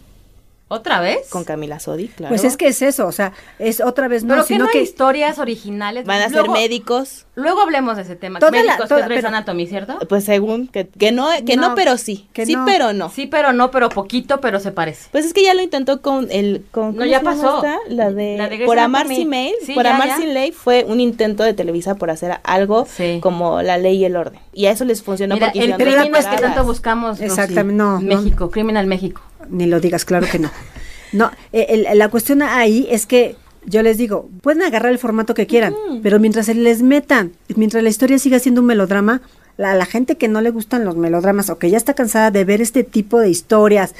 ¿Otra 0.69 1.01
vez? 1.01 1.27
con 1.29 1.43
Camila 1.43 1.79
Sodi, 1.79 2.07
claro. 2.07 2.29
Pues 2.29 2.43
es 2.43 2.55
que 2.55 2.67
es 2.67 2.81
eso, 2.81 3.07
o 3.07 3.11
sea, 3.11 3.33
es 3.57 3.81
otra 3.81 4.07
vez 4.07 4.23
no, 4.23 4.35
Pero 4.35 4.41
que 4.43 4.47
sino 4.47 4.59
no 4.59 4.65
hay 4.67 4.71
que 4.73 4.81
historias 4.83 5.37
originales. 5.39 6.05
van 6.05 6.21
a 6.21 6.25
ser 6.29 6.37
Luego- 6.45 6.53
médicos, 6.53 7.25
Luego 7.35 7.61
hablemos 7.61 7.95
de 7.95 8.03
ese 8.03 8.15
tema. 8.17 8.39
Toda 8.39 8.51
la- 8.51 8.61
Médicos, 8.63 8.87
toda- 8.89 9.07
que 9.07 9.13
es 9.13 9.19
pero- 9.19 9.27
Anatomy, 9.29 9.65
¿cierto? 9.65 9.97
pues 10.09 10.25
según, 10.25 10.67
que, 10.67 10.87
que 10.89 11.11
no, 11.11 11.29
que 11.45 11.55
no, 11.55 11.69
No, 11.69 11.75
pero 11.75 11.97
sí. 11.97 12.27
que 12.33 12.45
sí, 12.45 12.53
no. 12.55 12.65
pero 12.65 12.91
no. 12.93 13.09
Sí, 13.09 13.27
pero 13.27 13.53
no, 13.53 13.71
pero 13.71 13.89
poquito, 13.89 14.41
pero 14.41 14.59
se 14.59 14.71
parece. 14.71 15.07
Pues 15.11 15.25
es 15.25 15.33
que 15.33 15.41
ya 15.43 15.53
lo 15.53 15.61
intentó 15.61 16.01
con 16.01 16.27
el 16.31 16.65
con 16.71 16.87
No, 16.87 16.99
¿cómo 16.99 17.05
ya 17.05 17.21
pasó. 17.21 17.57
esta? 17.63 17.77
La 17.87 18.11
de, 18.11 18.37
La 18.37 18.47
de 18.49 18.65
Por 18.65 18.77
amar 18.77 19.07
sin 19.07 19.29
mail, 19.29 19.55
Sí, 19.65 19.73
por 19.73 19.85
ya, 19.85 19.95
amar 19.95 20.09
ya. 20.09 20.17
sin 20.17 20.33
ley 20.33 20.51
fue 20.51 20.85
un 20.87 20.99
intento 20.99 21.43
de 21.43 21.53
Televisa 21.53 21.95
por 21.95 22.11
hacer 22.11 22.39
algo 22.43 22.85
Sí. 22.85 23.19
como 23.23 23.61
la 23.61 23.77
ley 23.77 23.97
y 23.97 24.05
el 24.05 24.15
orden. 24.17 24.39
Y 24.53 24.65
a 24.67 24.71
eso 24.71 24.83
les 24.85 25.01
funcionó 25.01 25.35
Mira, 25.35 25.47
porque 25.47 25.63
el 25.63 25.75
criminal 25.75 26.11
que 26.11 26.41
tanto 26.41 26.63
buscamos. 26.65 27.21
Exactamente, 27.21 27.73
no, 27.73 27.99
no. 27.99 28.01
México, 28.01 28.51
Criminal 28.51 28.85
México. 28.85 29.21
Ni 29.49 29.65
lo 29.65 29.79
digas, 29.79 30.05
claro 30.05 30.27
que 30.31 30.39
no. 30.39 30.49
No, 31.11 31.31
eh, 31.53 31.65
el- 31.69 31.97
la 31.97 32.09
cuestión 32.09 32.41
ahí 32.41 32.87
es 32.91 33.05
que 33.05 33.35
yo 33.65 33.81
les 33.83 33.97
digo, 33.97 34.29
pueden 34.41 34.61
agarrar 34.61 34.91
el 34.91 34.99
formato 34.99 35.33
que 35.33 35.47
quieran, 35.47 35.75
pero 36.03 36.19
mientras 36.19 36.45
se 36.45 36.53
les 36.55 36.81
metan, 36.81 37.31
mientras 37.55 37.83
la 37.83 37.89
historia 37.89 38.17
siga 38.19 38.39
siendo 38.39 38.61
un 38.61 38.67
melodrama, 38.67 39.21
la, 39.57 39.73
la 39.75 39.85
gente 39.85 40.15
que 40.17 40.27
no 40.29 40.39
le 40.41 40.51
gustan 40.51 40.85
los 40.85 40.95
melodramas 40.95 41.49
o 41.49 41.57
que 41.57 41.69
ya 41.69 41.77
está 41.77 41.93
cansada 41.93 42.31
de 42.31 42.45
ver 42.45 42.61
este 42.61 42.83
tipo 42.83 43.19
de 43.19 43.29
historias, 43.29 43.93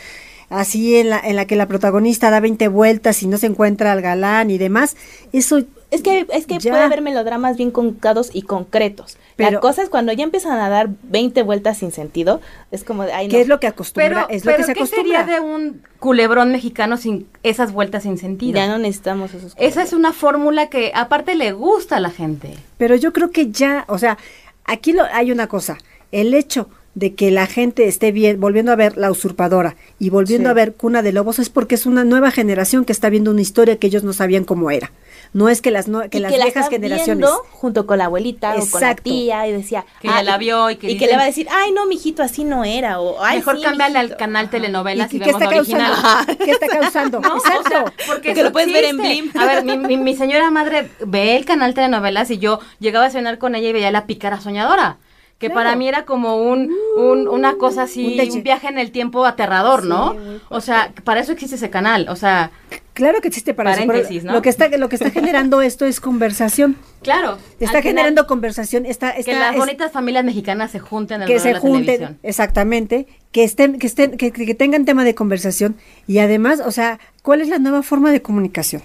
así 0.50 0.96
en 0.98 1.10
la, 1.10 1.20
en 1.20 1.36
la 1.36 1.46
que 1.46 1.56
la 1.56 1.68
protagonista 1.68 2.30
da 2.32 2.40
20 2.40 2.68
vueltas 2.68 3.22
y 3.24 3.28
no 3.28 3.38
se 3.38 3.48
encuentra 3.48 3.92
al 3.92 4.02
galán 4.02 4.50
y 4.52 4.58
demás, 4.58 4.96
eso 5.32 5.62
Es 5.92 6.02
que, 6.02 6.28
es 6.34 6.46
que 6.46 6.60
Ya. 6.60 6.72
puede 6.72 6.84
haber 6.84 7.02
melodramas 7.02 7.58
bien 7.58 7.72
concados 7.72 8.30
y 8.34 8.44
concretos. 8.44 9.18
la 9.38 9.60
cosa 9.60 9.82
es 9.84 9.90
cuando 9.90 10.12
ya 10.14 10.24
empiezan 10.24 10.60
a 10.60 10.70
dar 10.70 10.90
20 11.04 11.42
vueltas 11.44 11.78
sin 11.80 11.92
sentido, 11.92 12.42
es 12.72 12.84
como 12.84 13.04
de, 13.06 13.14
ay, 13.14 13.28
no. 13.28 13.32
¿qué 13.32 13.42
es 13.42 13.48
lo 13.48 13.60
que 13.60 13.68
acostumbra? 13.68 14.28
Pero, 14.28 14.30
es 14.30 14.46
lo 14.46 14.52
pero 14.52 14.58
que 14.58 14.64
se 14.66 14.74
¿qué 14.74 14.80
acostumbra. 14.82 15.22
sería 15.22 15.36
de 15.36 15.40
un 15.40 15.82
culebrón 16.00 16.52
mexicano 16.52 16.98
sin 16.98 17.28
esas 17.44 17.72
vueltas 17.72 18.04
sin 18.04 18.18
sentido? 18.18 18.56
Ya 18.58 18.68
no 18.68 18.78
necesitamos 18.78 19.34
esos. 19.34 19.54
Esa 19.58 19.82
es 19.84 19.94
una 19.94 20.14
fórmula 20.14 20.68
que 20.70 20.92
aparte 20.94 21.34
le 21.36 21.54
gusta 21.54 21.98
a 21.98 22.00
la 22.00 22.10
gente. 22.12 22.56
Pero 22.78 22.96
yo 22.96 23.12
creo 23.14 23.32
que 23.32 23.50
ya, 23.52 23.86
o 23.88 23.98
sea, 23.98 24.18
aquí 24.66 24.94
lo, 24.94 25.04
hay 25.12 25.32
una 25.32 25.48
cosa, 25.48 25.78
el 26.12 26.34
hecho 26.34 26.70
de 26.96 27.14
que 27.16 27.32
la 27.32 27.46
gente 27.48 27.88
esté 27.88 28.12
bien, 28.12 28.40
volviendo 28.40 28.72
a 28.72 28.76
ver 28.76 28.98
La 28.98 29.12
Usurpadora 29.12 29.76
y 30.00 30.10
volviendo 30.10 30.48
Sí. 30.50 30.52
a 30.52 30.54
ver 30.54 30.74
Cuna 30.74 31.02
de 31.02 31.12
Lobos 31.14 31.40
es 31.40 31.50
porque 31.50 31.76
es 31.76 31.86
una 31.86 32.04
nueva 32.04 32.32
generación 32.32 32.84
que 32.84 32.92
está 32.92 33.10
viendo 33.10 33.32
una 33.32 33.42
historia 33.42 33.78
que 33.78 33.88
ellos 33.88 34.04
no 34.04 34.12
sabían 34.14 34.44
cómo 34.44 34.72
era. 34.72 34.92
No 35.32 35.48
es 35.48 35.62
que 35.62 35.70
las, 35.70 35.88
nue- 35.88 36.10
que 36.10 36.18
y 36.18 36.22
las 36.22 36.32
que 36.32 36.40
la 36.40 36.46
viejas 36.46 36.64
está 36.66 36.76
generaciones... 36.76 37.30
junto 37.52 37.86
con 37.86 38.00
la 38.00 38.06
abuelita 38.06 38.50
o 38.50 38.54
con 38.54 38.82
la 38.82 38.90
Exacto. 38.92 39.04
tía 39.04 39.48
y 39.48 39.52
decía 39.52 39.86
Que 40.02 40.08
ya 40.08 40.24
la 40.24 40.38
vio 40.40 40.72
y 40.72 40.78
que 40.78 40.88
le 40.88 40.94
dicen- 40.96 41.18
va 41.20 41.22
a 41.22 41.26
decir 41.28 41.48
ay 41.52 41.72
no 41.72 41.86
mijito 41.86 42.24
así 42.24 42.44
no 42.44 42.66
era 42.66 43.00
o 43.00 43.24
ay 43.24 43.38
Mejor 43.38 43.58
sí, 43.58 43.64
cámbiale 43.64 44.00
al 44.00 44.06
mijito". 44.08 44.18
canal 44.18 44.50
telenovelas 44.50 45.14
y, 45.14 45.18
¿Y 45.18 45.20
qué 45.20 45.26
vemos 45.28 45.42
está 45.42 45.54
la 45.54 45.60
original. 45.62 45.92
causando? 46.02 46.38
¿Qué 46.46 46.52
está 46.52 46.68
causando? 46.68 47.20
No, 47.22 47.36
o 47.36 47.40
sea, 47.40 47.56
Exacto. 47.58 47.92
porque 48.08 48.22
Que 48.22 48.32
eso 48.32 48.44
lo 48.44 48.52
puedes 48.52 48.74
ver 48.74 48.86
en. 48.86 48.98
Blim. 48.98 49.32
A 49.38 49.46
ver, 49.46 49.64
mi, 49.64 49.78
mi- 49.78 49.98
mi 49.98 50.16
señora 50.16 50.50
madre 50.50 50.90
ve 51.06 51.36
el 51.38 51.46
canal 51.46 51.76
telenovelas 51.76 52.32
y 52.32 52.40
yo 52.40 52.60
llegaba 52.80 53.06
a 53.06 53.10
cenar 53.12 53.38
con 53.38 53.54
ella 53.54 53.70
y 53.70 53.74
veía 53.74 53.92
la 53.92 54.08
pícara 54.08 54.42
soñadora. 54.42 54.98
Que 55.40 55.48
Claro. 55.48 55.62
para 55.62 55.76
mí 55.78 55.88
era 55.88 56.04
como 56.06 56.36
un, 56.36 56.70
un- 56.98 57.28
una 57.30 57.56
cosa 57.56 57.84
así, 57.84 58.20
Un 58.20 58.38
un, 58.38 58.44
viaje 58.44 58.68
en 58.68 58.78
el 58.78 58.92
tiempo 58.92 59.26
aterrador, 59.26 59.86
¿no? 59.86 60.12
Sí, 60.14 60.20
O 60.50 60.60
sea, 60.62 60.92
para 61.06 61.22
eso 61.22 61.32
existe 61.32 61.56
ese 61.56 61.70
canal. 61.70 62.08
O 62.10 62.16
sea, 62.18 62.52
Claro 62.94 63.22
que 63.22 63.30
existe 63.30 63.54
para 63.54 63.72
eso, 63.72 63.88
Paréntesis, 63.88 64.26
¿no? 64.26 64.34
Lo 64.34 64.42
que 64.42 64.50
está, 64.50 64.68
lo 64.78 64.90
que 64.90 64.98
está 64.98 65.10
generando 65.12 65.62
esto 65.70 65.86
es 65.86 66.02
conversación. 66.02 66.76
claro. 67.02 67.38
Está 67.62 67.68
final, 67.80 67.84
generando 67.84 68.28
conversación. 68.28 68.86
Está, 68.86 69.14
que 69.14 69.32
las 69.34 69.54
es- 69.54 69.60
bonitas 69.60 69.94
familias 69.94 70.26
mexicanas 70.26 70.72
se 70.72 70.80
junten 70.80 71.24
que 71.26 71.40
se 71.40 71.48
de 71.48 71.54
la 71.54 71.60
junten, 71.62 71.86
televisión. 71.86 72.20
exactamente, 72.22 73.08
que 73.32 73.46
estén, 73.46 73.80
que 73.80 73.88
estén, 73.88 74.18
que, 74.18 74.32
que 74.34 74.54
tengan 74.56 74.84
tema 74.84 75.06
de 75.06 75.16
conversación 75.16 75.78
y 76.08 76.18
además, 76.20 76.62
o 76.66 76.72
sea, 76.72 77.00
¿cuál 77.24 77.40
es 77.40 77.48
la 77.48 77.60
nueva 77.60 77.82
forma 77.84 78.12
de 78.12 78.22
comunicación? 78.22 78.82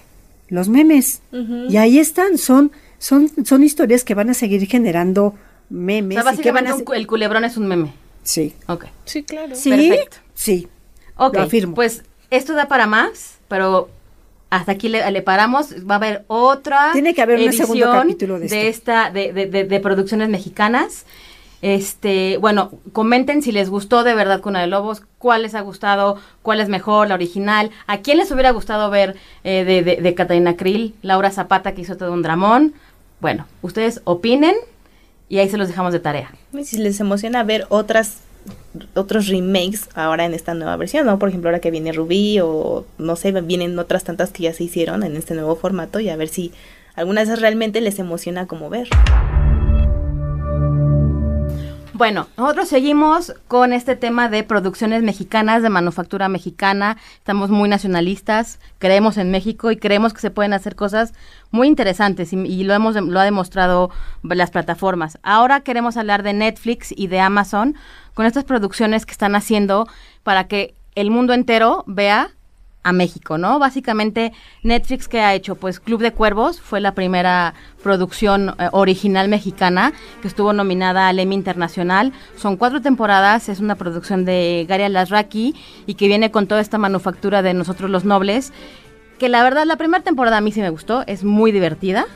Los 0.49 0.69
memes. 0.69 1.21
Y 1.69 1.79
ahí 1.79 1.99
están, 1.99 2.39
son, 2.39 2.71
son, 2.99 3.29
son 3.45 3.65
historias 3.65 4.05
que 4.05 4.15
van 4.15 4.31
a 4.31 4.35
seguir 4.35 4.65
generando 4.69 5.35
O 5.71 5.75
memes 5.75 6.15
sea, 6.23 6.33
y 6.33 6.37
que 6.39 6.53
van 6.53 6.65
básicamente 6.65 6.71
a 6.71 6.75
un 6.75 6.79
se- 6.81 6.85
cu- 6.85 6.93
el 6.95 7.07
culebrón 7.07 7.45
es 7.45 7.57
un 7.57 7.67
meme. 7.67 7.93
sí, 8.23 8.55
Ok. 8.69 8.87
sí 9.05 9.23
claro 9.23 9.55
sí, 9.55 9.71
Perfecto. 9.71 10.17
sí, 10.35 10.69
Ok, 11.17 11.35
Lo 11.37 11.43
afirmo. 11.43 11.75
pues 11.75 12.03
esto 12.31 12.55
da 12.55 12.67
para 12.69 12.87
más, 12.87 13.39
pero 13.49 13.89
hasta 14.51 14.73
aquí 14.73 14.89
le, 14.89 15.09
le 15.11 15.23
paramos. 15.23 15.75
Va 15.89 15.95
a 15.95 15.99
haber 15.99 16.25
otra 16.27 16.91
Tiene 16.93 17.15
que 17.15 17.23
haber 17.23 17.39
un 17.39 17.45
edición 17.49 17.67
segundo 17.69 17.93
capítulo 17.93 18.39
de 18.39 18.47
esto. 18.47 18.57
esta 18.57 19.11
de, 19.11 19.33
de- 19.33 19.47
de- 19.47 19.65
de 19.65 19.81
producciones 19.81 20.29
mexicanas. 20.29 21.05
Este, 21.63 22.37
bueno, 22.39 22.73
comenten 22.93 23.41
si 23.43 23.51
les 23.51 23.71
gustó 23.71 24.05
de 24.05 24.15
verdad 24.15 24.41
Cuna 24.43 24.61
de 24.61 24.67
Lobos, 24.67 25.03
cuál 25.19 25.43
les 25.43 25.55
ha 25.55 25.61
gustado, 25.63 26.19
cuál 26.43 26.61
es 26.61 26.69
mejor, 26.69 27.09
la 27.09 27.15
original, 27.15 27.71
a 27.87 27.99
quién 27.99 28.19
les 28.19 28.31
hubiera 28.33 28.51
gustado 28.51 28.91
ver 28.91 29.17
eh, 29.45 29.65
de, 29.65 29.83
de, 29.83 29.97
de 30.03 30.15
Catalina 30.15 30.57
Krill, 30.57 30.95
Laura 31.01 31.31
Zapata 31.31 31.73
que 31.73 31.81
hizo 31.81 31.97
todo 31.97 32.13
un 32.13 32.21
dramón. 32.23 32.75
Bueno, 33.21 33.47
ustedes 33.63 34.03
opinen 34.05 34.55
y 35.29 35.39
ahí 35.39 35.49
se 35.49 35.57
los 35.57 35.69
dejamos 35.69 35.93
de 35.93 36.01
tarea. 36.01 36.33
Y 36.53 36.65
si 36.65 36.79
les 36.79 37.01
emociona 37.01 37.43
ver 37.45 37.67
otras 37.69 38.19
otros 38.95 39.29
remakes 39.29 39.89
ahora 39.95 40.25
en 40.25 40.35
esta 40.35 40.55
nueva 40.55 40.77
versión, 40.77 41.07
¿no? 41.07 41.19
Por 41.19 41.29
ejemplo, 41.29 41.49
ahora 41.49 41.61
que 41.61 41.71
viene 41.71 41.93
Rubí 41.93 42.41
o 42.41 42.85
no 42.99 43.17
sé, 43.17 43.33
vienen 43.33 43.79
otras 43.79 44.05
tantas 44.05 44.31
que 44.31 44.43
ya 44.43 44.53
se 44.53 44.65
hicieron 44.65 45.03
en 45.03 45.17
este 45.17 45.35
nuevo 45.35 45.57
formato 45.57 46.01
y 46.01 46.09
a 46.11 46.17
ver 46.17 46.29
si 46.29 46.53
alguna 46.95 47.21
de 47.21 47.27
esas 47.27 47.41
realmente 47.41 47.81
les 47.81 47.99
emociona 47.99 48.47
como 48.47 48.69
ver. 48.71 48.89
Bueno, 51.97 52.27
nosotros 52.37 52.69
seguimos 52.69 53.33
con 53.47 53.73
este 53.73 53.95
tema 53.95 54.29
de 54.29 54.43
producciones 54.43 55.05
mexicanas, 55.05 55.63
de 55.63 55.71
manufactura 55.71 56.29
mexicana. 56.29 56.97
Estamos 57.19 57.51
muy 57.51 57.69
nacionalistas, 57.69 58.59
creemos 58.81 59.17
en 59.17 59.31
México 59.31 59.71
y 59.71 59.77
creemos 59.77 60.13
que 60.13 60.21
se 60.21 60.33
pueden 60.33 60.55
hacer 60.55 60.75
cosas 60.75 61.15
muy 61.53 61.69
interesantes 61.69 62.33
y, 62.33 62.37
y 62.37 62.65
lo 62.65 62.75
hemos 62.75 62.97
lo 62.97 63.21
ha 63.21 63.23
demostrado 63.23 63.91
las 64.25 64.51
plataformas. 64.51 65.21
Ahora 65.23 65.61
queremos 65.61 65.97
hablar 65.97 66.25
de 66.25 66.33
Netflix 66.33 66.93
y 66.97 67.07
de 67.07 67.21
Amazon 67.21 67.77
con 68.15 68.27
estas 68.27 68.43
producciones 68.43 69.07
que 69.07 69.13
están 69.13 69.37
haciendo 69.37 69.87
para 70.25 70.49
que 70.49 70.75
el 70.97 71.13
mundo 71.13 71.33
entero 71.33 71.85
vea 71.87 72.33
a 72.85 72.93
México, 72.93 73.39
¿no? 73.39 73.59
Básicamente 73.59 74.33
Netflix 74.63 75.09
que 75.09 75.21
ha 75.21 75.35
hecho, 75.35 75.57
pues 75.57 75.81
Club 75.81 76.01
de 76.03 76.13
Cuervos 76.13 76.61
fue 76.61 76.81
la 76.81 76.95
primera 76.95 77.55
producción 77.83 78.55
eh, 78.59 78.69
original 78.73 79.29
mexicana 79.29 79.93
que 80.23 80.29
estuvo 80.29 80.53
nominada 80.53 81.09
al 81.09 81.19
Emmy 81.19 81.35
Internacional. 81.35 82.13
Son 82.37 82.57
cuatro 82.57 82.81
temporadas, 82.83 83.49
es 83.49 83.59
una 83.61 83.75
producción 83.75 84.25
de 84.25 84.67
Gary 84.69 84.85
Alasraki 84.85 85.55
y 85.87 85.95
que 85.95 86.07
viene 86.07 86.31
con 86.31 86.47
toda 86.47 86.61
esta 86.61 86.79
manufactura 86.79 87.43
de 87.43 87.55
nosotros 87.55 87.91
los 87.91 88.05
nobles. 88.05 88.53
Que 89.19 89.29
la 89.29 89.43
verdad 89.43 89.65
la 89.65 89.77
primera 89.77 90.05
temporada 90.05 90.37
a 90.37 90.41
mí 90.41 90.53
sí 90.53 90.61
me 90.61 90.71
gustó, 90.71 91.05
es 91.07 91.25
muy 91.25 91.53
divertida. 91.53 92.07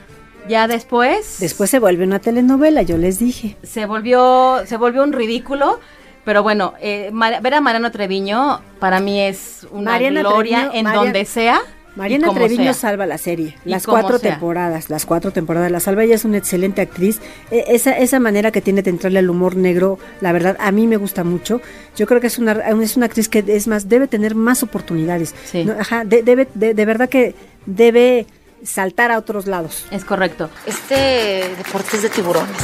Ya 0.47 0.67
después 0.67 1.37
Después 1.39 1.69
se 1.69 1.79
vuelve 1.79 2.03
una 2.03 2.19
telenovela, 2.19 2.81
yo 2.83 2.97
les 2.97 3.19
dije. 3.19 3.57
se 3.63 3.85
volvió 3.85 4.59
se 4.65 4.77
volvió 4.77 5.03
un 5.03 5.13
ridículo. 5.13 5.79
Pero 6.25 6.43
bueno, 6.43 6.73
eh, 6.81 7.09
Mar- 7.11 7.41
ver 7.41 7.53
a 7.55 7.61
Mariano 7.61 7.91
Treviño 7.91 8.59
para 8.79 8.99
mí 8.99 9.19
es 9.21 9.65
una 9.71 9.91
Mariana 9.91 10.19
gloria 10.21 10.69
Treviño- 10.69 10.71
en 10.79 10.85
Marian- 10.85 11.03
donde 11.03 11.25
sea. 11.25 11.59
Mariana 11.95 12.31
Treviño 12.33 12.63
sea. 12.65 12.73
salva 12.75 13.05
la 13.05 13.17
serie, 13.17 13.57
Y 13.65 13.69
las 13.69 13.85
cuatro 13.85 14.19
sea. 14.19 14.31
temporadas, 14.31 14.89
las 14.89 15.05
cuatro 15.05 15.31
temporadas, 15.31 15.69
la 15.71 15.79
salva, 15.79 16.03
ella 16.03 16.15
es 16.15 16.23
una 16.23 16.37
excelente 16.37 16.81
actriz, 16.81 17.19
E- 17.51 17.65
esa, 17.69 17.97
esa 17.97 18.19
manera 18.19 18.51
que 18.51 18.61
tiene 18.61 18.83
de 18.83 18.91
entrarle 18.91 19.19
al 19.19 19.29
humor 19.29 19.55
negro, 19.57 19.97
la 20.21 20.31
verdad, 20.31 20.55
a 20.59 20.71
mí 20.71 20.87
me 20.87 20.95
gusta 20.97 21.23
mucho, 21.25 21.61
yo 21.97 22.05
creo 22.05 22.21
que 22.21 22.27
es 22.27 22.37
una, 22.37 22.51
es 22.53 22.95
una 22.95 23.07
actriz 23.07 23.27
que 23.27 23.43
es 23.45 23.67
más, 23.67 23.89
debe 23.89 24.07
tener 24.07 24.35
más 24.35 24.61
oportunidades, 24.63 25.33
Sí. 25.45 25.65
¿no? 25.65 25.73
Ajá, 25.79 26.05
de, 26.05 26.21
debe, 26.21 26.47
de, 26.53 26.73
de 26.73 26.85
verdad 26.85 27.09
que 27.09 27.33
debe 27.65 28.27
saltar 28.63 29.11
a 29.11 29.17
otros 29.17 29.47
lados. 29.47 29.85
Es 29.91 30.05
correcto. 30.05 30.49
Este 30.65 31.55
deporte 31.57 31.97
es 31.97 32.03
de 32.03 32.09
tiburones. 32.09 32.57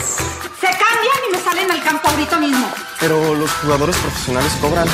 Se 0.59 0.67
cambian 0.67 1.19
y 1.29 1.35
me 1.35 1.39
salen 1.43 1.71
al 1.71 1.83
campo 1.83 2.07
ahorita 2.07 2.39
mismo. 2.39 2.67
Pero 2.99 3.35
los 3.35 3.51
jugadores 3.51 3.95
profesionales 3.97 4.51
cobran. 4.61 4.87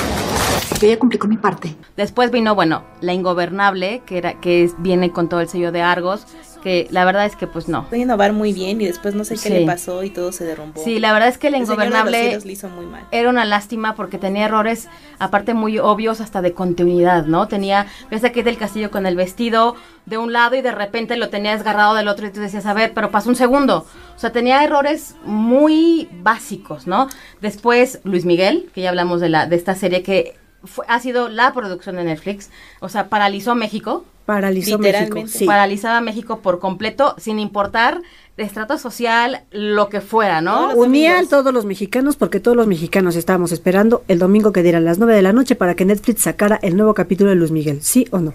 Yo 0.82 0.88
ya 0.88 0.98
cumplí 0.98 1.20
con 1.20 1.30
mi 1.30 1.38
parte. 1.38 1.76
Después 1.96 2.32
vino, 2.32 2.56
bueno, 2.56 2.84
La 3.02 3.14
Ingobernable, 3.14 4.02
que 4.06 4.18
era 4.18 4.40
que 4.40 4.64
es- 4.64 4.74
viene 4.80 5.12
con 5.12 5.30
todo 5.30 5.40
el 5.40 5.48
sello 5.48 5.72
de 5.72 5.82
Argos, 5.84 6.26
que 6.64 6.88
la 6.92 7.06
verdad 7.06 7.26
es 7.26 7.36
que 7.36 7.46
pues 7.48 7.68
no. 7.68 7.88
Puede 7.90 8.02
innovar 8.04 8.34
muy 8.34 8.52
bien 8.54 8.82
y 8.82 8.86
después 8.86 9.14
no 9.16 9.24
sé 9.24 9.36
Sí. 9.38 9.50
qué 9.50 9.60
le 9.60 9.66
pasó 9.66 10.04
y 10.04 10.10
todo 10.12 10.32
se 10.32 10.44
derrumbó. 10.44 10.84
Sí, 10.84 11.00
la 11.00 11.12
verdad 11.14 11.30
es 11.30 11.38
que 11.40 11.50
La 11.52 11.58
El 11.58 11.66
Señor 11.66 11.80
de 11.80 11.86
los 11.86 11.94
Ingobernable 11.94 12.28
Cielos 12.30 12.46
le 12.46 12.52
hizo 12.54 12.70
muy 12.70 12.86
mal. 12.86 13.04
era 13.12 13.30
una 13.30 13.46
lástima 13.46 13.96
porque 13.96 14.18
tenía 14.20 14.46
errores, 14.46 14.88
aparte 15.20 15.54
muy 15.56 15.80
obvios, 15.80 16.20
hasta 16.22 16.42
de 16.42 16.54
continuidad, 16.54 17.26
¿no? 17.26 17.48
Tenía, 17.48 17.88
ves 18.12 18.24
aquí 18.24 18.42
del 18.44 18.58
castillo 18.58 18.90
con 18.92 19.06
el 19.08 19.16
vestido 19.16 19.76
de 20.06 20.18
un 20.20 20.34
lado 20.34 20.56
y 20.56 20.62
de 20.62 20.72
repente 20.72 21.16
lo 21.16 21.30
tenía 21.30 21.52
desgarrado 21.54 21.94
del 21.96 22.08
otro 22.08 22.28
y 22.28 22.32
tú 22.32 22.40
decías, 22.40 22.66
a 22.68 22.74
ver, 22.74 22.94
pero 22.94 23.10
pasó 23.12 23.30
un 23.30 23.36
segundo. 23.36 23.86
O 24.16 24.20
sea, 24.20 24.32
tenía 24.32 24.64
errores 24.64 25.16
muy 25.26 26.10
básicos, 26.22 26.86
¿no? 26.86 27.08
Después, 27.40 28.00
Luis 28.04 28.26
Miguel, 28.26 28.70
que 28.74 28.82
ya 28.82 28.90
hablamos 28.90 29.20
de, 29.22 29.30
la, 29.30 29.46
de 29.48 29.56
esta 29.56 29.74
serie 29.76 30.04
que 30.04 30.36
fue- 30.64 30.86
ha 30.88 31.00
sido 31.00 31.30
la 31.30 31.54
producción 31.54 31.96
de 31.96 32.04
Netflix, 32.04 32.50
o 32.80 32.90
sea, 32.90 33.08
paralizó 33.10 33.56
México. 33.56 34.06
Paralizó 34.26 34.78
México, 34.78 34.98
Literalmente. 35.00 35.32
sí. 35.40 35.46
Paralizaba 35.46 36.00
México 36.02 36.40
por 36.40 36.60
completo, 36.60 37.16
sin 37.18 37.40
importar 37.40 38.02
estrato 38.38 38.78
social, 38.80 39.42
lo 39.52 39.90
que 39.90 40.02
fuera, 40.02 40.42
¿no? 40.42 40.74
Unía 40.74 41.20
a 41.20 41.26
todos 41.28 41.54
los 41.54 41.66
mexicanos 41.66 42.16
porque 42.16 42.40
todos 42.40 42.58
los 42.58 42.66
mexicanos 42.66 43.16
estábamos 43.16 43.52
esperando 43.52 44.04
el 44.08 44.18
domingo 44.18 44.52
que 44.52 44.64
dieran 44.64 44.84
las 44.84 44.98
9 44.98 45.14
de 45.14 45.22
la 45.22 45.32
noche 45.34 45.56
para 45.56 45.76
que 45.76 45.86
Netflix 45.86 46.24
sacara 46.24 46.58
el 46.64 46.76
nuevo 46.76 46.94
capítulo 46.96 47.30
de 47.30 47.36
Luis 47.36 47.52
Miguel, 47.52 47.84
¿sí 47.84 48.08
o 48.10 48.20
no? 48.20 48.34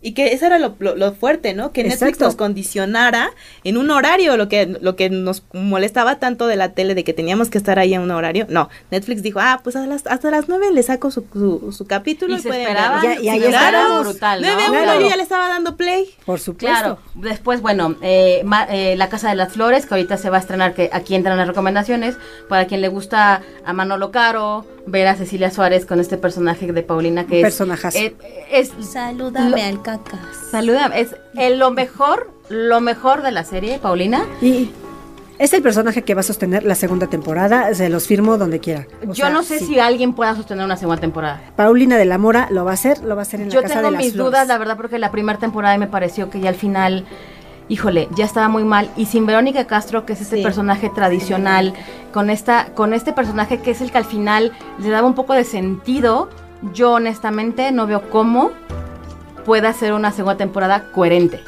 Y 0.00 0.12
que 0.12 0.32
eso 0.32 0.46
era 0.46 0.58
lo, 0.60 0.76
lo- 0.78 0.94
lo 0.94 1.12
fuerte, 1.12 1.54
¿no? 1.54 1.72
Que 1.72 1.82
Netflix 1.82 2.02
Exacto. 2.02 2.24
nos 2.26 2.36
condicionara 2.36 3.30
en 3.64 3.76
un 3.76 3.90
horario, 3.90 4.36
lo 4.36 4.48
que, 4.48 4.66
lo 4.80 4.94
que 4.94 5.10
nos 5.10 5.42
molestaba 5.52 6.18
tanto 6.20 6.46
de 6.46 6.56
la 6.56 6.72
tele, 6.72 6.94
de 6.94 7.02
que 7.04 7.12
teníamos 7.12 7.50
que 7.50 7.58
estar 7.58 7.78
ahí 7.78 7.94
en 7.94 8.02
un 8.02 8.10
horario. 8.12 8.46
No, 8.48 8.68
Netflix 8.90 9.22
dijo, 9.22 9.40
ah, 9.40 9.60
pues 9.64 9.74
a 9.76 9.86
las, 9.86 10.06
hasta 10.06 10.30
las 10.30 10.48
nueve 10.48 10.66
le 10.72 10.82
saco 10.82 11.10
su, 11.10 11.24
su, 11.32 11.72
su 11.72 11.86
capítulo. 11.86 12.36
Y 12.36 12.40
se 12.40 12.48
pueden 12.48 12.62
esperaban, 12.62 13.02
verlo". 13.02 13.16
Ya- 13.16 13.20
y 13.22 13.28
ahí 13.28 13.40
se 13.40 13.46
estábamos. 13.48 14.04
brutal, 14.06 14.40
¿no? 14.42 14.46
Nueve 14.46 14.62
a 14.64 14.70
uno, 14.70 14.82
Claro. 14.82 15.00
yo 15.00 15.08
ya 15.08 15.16
le 15.16 15.22
estaba 15.22 15.48
dando 15.48 15.76
play. 15.76 16.08
Por 16.24 16.38
supuesto. 16.38 16.78
Claro, 16.78 16.98
después, 17.14 17.60
bueno, 17.60 17.96
eh, 18.02 18.42
ma- 18.44 18.68
eh, 18.70 18.94
La 18.96 19.08
Casa 19.08 19.28
de 19.30 19.34
las 19.34 19.52
Flores, 19.52 19.86
que 19.86 19.94
ahorita 19.94 20.16
se 20.16 20.30
va 20.30 20.36
a 20.36 20.40
estrenar, 20.40 20.74
que 20.74 20.90
aquí 20.92 21.14
entran 21.16 21.36
las 21.38 21.48
recomendaciones, 21.48 22.16
para 22.48 22.66
quien 22.66 22.80
le 22.82 22.88
gusta 22.88 23.42
a 23.64 23.72
Manolo 23.72 24.10
Caro, 24.12 24.64
ver 24.90 25.06
a 25.08 25.14
Cecilia 25.16 25.50
Suárez 25.50 25.86
con 25.86 26.00
este 26.00 26.16
personaje 26.16 26.72
de 26.72 26.82
Paulina 26.82 27.24
que 27.26 27.32
Un 27.34 27.38
es 27.38 27.42
personajazo. 27.44 27.98
es, 27.98 28.12
es 28.50 28.72
Salúdame 28.86 29.50
Lo- 29.50 29.62
al 29.62 29.82
cacas. 29.82 30.20
saluda 30.50 30.86
es 30.94 31.14
el- 31.36 31.58
lo 31.58 31.70
mejor 31.70 32.30
lo 32.48 32.80
mejor 32.80 33.22
de 33.22 33.30
la 33.30 33.44
serie 33.44 33.78
Paulina 33.78 34.24
Y 34.40 34.70
es 35.38 35.52
el 35.52 35.62
personaje 35.62 36.02
que 36.02 36.14
va 36.14 36.20
a 36.20 36.24
sostener 36.24 36.64
la 36.64 36.74
segunda 36.74 37.06
temporada, 37.06 37.72
se 37.74 37.88
los 37.88 38.08
firmo 38.08 38.38
donde 38.38 38.58
quiera. 38.58 38.88
O 39.02 39.08
yo 39.12 39.14
sea, 39.14 39.30
no 39.30 39.44
sé 39.44 39.60
sí. 39.60 39.66
si 39.66 39.78
alguien 39.78 40.12
pueda 40.14 40.34
sostener 40.34 40.64
una 40.64 40.76
segunda 40.76 41.00
temporada 41.00 41.40
Paulina 41.56 41.96
de 41.96 42.04
la 42.06 42.18
Mora 42.18 42.48
lo 42.50 42.64
va 42.64 42.72
a 42.72 42.74
hacer, 42.74 43.04
lo 43.04 43.14
va 43.14 43.22
a 43.22 43.22
hacer 43.22 43.42
en 43.42 43.50
yo 43.50 43.60
la 43.60 43.68
Casa 43.68 43.74
tengo 43.76 43.86
de 43.88 43.92
las 43.92 44.02
mis 44.04 44.12
Flores. 44.14 44.30
dudas 44.32 44.48
la 44.48 44.58
verdad 44.58 44.76
porque 44.76 44.98
la 44.98 45.10
primera 45.12 45.38
temporada 45.38 45.76
me 45.78 45.86
pareció 45.86 46.28
que 46.30 46.40
ya 46.40 46.48
al 46.48 46.54
final 46.56 47.04
híjole, 47.68 48.08
ya 48.16 48.24
estaba 48.24 48.48
muy 48.48 48.64
mal. 48.64 48.90
Y 48.96 49.06
sin 49.06 49.26
Verónica 49.26 49.66
Castro, 49.66 50.04
que 50.06 50.14
es 50.14 50.20
este 50.20 50.36
Sí. 50.36 50.42
personaje 50.42 50.90
tradicional, 50.94 51.74
con 52.12 52.30
esta, 52.30 52.66
con 52.74 52.94
este 52.94 53.12
personaje 53.12 53.60
que 53.60 53.70
es 53.72 53.80
el 53.80 53.90
que 53.92 53.98
al 53.98 54.04
final 54.04 54.52
le 54.78 54.88
daba 54.88 55.06
un 55.06 55.14
poco 55.14 55.34
de 55.34 55.44
sentido, 55.44 56.28
yo 56.72 56.92
honestamente 56.92 57.70
no 57.72 57.86
veo 57.86 58.08
cómo 58.10 58.50
pueda 59.44 59.72
ser 59.72 59.92
una 59.92 60.12
segunda 60.12 60.36
temporada 60.36 60.90
coherente. 60.92 61.40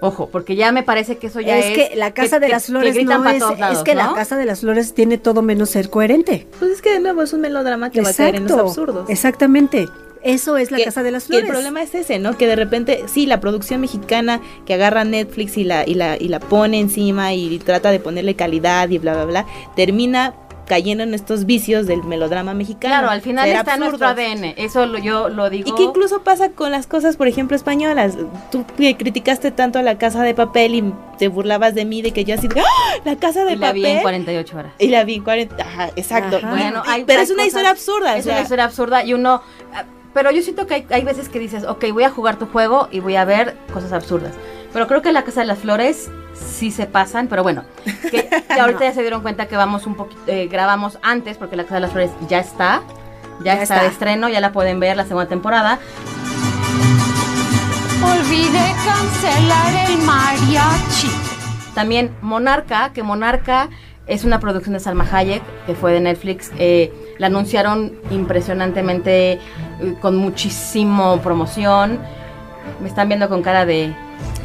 Ojo, 0.00 0.28
porque 0.30 0.56
ya 0.56 0.72
me 0.72 0.82
parece 0.82 1.16
que 1.16 1.28
eso 1.28 1.40
ya 1.40 1.56
es. 1.56 1.66
es 1.78 1.88
que 1.90 1.96
la 1.96 2.12
Casa 2.12 2.38
de 2.38 2.46
que- 2.46 2.52
las 2.52 2.66
Flores 2.66 2.94
no 2.96 3.00
es, 3.30 3.40
lados, 3.40 3.78
es 3.78 3.78
que 3.82 3.94
la. 3.94 4.12
Casa 4.12 4.36
de 4.36 4.44
las 4.44 4.60
Flores 4.60 4.92
tiene 4.92 5.16
todo 5.16 5.40
menos 5.40 5.70
ser 5.70 5.88
coherente. 5.88 6.46
Pues 6.58 6.70
es 6.72 6.82
que 6.82 6.92
de 6.92 7.00
nuevo 7.00 7.22
es 7.22 7.32
un 7.32 7.40
melodrama 7.40 7.90
que 7.90 8.02
va 8.02 8.10
a 8.10 8.12
caer 8.12 8.34
en 8.36 8.42
los 8.42 8.50
Exacto, 8.52 8.68
absurdos. 8.68 9.10
exactamente. 9.10 9.88
Eso 10.26 10.56
es 10.56 10.70
la 10.70 10.78
Que- 10.78 10.84
Casa 10.84 11.02
de 11.02 11.10
las 11.12 11.24
Flores. 11.24 11.44
el 11.46 11.50
problema 11.50 11.82
es 11.82 11.94
ese, 11.94 12.18
¿no? 12.18 12.36
Que 12.36 12.46
de 12.46 12.56
repente, 12.56 13.04
sí, 13.06 13.26
la 13.26 13.40
producción 13.40 13.80
mexicana 13.80 14.40
que 14.66 14.74
agarra 14.74 15.04
Netflix 15.04 15.56
y 15.56 15.64
la, 15.64 15.86
y 15.86 15.94
la, 15.94 16.16
y 16.16 16.28
la 16.28 16.40
pone 16.40 16.80
encima 16.80 17.32
y 17.34 17.58
trata 17.58 17.90
de 17.90 18.00
ponerle 18.00 18.34
calidad 18.34 18.88
y 18.90 18.98
bla, 18.98 19.14
bla, 19.14 19.24
bla, 19.24 19.46
termina 19.76 20.34
cayendo 20.66 21.04
en 21.04 21.14
estos 21.14 21.46
vicios 21.46 21.86
del 21.86 22.02
melodrama 22.02 22.52
mexicano. 22.52 22.92
Claro, 22.92 23.10
al 23.10 23.20
final 23.20 23.48
está 23.48 23.74
en 23.74 23.80
nuestro. 23.80 24.04
ADN. 24.08 24.54
Eso 24.56 24.84
lo- 24.86 24.98
yo 24.98 25.28
lo 25.28 25.48
digo. 25.48 25.70
Y 25.70 25.74
que 25.76 25.84
incluso 25.84 26.22
pasa 26.24 26.48
con 26.50 26.72
las 26.72 26.88
cosas, 26.88 27.16
por 27.16 27.28
ejemplo, 27.28 27.54
españolas. 27.56 28.14
Tú 28.50 28.64
que 28.76 28.96
criticaste 28.96 29.52
tanto 29.52 29.78
a 29.78 29.82
la 29.82 29.96
casa 29.96 30.24
de 30.24 30.34
papel 30.34 30.74
y 30.74 30.92
te 31.18 31.28
burlabas 31.28 31.76
de 31.76 31.84
mí 31.84 32.02
de 32.02 32.10
que 32.10 32.24
yo 32.24 32.34
así, 32.34 32.48
¡Ah! 32.56 32.62
la 33.04 33.14
casa 33.14 33.44
de 33.44 33.52
Y 33.52 33.56
la 33.58 33.68
papel. 33.68 33.82
vi 33.82 33.86
en 33.90 34.02
48 34.02 34.56
horas. 34.58 34.72
Y 34.80 34.88
la 34.88 35.04
vi 35.04 35.14
en 35.14 35.22
40. 35.22 35.62
Ajá, 35.62 35.90
exacto. 35.94 36.38
Ajá. 36.38 36.50
Bueno, 36.50 36.82
hay- 36.84 37.04
pero 37.04 37.20
hay 37.20 37.24
es 37.26 37.30
una 37.30 37.36
cosas- 37.44 37.46
historia 37.46 37.70
absurda. 37.70 38.14
o 38.14 38.16
Es 38.16 38.24
sea, 38.24 38.32
una 38.32 38.42
historia 38.42 38.64
absurda 38.64 39.04
y 39.04 39.14
uno... 39.14 39.42
Pero 40.16 40.30
yo 40.30 40.40
siento 40.40 40.66
que 40.66 40.72
hay, 40.72 40.86
hay 40.88 41.04
veces 41.04 41.28
que 41.28 41.38
dices, 41.38 41.64
ok, 41.64 41.84
voy 41.92 42.04
a 42.04 42.10
jugar 42.10 42.36
tu 42.38 42.46
juego 42.46 42.88
y 42.90 43.00
voy 43.00 43.16
a 43.16 43.26
ver 43.26 43.54
cosas 43.70 43.92
absurdas. 43.92 44.32
Pero 44.72 44.86
creo 44.86 45.02
que 45.02 45.12
La 45.12 45.24
Casa 45.24 45.40
de 45.42 45.46
las 45.46 45.58
Flores 45.58 46.10
sí 46.32 46.70
se 46.70 46.86
pasan, 46.86 47.28
pero 47.28 47.42
bueno, 47.42 47.64
que 48.10 48.26
ahorita 48.58 48.80
ya 48.80 48.94
se 48.94 49.02
dieron 49.02 49.20
cuenta 49.20 49.46
que 49.46 49.58
vamos 49.58 49.86
un 49.86 49.94
poquito, 49.94 50.22
eh, 50.26 50.48
grabamos 50.50 50.98
antes 51.02 51.36
porque 51.36 51.54
La 51.54 51.64
Casa 51.64 51.74
de 51.74 51.80
las 51.82 51.90
Flores 51.92 52.12
ya 52.30 52.38
está, 52.38 52.80
ya, 53.40 53.56
Ya 53.56 53.62
está, 53.62 53.74
está. 53.74 53.82
de 53.82 53.88
estreno, 53.90 54.30
ya 54.30 54.40
la 54.40 54.52
pueden 54.52 54.80
ver 54.80 54.96
la 54.96 55.04
segunda 55.04 55.28
temporada. 55.28 55.78
Olvidé 58.02 58.74
cancelar 58.86 59.90
el 59.90 59.98
mariachi. 59.98 61.10
También 61.74 62.16
Monarca, 62.22 62.90
que 62.94 63.02
Monarca 63.02 63.68
es 64.06 64.24
una 64.24 64.40
producción 64.40 64.72
de 64.72 64.80
Salma 64.80 65.06
Hayek, 65.12 65.42
que 65.66 65.74
fue 65.74 65.92
de 65.92 66.00
Netflix. 66.00 66.50
eh, 66.58 67.05
la 67.18 67.26
anunciaron 67.28 67.92
impresionantemente, 68.10 69.32
eh, 69.32 69.40
con 70.00 70.16
muchísimo 70.16 71.20
promoción. 71.20 71.98
Me 72.80 72.88
están 72.88 73.08
viendo 73.08 73.28
con 73.28 73.42
cara 73.42 73.64
de... 73.66 73.94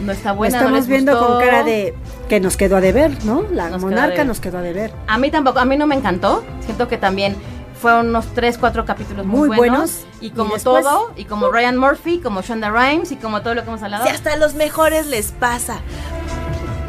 No 0.01 0.11
está 0.11 0.31
buena, 0.31 0.57
no 0.57 0.63
Estamos 0.63 0.79
les 0.79 0.87
viendo 0.87 1.11
gustó". 1.17 1.27
con 1.27 1.39
cara 1.45 1.63
de 1.63 1.93
que 2.27 2.39
nos 2.39 2.57
quedó 2.57 2.77
a 2.77 2.81
deber, 2.81 3.23
¿no? 3.25 3.43
La 3.51 3.69
Nos 3.69 3.81
monarca 3.81 4.23
nos 4.23 4.39
quedó 4.39 4.57
a 4.57 4.61
deber. 4.61 4.91
A 5.07 5.17
mí 5.17 5.29
tampoco, 5.31 5.59
a 5.59 5.65
mí 5.65 5.77
no 5.77 5.85
me 5.87 5.95
encantó. 5.95 6.43
Siento 6.65 6.87
que 6.87 6.97
también 6.97 7.35
fueron 7.79 8.09
unos 8.09 8.27
3, 8.33 8.57
4 8.57 8.85
capítulos 8.85 9.25
muy, 9.25 9.47
Muy 9.49 9.57
buenos. 9.57 9.77
buenos. 9.77 10.05
Y 10.21 10.29
como 10.31 10.51
Y 10.51 10.53
después- 10.53 10.83
todo, 10.85 11.11
y 11.15 11.25
como 11.25 11.49
Ryan 11.51 11.77
Murphy, 11.77 12.19
como 12.19 12.41
Shonda 12.41 12.69
Rhimes, 12.69 13.11
y 13.11 13.15
como 13.15 13.41
todo 13.41 13.55
lo 13.55 13.63
que 13.63 13.69
hemos 13.69 13.81
hablado. 13.83 14.03
si 14.05 14.09
hasta 14.11 14.33
a 14.33 14.37
los 14.37 14.53
mejores 14.55 15.07
les 15.07 15.31
pasa. 15.31 15.79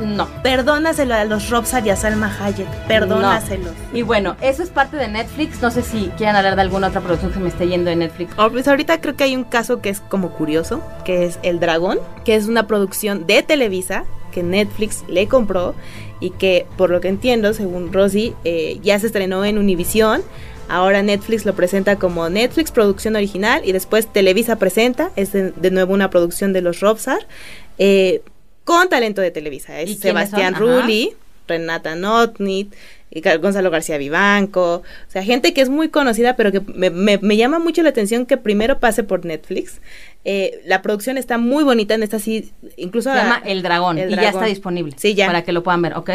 No. 0.02 0.28
Perdónaselo 0.42 1.14
a 1.14 1.24
los 1.24 1.48
Robsar 1.50 1.86
y 1.86 1.90
a 1.90 1.96
Salma 1.96 2.34
Hayek. 2.40 2.68
Perdónaselos. 2.86 3.72
Y 3.92 4.02
bueno, 4.02 4.36
eso 4.40 4.62
es 4.62 4.70
parte 4.70 4.96
de 4.96 5.08
Netflix. 5.08 5.62
No 5.62 5.70
sé 5.70 5.82
si 5.82 6.10
quieran 6.16 6.36
hablar 6.36 6.56
de 6.56 6.62
alguna 6.62 6.88
otra 6.88 7.00
producción 7.00 7.32
que 7.32 7.38
me 7.38 7.48
esté 7.48 7.68
yendo 7.68 7.90
de 7.90 7.96
Netflix. 7.96 8.34
Oh, 8.36 8.50
pues 8.50 8.66
ahorita 8.68 9.00
creo 9.00 9.16
que 9.16 9.24
hay 9.24 9.36
un 9.36 9.44
caso 9.44 9.80
que 9.80 9.90
es 9.90 10.00
como 10.00 10.30
curioso, 10.30 10.82
que 11.04 11.24
es 11.24 11.38
El 11.42 11.60
Dragón, 11.60 11.98
que 12.24 12.34
es 12.34 12.46
una 12.46 12.66
producción 12.66 13.26
de 13.26 13.42
Televisa 13.42 14.04
que 14.32 14.42
Netflix 14.42 15.04
le 15.08 15.28
compró 15.28 15.74
y 16.18 16.30
que 16.30 16.66
por 16.76 16.90
lo 16.90 17.00
que 17.00 17.08
entiendo, 17.08 17.52
según 17.52 17.92
Rosy, 17.92 18.34
eh, 18.44 18.78
ya 18.82 18.98
se 18.98 19.06
estrenó 19.06 19.44
en 19.44 19.58
Univision. 19.58 20.22
Ahora 20.68 21.02
Netflix 21.02 21.44
lo 21.44 21.54
presenta 21.54 21.96
como 21.96 22.28
Netflix 22.30 22.70
Producción 22.70 23.14
Original 23.14 23.60
y 23.64 23.72
después 23.72 24.06
Televisa 24.06 24.56
presenta, 24.56 25.10
es 25.16 25.32
de, 25.32 25.50
de 25.50 25.70
nuevo 25.70 25.92
una 25.92 26.08
producción 26.08 26.52
de 26.52 26.62
los 26.62 26.80
Robsar, 26.80 27.26
eh, 27.78 28.22
con 28.64 28.88
talento 28.88 29.20
de 29.20 29.30
Televisa. 29.30 29.80
Es 29.80 29.90
¿Y 29.90 29.96
quiénes 29.98 30.28
Sebastián. 30.30 30.54
Rulli, 30.54 31.12
Renata 31.48 31.94
Notnit, 31.96 32.72
Gonzalo 33.40 33.70
García 33.70 33.98
Vivanco, 33.98 34.76
o 34.76 34.82
sea, 35.10 35.22
gente 35.22 35.52
que 35.52 35.60
es 35.60 35.68
muy 35.68 35.88
conocida, 35.90 36.34
pero 36.36 36.50
que 36.50 36.60
me, 36.60 36.88
me- 36.90 37.18
me 37.18 37.36
llama 37.36 37.58
mucho 37.58 37.82
la 37.82 37.90
atención 37.90 38.24
que 38.24 38.36
primero 38.38 38.78
pase 38.78 39.02
por 39.02 39.24
Netflix. 39.26 39.80
Eh, 40.24 40.62
la 40.64 40.80
producción 40.80 41.18
está 41.18 41.36
muy 41.36 41.62
bonita, 41.64 41.94
en 41.94 42.02
esta 42.04 42.18
sí, 42.18 42.52
incluso... 42.76 43.10
Se 43.10 43.16
llama 43.16 43.42
El 43.44 43.62
Dragón. 43.62 43.98
El 43.98 44.12
y 44.12 44.16
ya 44.16 44.30
está 44.30 44.46
disponible. 44.46 44.94
Sí, 44.96 45.14
ya. 45.14 45.26
Para 45.26 45.42
que 45.42 45.52
lo 45.52 45.62
puedan 45.62 45.82
ver, 45.82 45.94
¿ok? 45.98 46.10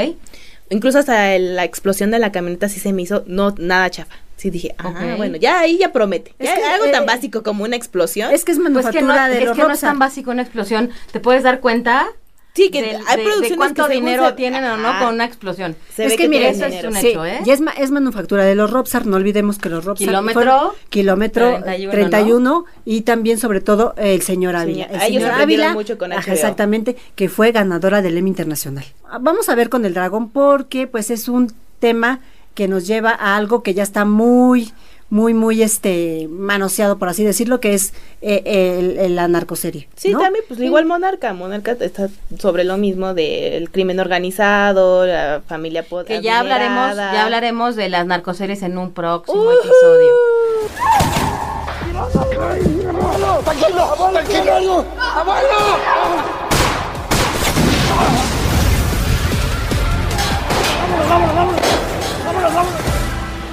Incluso 0.69 0.97
hasta 0.99 1.36
el- 1.36 1.55
la 1.55 1.65
explosión 1.65 2.10
de 2.10 2.19
la 2.19 2.31
camioneta 2.31 2.67
sí 2.67 2.79
se 2.79 2.91
me 2.93 3.01
hizo 3.03 3.23
no 3.27 3.53
nada 3.60 3.89
chafa. 3.91 4.15
Sí 4.38 4.49
dije, 4.49 4.73
ah, 4.77 4.89
Ok. 4.89 5.17
bueno, 5.17 5.38
ya 5.38 5.60
ahí 5.60 5.77
ya 5.77 5.91
promete. 5.91 6.33
Es 6.39 6.47
Ya 6.49 6.55
que, 6.55 6.63
algo 6.63 6.86
eh, 6.86 6.91
tan 6.91 7.05
básico 7.05 7.41
como 7.43 7.63
una 7.63 7.75
explosión. 7.75 8.31
Es 8.33 8.43
que 8.43 8.51
es 8.53 8.57
Pues 8.60 8.67
que 8.88 9.01
no, 9.01 9.07
manufactura 9.10 9.27
de 9.29 9.38
es 9.39 9.45
los 9.45 9.55
que 9.57 9.63
no 9.63 9.71
es 9.71 9.79
tan 9.81 9.99
básico 9.99 10.31
una 10.31 10.41
explosión. 10.43 10.89
Te 11.12 11.19
puedes 11.19 11.43
dar 11.43 11.60
cuenta 11.60 12.07
sí, 12.58 12.70
que 12.72 12.80
hay 12.80 13.17
de- 13.17 13.24
producciones 13.24 13.50
de 13.52 13.56
cuánto 13.56 13.88
que 13.88 13.93
dinero 13.93 14.28
se- 14.28 14.34
tienen 14.34 14.63
o 14.65 14.76
no 14.78 15.00
con 15.00 15.13
una 15.13 15.24
explosión. 15.26 15.76
Se 15.96 16.06
es 16.06 16.17
que, 16.17 16.30
que 16.30 16.50
eso 16.50 16.65
es 16.65 16.84
un 16.84 16.93
sí, 16.93 17.08
hecho, 17.08 17.26
¿eh? 17.26 17.39
y 17.46 17.50
es, 17.52 17.62
ma- 17.62 17.72
es 17.72 17.91
manufactura 17.91 18.43
de 18.43 18.56
los 18.56 18.70
Robsar, 18.70 19.06
no 19.06 19.15
olvidemos 19.15 19.58
que 19.60 19.70
los 19.70 19.86
Robsar 19.86 20.08
Kilómetro 20.08 20.74
kilómetro 20.89 21.62
31, 21.63 21.91
31, 21.91 22.65
y 22.86 23.02
también 23.02 23.38
sobre 23.39 23.62
todo 23.62 23.93
el 23.98 24.22
señor 24.22 24.56
Ávila. 24.58 24.84
El 24.86 24.96
ellos 24.96 25.24
señor 25.24 25.32
Ávila, 25.41 25.74
mucho 25.74 25.98
con 25.98 26.12
ajá, 26.12 26.22
HBO. 26.28 26.34
exactamente, 26.34 26.98
que 27.15 27.30
fue 27.30 27.52
ganadora 27.52 28.02
del 28.02 28.17
Emmy 28.17 28.30
Internacional. 28.32 28.84
Vamos 29.22 29.48
a 29.50 29.56
ver 29.56 29.70
con 29.70 29.86
el 29.86 29.93
dragón 29.93 30.30
porque 30.30 30.88
pues 30.88 31.10
es 31.12 31.30
un 31.30 31.54
tema 31.80 32.20
que 32.56 32.67
nos 32.67 32.88
lleva 32.88 33.12
a 33.12 33.36
algo 33.38 33.62
que 33.62 33.74
ya 33.76 33.84
está 33.84 34.04
muy 34.04 34.72
muy 35.10 35.34
muy 35.34 35.62
este 35.63 36.28
manoseado 36.30 36.98
por 36.98 37.08
así 37.08 37.24
decirlo 37.24 37.62
que 37.62 37.74
es 37.74 37.93
eh, 38.22 38.41
el, 38.80 38.98
el- 38.98 39.15
la 39.15 39.28
narcoserie 39.30 39.88
Sí, 39.96 40.12
¿no? 40.12 40.20
también, 40.20 40.43
pues 40.48 40.60
igual 40.60 40.86
Monarca. 40.86 41.32
Monarca 41.34 41.72
está 41.80 42.10
sobre 42.38 42.63
lo 42.65 42.76
mismo 42.78 43.13
del 43.13 43.70
crimen 43.72 44.00
organizado, 44.02 45.06
la 45.06 45.41
familia 45.48 45.86
pod- 45.88 46.06
Que 46.06 46.22
ya 46.22 46.39
hablaremos, 46.39 46.96
ya 46.98 47.24
hablaremos 47.24 47.76
de 47.78 47.88
las 47.89 48.06
narcoseries 48.06 48.62
en 48.63 48.78
un 48.78 48.91
próximo 48.91 49.41
Ujú. 49.43 49.52
episodio. 49.52 50.12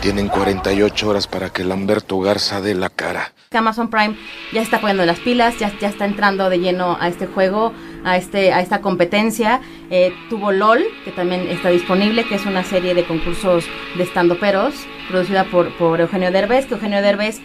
Tienen 0.04 0.28
48 0.28 1.08
horas 1.08 1.26
para 1.26 1.48
que 1.48 1.64
Lamberto 1.64 2.20
Garza 2.20 2.60
dé 2.60 2.74
la 2.74 2.90
cara. 2.90 3.32
Amazon 3.54 3.88
Prime 3.88 4.14
ya 4.52 4.60
está 4.60 4.78
poniendo 4.78 5.06
las 5.06 5.18
pilas, 5.20 5.58
ya, 5.58 5.72
ya 5.80 5.88
está 5.88 6.04
entrando 6.04 6.50
de 6.50 6.58
lleno 6.58 6.98
a 7.00 7.08
este 7.08 7.26
juego, 7.26 7.72
a 8.04 8.18
este 8.18 8.52
a 8.52 8.60
esta 8.60 8.82
competencia. 8.82 9.62
Eh, 9.90 10.12
tuvo 10.28 10.52
LOL, 10.52 10.84
que 11.06 11.10
también 11.12 11.48
está 11.48 11.70
disponible, 11.70 12.24
que 12.24 12.34
es 12.34 12.44
una 12.44 12.64
serie 12.64 12.94
de 12.94 13.04
concursos 13.04 13.64
de 13.96 14.02
estandoperos, 14.02 14.74
producida 15.08 15.44
por, 15.44 15.72
por 15.78 15.98
Eugenio 16.02 16.30
Derbez, 16.30 16.66
que 16.66 16.74
Eugenio 16.74 17.00
Derbez 17.00 17.40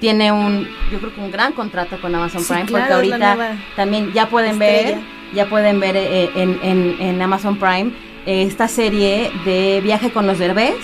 tiene 0.00 0.32
un, 0.32 0.66
yo 0.90 0.98
creo 0.98 1.14
que 1.14 1.20
un 1.20 1.30
gran 1.30 1.52
contrato 1.52 2.00
con 2.00 2.14
Amazon 2.14 2.40
Sí, 2.42 2.48
Prime, 2.54 2.64
claro, 2.66 2.94
porque 3.00 3.12
ahorita 3.12 3.56
también 3.76 4.12
ya 4.14 4.30
pueden 4.30 4.52
estrella. 4.52 4.96
ver, 4.96 4.98
ya 5.34 5.46
pueden 5.50 5.78
ver 5.78 5.96
eh, 5.96 6.30
en, 6.36 6.58
en- 6.62 6.96
en 7.00 7.20
Amazon 7.20 7.58
Prime 7.58 7.92
eh, 8.24 8.44
esta 8.44 8.66
serie 8.66 9.30
de 9.44 9.80
Viaje 9.82 10.10
con 10.10 10.26
los 10.26 10.38
Derbez, 10.38 10.76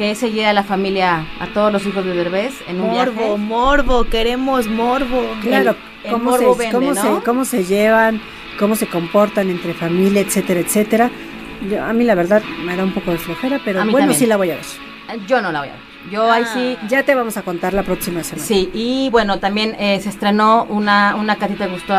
que 0.00 0.12
es 0.12 0.18
seguir 0.18 0.46
a 0.46 0.54
la 0.54 0.62
familia, 0.64 1.26
a 1.40 1.46
todos 1.48 1.70
los 1.70 1.84
hijos 1.84 2.02
de 2.06 2.14
Derbez 2.14 2.54
en 2.66 2.80
un 2.80 2.86
Morbo, 2.88 3.12
viaje. 3.12 3.36
morbo, 3.36 4.04
queremos 4.04 4.66
morbo. 4.66 5.22
Claro, 5.42 5.72
el- 5.72 6.06
el 6.06 6.12
cómo, 6.12 6.30
morbo 6.30 6.54
se, 6.54 6.58
vende, 6.58 6.74
cómo, 6.74 6.94
¿no? 6.94 7.18
se, 7.18 7.22
cómo 7.22 7.44
se 7.44 7.64
llevan, 7.64 8.18
cómo 8.58 8.76
se 8.76 8.86
comportan 8.86 9.50
entre 9.50 9.74
familia, 9.74 10.22
etcétera, 10.22 10.60
etcétera. 10.60 11.10
Yo- 11.70 11.84
a 11.84 11.92
mí 11.92 12.04
la 12.04 12.14
verdad 12.14 12.42
me 12.64 12.74
da 12.78 12.82
un 12.84 12.92
poco 12.92 13.10
de 13.10 13.18
flojera, 13.18 13.60
pero 13.62 13.80
bueno, 13.80 13.98
también. 13.98 14.18
sí 14.18 14.24
la 14.24 14.38
voy 14.38 14.52
a 14.52 14.54
ver. 14.54 14.64
Yo 15.26 15.42
no 15.42 15.52
la 15.52 15.58
voy 15.60 15.68
a 15.68 15.72
ver. 15.72 15.80
Yo 16.10 16.32
ahí 16.32 16.44
sí. 16.54 16.78
Ya 16.88 17.02
te 17.02 17.14
vamos 17.14 17.36
a 17.36 17.42
contar 17.42 17.74
la 17.74 17.82
próxima 17.82 18.24
semana. 18.24 18.46
Sí, 18.46 18.70
y 18.72 19.10
bueno, 19.10 19.38
también 19.38 19.76
eh, 19.78 20.00
se 20.00 20.08
estrenó 20.08 20.64
una, 20.70 21.14
una 21.14 21.36
que 21.36 21.44
a 21.44 21.48
ti 21.48 21.56
te 21.56 21.66
gustó, 21.66 21.94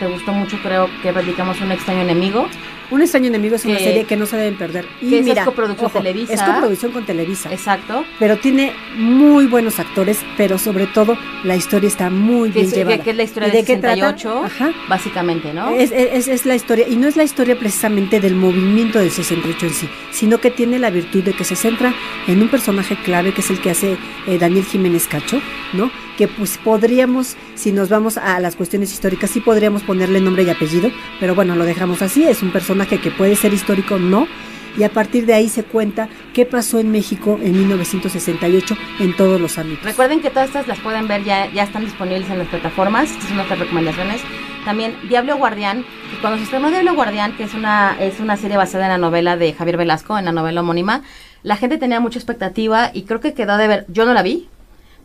te 0.00 0.08
gustó 0.08 0.32
mucho, 0.32 0.58
creo 0.60 0.88
que 1.04 1.12
platicamos 1.12 1.60
un 1.60 1.70
extraño 1.70 2.00
enemigo. 2.00 2.48
Un 2.90 3.02
extraño 3.02 3.26
enemigo 3.28 3.56
es 3.56 3.64
una 3.64 3.76
Que- 3.78 3.84
serie 3.84 4.04
que 4.04 4.16
no 4.16 4.26
se 4.26 4.36
deben 4.36 4.56
perder. 4.56 4.86
Y 5.00 5.10
que 5.10 5.22
mira, 5.22 5.42
es 5.42 5.46
coproducción 5.46 5.86
ojo, 5.86 5.98
Televisa. 5.98 6.32
Es 6.34 6.42
coproducción 6.42 6.92
con 6.92 7.04
Televisa. 7.06 7.52
Exacto. 7.52 8.04
Pero 8.18 8.36
tiene 8.38 8.72
muy 8.96 9.46
buenos 9.46 9.78
actores, 9.80 10.18
pero 10.36 10.58
sobre 10.58 10.86
todo 10.86 11.16
la 11.44 11.56
historia 11.56 11.88
está 11.88 12.10
muy 12.10 12.50
Que 12.50 12.60
bien 12.60 12.66
es, 12.66 12.74
llevada. 12.76 12.98
que- 13.02 13.10
es 13.10 13.16
la 13.16 13.22
historia 13.22 13.48
¿Y 13.48 13.52
del 13.52 13.60
de 13.64 13.66
qué 13.66 13.78
trata? 13.80 13.94
68, 14.18 14.42
básicamente, 14.88 15.52
¿no? 15.54 15.70
Es, 15.70 15.90
es- 15.92 16.28
es 16.28 16.46
la 16.46 16.54
historia, 16.54 16.86
y 16.88 16.96
no 16.96 17.08
es 17.08 17.16
la 17.16 17.24
historia 17.24 17.58
precisamente 17.58 18.20
del 18.20 18.34
movimiento 18.34 18.98
del 18.98 19.10
68 19.10 19.66
en 19.66 19.72
sí, 19.74 19.88
sino 20.10 20.38
que 20.38 20.50
tiene 20.50 20.78
la 20.78 20.90
virtud 20.90 21.22
de 21.24 21.32
que 21.32 21.44
se 21.44 21.56
centra 21.56 21.94
en 22.26 22.42
un 22.42 22.48
personaje 22.48 22.96
clave 22.96 23.32
que 23.32 23.40
es 23.40 23.50
el 23.50 23.60
que 23.60 23.70
hace 23.70 23.96
eh, 24.26 24.38
Daniel 24.38 24.64
Jiménez 24.64 25.06
Cacho, 25.08 25.40
¿no? 25.72 25.90
Que 26.16 26.28
pues 26.28 26.58
podríamos, 26.58 27.36
si 27.54 27.72
nos 27.72 27.88
vamos 27.88 28.16
a 28.16 28.38
las 28.40 28.56
cuestiones 28.56 28.92
históricas, 28.92 29.30
sí 29.30 29.40
podríamos 29.40 29.82
ponerle 29.82 30.20
nombre 30.20 30.44
y 30.44 30.50
apellido, 30.50 30.90
pero 31.20 31.34
bueno, 31.34 31.56
lo 31.56 31.64
dejamos 31.64 32.02
así, 32.02 32.24
es 32.24 32.42
un 32.42 32.52
personaje 32.52 33.00
que 33.00 33.10
puede 33.10 33.36
ser 33.36 33.52
histórico, 33.52 33.98
no. 33.98 34.28
Y 34.76 34.82
a 34.82 34.88
partir 34.88 35.24
de 35.24 35.34
ahí 35.34 35.48
se 35.48 35.62
cuenta 35.62 36.08
qué 36.32 36.46
pasó 36.46 36.80
en 36.80 36.90
México 36.90 37.38
en 37.40 37.52
1968 37.52 38.76
en 39.00 39.16
todos 39.16 39.40
los 39.40 39.56
ámbitos. 39.56 39.84
Recuerden 39.84 40.20
que 40.20 40.30
todas 40.30 40.48
estas 40.48 40.66
las 40.66 40.80
pueden 40.80 41.06
ver, 41.06 41.22
ya, 41.22 41.52
ya 41.52 41.62
están 41.62 41.84
disponibles 41.84 42.28
en 42.28 42.38
las 42.38 42.48
plataformas. 42.48 43.10
Estas 43.10 43.28
son 43.28 43.36
nuestras 43.36 43.60
recomendaciones. 43.60 44.20
También 44.64 44.96
Diablo 45.08 45.36
Guardián, 45.36 45.84
cuando 46.20 46.38
se 46.38 46.44
estrenó 46.44 46.70
Diablo 46.70 46.94
Guardián, 46.94 47.36
que 47.36 47.44
es 47.44 47.54
una, 47.54 47.96
es 48.00 48.18
una 48.18 48.36
serie 48.36 48.56
basada 48.56 48.86
en 48.86 48.92
la 48.92 48.98
novela 48.98 49.36
de 49.36 49.52
Javier 49.52 49.76
Velasco, 49.76 50.18
en 50.18 50.24
la 50.24 50.32
novela 50.32 50.62
homónima, 50.62 51.02
la 51.42 51.56
gente 51.56 51.76
tenía 51.76 52.00
mucha 52.00 52.18
expectativa 52.18 52.90
y 52.92 53.02
creo 53.02 53.20
que 53.20 53.34
quedó 53.34 53.58
de 53.58 53.68
ver. 53.68 53.84
Yo 53.88 54.06
no 54.06 54.14
la 54.14 54.22
vi, 54.22 54.48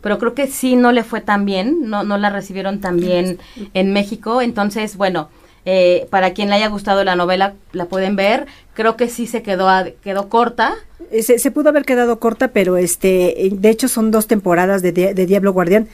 pero 0.00 0.18
creo 0.18 0.34
que 0.34 0.46
sí 0.46 0.76
no 0.76 0.92
le 0.92 1.04
fue 1.04 1.20
tan 1.20 1.44
bien, 1.44 1.88
no, 1.90 2.02
no 2.04 2.18
la 2.18 2.30
recibieron 2.30 2.80
tan 2.80 2.96
bien 2.98 3.38
en 3.74 3.92
México. 3.92 4.40
Entonces, 4.42 4.96
bueno, 4.96 5.28
eh, 5.66 6.06
para 6.10 6.32
quien 6.32 6.48
le 6.48 6.54
haya 6.56 6.68
gustado 6.68 7.04
la 7.04 7.16
novela, 7.16 7.54
la 7.72 7.84
pueden 7.86 8.16
ver. 8.16 8.46
Creo 8.74 8.96
que 8.96 9.08
sí 9.08 9.26
se 9.26 9.42
quedó, 9.42 9.68
a- 9.68 9.90
quedó 10.02 10.28
corta. 10.28 10.74
Se, 11.22 11.38
se 11.40 11.50
pudo 11.50 11.70
haber 11.70 11.84
quedado 11.84 12.20
corta, 12.20 12.48
pero 12.48 12.76
este, 12.76 13.50
de 13.52 13.68
hecho 13.68 13.88
son 13.88 14.10
dos 14.12 14.26
temporadas 14.28 14.80
de, 14.80 14.92
de 14.92 15.26
Diablo 15.26 15.52
Guardián. 15.52 15.88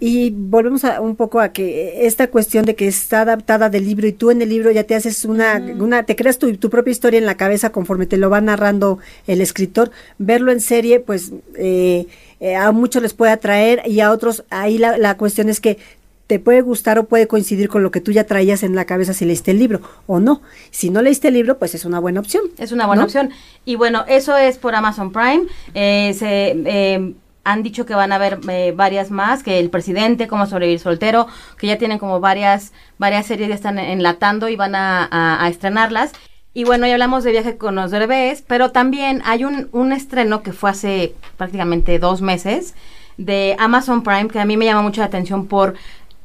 Y 0.00 0.30
volvemos 0.30 0.84
a, 0.84 1.00
un 1.02 1.16
poco 1.16 1.40
a 1.40 1.50
que 1.50 2.06
esta 2.06 2.28
cuestión 2.28 2.64
de 2.64 2.74
que 2.74 2.88
está 2.88 3.20
adaptada 3.22 3.68
del 3.68 3.84
libro 3.84 4.06
y 4.06 4.12
tú 4.12 4.30
en 4.30 4.40
el 4.40 4.48
libro 4.48 4.70
ya 4.70 4.84
te 4.84 4.94
haces 4.94 5.24
una, 5.26 5.62
una 5.78 6.04
te 6.04 6.16
creas 6.16 6.38
tu, 6.38 6.56
tu 6.56 6.70
propia 6.70 6.92
historia 6.92 7.18
en 7.18 7.26
la 7.26 7.36
cabeza 7.36 7.70
conforme 7.70 8.06
te 8.06 8.16
lo 8.16 8.30
va 8.30 8.40
narrando 8.40 8.98
el 9.26 9.40
escritor. 9.42 9.90
Verlo 10.18 10.50
en 10.50 10.60
serie, 10.60 10.98
pues 10.98 11.32
eh, 11.56 12.06
eh, 12.44 12.56
a 12.56 12.70
muchos 12.72 13.02
les 13.02 13.14
puede 13.14 13.32
atraer 13.32 13.82
y 13.86 14.00
a 14.00 14.10
otros, 14.10 14.44
ahí 14.50 14.78
la, 14.78 14.98
la 14.98 15.16
cuestión 15.16 15.48
es 15.48 15.60
que 15.60 15.78
te 16.26 16.38
puede 16.38 16.62
gustar 16.62 16.98
o 16.98 17.04
puede 17.04 17.26
coincidir 17.26 17.68
con 17.68 17.82
lo 17.82 17.90
que 17.90 18.00
tú 18.00 18.10
ya 18.10 18.24
traías 18.24 18.62
en 18.62 18.74
la 18.74 18.86
cabeza 18.86 19.12
si 19.12 19.24
leíste 19.26 19.50
el 19.50 19.58
libro 19.58 19.80
o 20.06 20.20
no. 20.20 20.40
Si 20.70 20.88
no 20.88 21.02
leíste 21.02 21.28
el 21.28 21.34
libro, 21.34 21.58
pues 21.58 21.74
es 21.74 21.84
una 21.84 21.98
buena 22.00 22.20
opción. 22.20 22.42
Es 22.58 22.72
una 22.72 22.86
buena 22.86 23.02
¿no? 23.02 23.06
opción. 23.06 23.30
Y 23.66 23.76
bueno, 23.76 24.04
eso 24.08 24.34
es 24.36 24.56
por 24.56 24.74
Amazon 24.74 25.12
Prime. 25.12 25.42
Eh, 25.74 26.14
se, 26.18 26.54
eh, 26.64 27.12
han 27.44 27.62
dicho 27.62 27.84
que 27.84 27.94
van 27.94 28.10
a 28.10 28.14
haber 28.14 28.38
eh, 28.48 28.72
varias 28.74 29.10
más, 29.10 29.42
que 29.42 29.60
el 29.60 29.68
presidente, 29.68 30.26
cómo 30.26 30.46
sobrevivir 30.46 30.80
soltero, 30.80 31.26
que 31.58 31.66
ya 31.66 31.76
tienen 31.76 31.98
como 31.98 32.18
varias, 32.20 32.72
varias 32.96 33.26
series 33.26 33.50
ya 33.50 33.54
están 33.54 33.78
enlatando 33.78 34.48
y 34.48 34.56
van 34.56 34.74
a, 34.74 35.04
a- 35.10 35.44
a 35.44 35.48
estrenarlas. 35.50 36.12
Y 36.54 36.62
bueno, 36.64 36.86
ya 36.86 36.92
hablamos 36.92 37.24
de 37.24 37.32
viaje 37.32 37.56
con 37.56 37.74
los 37.74 37.90
derbés, 37.90 38.44
pero 38.46 38.70
también 38.70 39.22
hay 39.24 39.44
un, 39.44 39.68
un 39.72 39.92
estreno 39.92 40.42
que 40.44 40.52
fue 40.52 40.70
hace 40.70 41.14
prácticamente 41.36 41.98
dos 41.98 42.22
meses 42.22 42.74
de 43.16 43.56
Amazon 43.58 44.04
Prime, 44.04 44.28
que 44.28 44.38
a 44.38 44.44
mí 44.44 44.56
me 44.56 44.64
llama 44.64 44.82
mucho 44.82 45.00
la 45.00 45.08
atención 45.08 45.46
por 45.46 45.74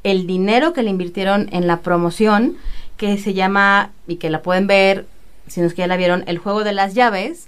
el 0.03 0.27
dinero 0.27 0.71
que 0.71 0.83
le 0.83 0.91
invirtieron 0.91 1.49
en 1.51 1.65
la 1.65 1.81
promoción, 1.81 2.57
que 2.95 3.17
se 3.17 3.33
llama, 3.33 3.91
y 4.07 4.17
que 4.17 4.29
la 4.29 4.43
pueden 4.43 4.67
ver, 4.67 5.07
si 5.47 5.61
no 5.61 5.67
es 5.67 5.73
que 5.73 5.79
ya 5.79 5.87
la 5.87 5.97
vieron, 5.97 6.23
El 6.27 6.37
Juego 6.37 6.63
de 6.63 6.73
las 6.73 6.93
Llaves, 6.93 7.47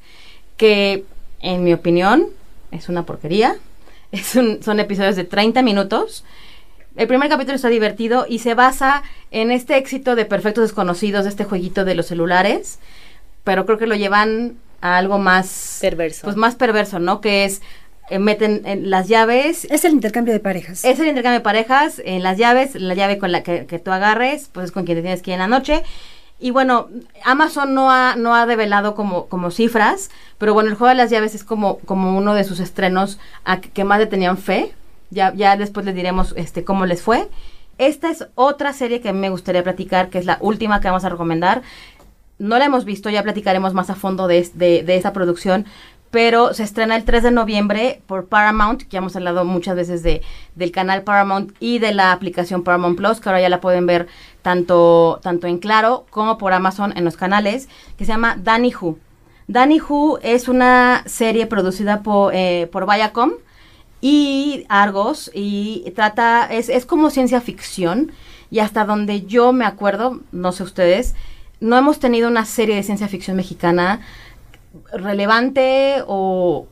que 0.58 1.06
en 1.40 1.64
mi 1.64 1.74
opinión 1.74 2.28
es 2.72 2.90
una 2.90 3.06
porquería. 3.06 3.56
Es 4.12 4.28
son 4.28 4.80
episodios 4.82 5.16
de 5.16 5.24
30 5.24 5.62
minutos. 5.62 6.26
El 7.02 7.08
primer 7.08 7.30
capítulo 7.30 7.56
está 7.56 7.70
divertido 7.70 8.28
y 8.30 8.38
se 8.38 8.54
basa 8.54 9.02
en 9.32 9.50
este 9.50 9.76
éxito 9.76 10.16
de 10.16 10.24
Perfectos 10.26 10.66
Desconocidos, 10.66 11.24
de 11.24 11.32
este 11.32 11.46
jueguito 11.46 11.84
de 11.84 11.96
los 11.96 12.06
celulares, 12.06 12.78
pero 13.44 13.66
creo 13.66 13.80
que 13.80 13.88
lo 13.88 13.96
llevan 13.96 14.58
a 14.82 15.00
algo 15.00 15.18
más 15.18 15.80
perverso. 15.82 16.22
Pues 16.26 16.36
más 16.36 16.54
perverso, 16.54 17.00
¿no? 17.00 17.20
Que 17.20 17.44
es 17.44 17.64
eh, 18.12 18.20
meten 18.20 18.62
en 18.66 18.92
las 18.92 19.08
llaves. 19.08 19.66
Es 19.72 19.84
el 19.84 19.94
intercambio 19.94 20.32
de 20.32 20.42
parejas. 20.42 20.86
Es 20.86 21.00
el 21.00 21.08
intercambio 21.08 21.40
de 21.40 21.44
parejas, 21.44 22.00
en 22.06 22.22
las 22.22 22.38
llaves, 22.38 22.76
la 22.76 22.94
llave 22.94 23.18
con 23.18 23.32
la 23.32 23.42
que, 23.42 23.66
que 23.66 23.80
tú 23.80 23.90
agarres, 23.90 24.52
pues 24.54 24.66
es 24.66 24.72
con 24.72 24.86
quien 24.86 25.00
te 25.00 25.02
tienes 25.02 25.24
que 25.24 25.32
ir 25.32 25.34
en 25.34 25.40
la 25.40 25.48
noche. 25.48 25.82
Y 26.40 26.52
bueno, 26.52 26.88
Amazon 27.26 27.74
no 27.74 27.90
ha, 27.90 28.16
no 28.16 28.36
ha 28.36 28.46
develado 28.46 28.94
como, 28.94 29.26
como 29.26 29.50
cifras, 29.50 30.12
pero 30.38 30.54
bueno, 30.54 30.70
el 30.70 30.76
juego 30.76 30.90
de 30.90 30.96
las 30.98 31.10
llaves 31.10 31.34
es 31.34 31.44
como, 31.44 31.80
como 31.80 32.16
uno 32.16 32.36
de 32.36 32.44
sus 32.44 32.60
estrenos 32.60 33.18
a 33.44 33.60
que, 33.60 33.72
que 33.72 33.86
más 33.86 33.98
le 33.98 34.06
tenían 34.06 34.38
fe. 34.38 34.76
Ya, 35.12 35.34
ya 35.34 35.56
después 35.56 35.86
les 35.86 35.94
diremos 35.94 36.34
este, 36.36 36.64
cómo 36.64 36.86
les 36.86 37.02
fue. 37.02 37.30
Esta 37.78 38.10
es 38.10 38.28
otra 38.36 38.74
serie 38.74 39.02
que 39.02 39.14
me 39.14 39.30
gustaría 39.30 39.64
platicar, 39.64 40.10
que 40.10 40.18
es 40.18 40.26
la 40.26 40.38
última 40.42 40.82
que 40.82 40.88
vamos 40.88 41.06
a 41.06 41.10
recomendar. 41.10 41.62
No 42.40 42.58
la 42.58 42.66
hemos 42.66 42.86
visto, 42.86 43.10
ya 43.10 43.22
platicaremos 43.22 43.74
más 43.74 43.90
a 43.90 43.96
fondo 43.96 44.28
de, 44.28 44.50
de, 44.56 44.84
de 44.84 44.96
esa 44.96 45.14
producción, 45.14 45.66
pero 46.12 46.54
se 46.54 46.64
estrena 46.64 46.98
el 46.98 47.06
3 47.06 47.24
de 47.24 47.32
noviembre 47.32 48.02
por 48.06 48.28
Paramount, 48.28 48.84
que 48.84 48.90
ya 48.90 48.98
hemos 49.00 49.16
hablado 49.16 49.46
muchas 49.46 49.76
veces 49.76 50.04
de, 50.04 50.22
del 50.56 50.72
canal 50.72 51.04
Paramount 51.04 51.54
y 51.60 51.80
de 51.80 51.94
la 51.94 52.12
aplicación 52.12 52.64
Paramount 52.64 52.98
Plus, 52.98 53.22
que 53.22 53.30
ahora 53.30 53.42
ya 53.42 53.50
la 53.50 53.62
pueden 53.62 53.86
ver 53.86 54.08
tanto, 54.42 55.20
tanto 55.24 55.48
en 55.48 55.58
Claro 55.58 56.06
como 56.10 56.38
por 56.38 56.52
Amazon 56.52 56.94
en 56.98 57.06
los 57.06 57.16
canales, 57.16 57.70
que 57.98 58.06
se 58.06 58.12
llama 58.12 58.38
Danny 58.38 58.74
Who. 58.76 58.98
Danny 59.48 59.80
Who 59.82 60.20
es 60.22 60.50
una 60.50 61.04
serie 61.06 61.46
producida 61.46 62.04
por, 62.04 62.36
eh, 62.36 62.70
por 62.72 62.86
Viacom 62.86 63.32
y 64.02 64.66
Argos 64.68 65.30
y 65.34 65.92
trata, 65.96 66.48
es, 66.52 66.70
es 66.70 66.86
como 66.86 67.10
ciencia 67.12 67.40
ficción 67.42 68.12
y 68.50 68.60
hasta 68.60 68.84
donde 68.86 69.22
yo 69.28 69.54
me 69.54 69.66
acuerdo, 69.66 70.20
no 70.32 70.52
sé 70.52 70.64
ustedes, 70.64 71.16
no 71.60 71.78
hemos 71.78 72.00
tenido 72.00 72.28
una 72.28 72.46
serie 72.46 72.76
de 72.76 72.84
ciencia 72.84 73.08
ficción 73.08 73.38
mexicana 73.38 74.02
relevante 74.94 75.98
o 76.08 76.68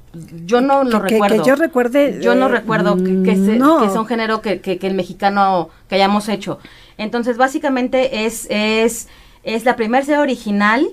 yo 0.46 0.62
no 0.62 0.84
lo 0.84 1.04
Que- 1.04 1.10
recuerdo. 1.14 1.44
que 1.44 1.48
yo 1.48 1.56
recuerde, 1.56 2.20
Yo 2.22 2.34
no 2.36 2.48
eh, 2.48 2.50
recuerdo 2.50 2.96
que, 2.98 3.24
que 3.24 3.36
se- 3.36 3.58
no. 3.58 3.82
que 3.82 3.90
sea 3.90 4.00
un 4.02 4.08
género 4.08 4.42
que, 4.42 4.62
que- 4.62 4.78
que 4.80 4.88
el 4.88 4.96
mexicano 4.96 5.70
que 5.88 5.96
hayamos 5.96 6.28
hecho. 6.30 6.60
Entonces, 6.98 7.38
básicamente 7.38 8.26
es, 8.26 8.48
es, 8.50 9.08
es 9.44 9.66
la 9.66 9.76
primera 9.76 10.04
serie 10.04 10.20
original. 10.22 10.88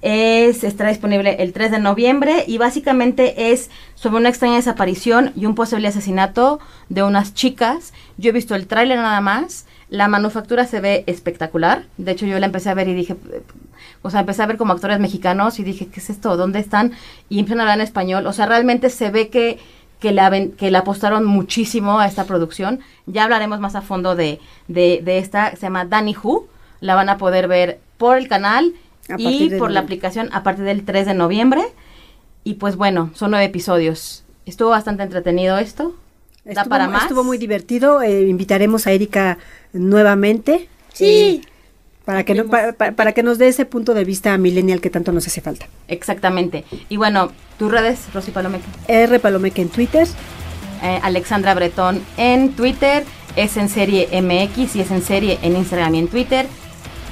Es, 0.00 0.62
estará 0.62 0.90
disponible 0.90 1.36
el 1.40 1.52
3 1.52 1.72
de 1.72 1.78
noviembre 1.80 2.44
y 2.46 2.56
básicamente 2.58 3.50
es 3.50 3.68
sobre 3.96 4.18
una 4.18 4.28
extraña 4.28 4.54
desaparición 4.56 5.32
y 5.34 5.46
un 5.46 5.56
posible 5.56 5.88
asesinato 5.88 6.60
de 6.88 7.02
unas 7.02 7.34
chicas. 7.34 7.92
Yo 8.16 8.30
he 8.30 8.32
visto 8.32 8.54
el 8.54 8.68
tráiler 8.68 8.98
nada 8.98 9.20
más. 9.20 9.66
La 9.90 10.06
manufactura 10.06 10.66
se 10.66 10.80
ve 10.80 11.02
espectacular. 11.08 11.86
De 11.96 12.12
hecho, 12.12 12.26
yo 12.26 12.38
la 12.38 12.46
empecé 12.46 12.70
a 12.70 12.74
ver 12.74 12.88
y 12.88 12.94
dije, 12.94 13.14
eh, 13.32 13.42
o 14.02 14.10
sea, 14.10 14.20
empecé 14.20 14.42
a 14.42 14.46
ver 14.46 14.56
como 14.56 14.72
actores 14.72 15.00
mexicanos 15.00 15.58
y 15.58 15.64
dije, 15.64 15.86
¿qué 15.88 15.98
es 15.98 16.10
esto? 16.10 16.36
¿Dónde 16.36 16.60
están? 16.60 16.92
Y 17.28 17.40
empiezan 17.40 17.60
a 17.60 17.62
hablar 17.64 17.78
en 17.78 17.84
español. 17.84 18.26
O 18.28 18.32
sea, 18.32 18.46
realmente 18.46 18.90
se 18.90 19.10
ve 19.10 19.28
que, 19.30 19.58
que, 19.98 20.10
aven- 20.10 20.54
que 20.54 20.70
le 20.70 20.78
apostaron 20.78 21.24
muchísimo 21.24 21.98
a 21.98 22.06
esta 22.06 22.24
producción. 22.24 22.80
Ya 23.06 23.24
hablaremos 23.24 23.58
más 23.58 23.74
a 23.74 23.80
fondo 23.82 24.14
de, 24.14 24.38
de, 24.68 25.00
de 25.02 25.18
esta, 25.18 25.52
se 25.56 25.62
llama 25.62 25.86
Danny 25.86 26.14
Who. 26.22 26.46
La 26.80 26.94
van 26.94 27.08
a 27.08 27.18
poder 27.18 27.48
ver 27.48 27.80
por 27.96 28.16
el 28.18 28.28
canal 28.28 28.74
y 29.16 29.50
por 29.50 29.70
la 29.70 29.80
aplicación 29.80 30.28
a 30.32 30.42
partir 30.42 30.64
del 30.64 30.84
3 30.84 31.06
de 31.06 31.14
noviembre. 31.14 31.62
Y 32.44 32.54
pues 32.54 32.76
bueno, 32.76 33.10
son 33.14 33.30
nueve 33.32 33.46
episodios. 33.46 34.24
Estuvo 34.46 34.70
bastante 34.70 35.02
entretenido 35.02 35.58
esto. 35.58 35.94
Da 36.44 36.52
Estuvo, 36.52 36.70
para 36.70 36.88
más. 36.88 37.02
estuvo 37.02 37.24
muy 37.24 37.36
divertido. 37.38 38.00
eh, 38.02 38.26
invitaremos 38.28 38.86
a 38.86 38.92
Erika 38.92 39.38
nuevamente. 39.72 40.68
Sí. 40.92 41.42
eh, 41.44 41.48
para 42.04 42.24
que, 42.24 42.34
no- 42.34 42.46
pa- 42.46 42.72
pa- 42.72 42.92
para 42.92 43.12
que 43.12 43.22
nos 43.22 43.36
dé 43.36 43.48
ese 43.48 43.66
punto 43.66 43.92
de 43.92 44.02
vista 44.04 44.36
millennial 44.38 44.80
que 44.80 44.88
tanto 44.88 45.12
nos 45.12 45.26
hace 45.26 45.42
falta. 45.42 45.66
Exactamente. 45.88 46.64
Y 46.88 46.96
bueno, 46.96 47.32
tus 47.58 47.70
redes, 47.70 48.00
Rosy 48.14 48.30
Palomeque. 48.30 48.64
R. 48.88 49.18
Palomeque 49.18 49.60
en 49.60 49.68
Twitter. 49.68 50.06
Eh, 50.82 51.00
Alexandra 51.02 51.52
Bretón 51.54 52.00
en 52.16 52.52
Twitter. 52.52 53.04
Es 53.36 53.58
en 53.58 53.68
serie 53.68 54.08
MX 54.22 54.76
y 54.76 54.80
es 54.80 54.90
en 54.90 55.02
serie 55.02 55.38
en 55.42 55.54
Instagram 55.56 55.94
y 55.96 55.98
en 55.98 56.08
Twitter. 56.08 56.46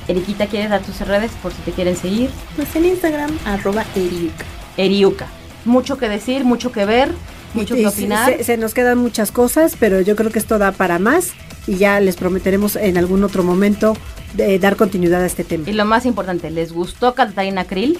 Eriquita, 0.08 0.46
¿quieres 0.46 0.70
dar 0.70 0.82
tus 0.82 1.00
redes 1.00 1.32
por 1.42 1.52
si 1.52 1.60
te 1.62 1.72
quieren 1.72 1.96
seguir? 1.96 2.30
Pues 2.54 2.74
en 2.76 2.84
Instagram, 2.86 3.30
arroba 3.44 3.84
Eriuca. 3.94 4.44
Eriuca. 4.76 5.26
Mucho 5.64 5.98
que 5.98 6.08
decir, 6.08 6.44
mucho 6.44 6.70
que 6.70 6.84
ver, 6.84 7.10
mucho 7.54 7.74
Y- 7.76 7.80
que 7.80 7.86
opinar. 7.88 8.36
Se, 8.36 8.44
se 8.44 8.56
nos 8.56 8.72
quedan 8.72 8.98
muchas 8.98 9.32
cosas, 9.32 9.74
pero 9.78 10.00
yo 10.00 10.14
creo 10.14 10.30
que 10.30 10.38
esto 10.38 10.58
da 10.58 10.70
para 10.72 10.98
más 11.00 11.32
y 11.66 11.76
ya 11.76 11.98
les 11.98 12.16
prometeremos 12.16 12.76
en 12.76 12.96
algún 12.98 13.24
otro 13.24 13.42
momento 13.42 13.96
de 14.34 14.58
dar 14.60 14.76
continuidad 14.76 15.22
a 15.22 15.26
este 15.26 15.42
tema. 15.42 15.68
Y 15.68 15.72
lo 15.72 15.84
más 15.84 16.06
importante, 16.06 16.50
¿les 16.50 16.72
gustó 16.72 17.14
Catalina 17.14 17.64
Krill? 17.64 17.98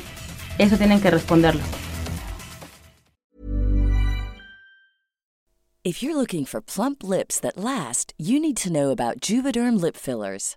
Eso 0.59 0.77
tienen 0.77 1.01
que 1.01 1.11
responderlo. 1.11 1.63
If 5.85 6.03
you're 6.03 6.17
looking 6.17 6.45
for 6.47 6.61
plump 6.61 7.05
lips 7.05 7.39
that 7.41 7.57
last, 7.57 8.13
you 8.19 8.41
need 8.41 8.57
to 8.59 8.71
know 8.71 8.91
about 8.91 9.21
Juvederm 9.21 9.81
lip 9.81 9.97
fillers. 9.97 10.57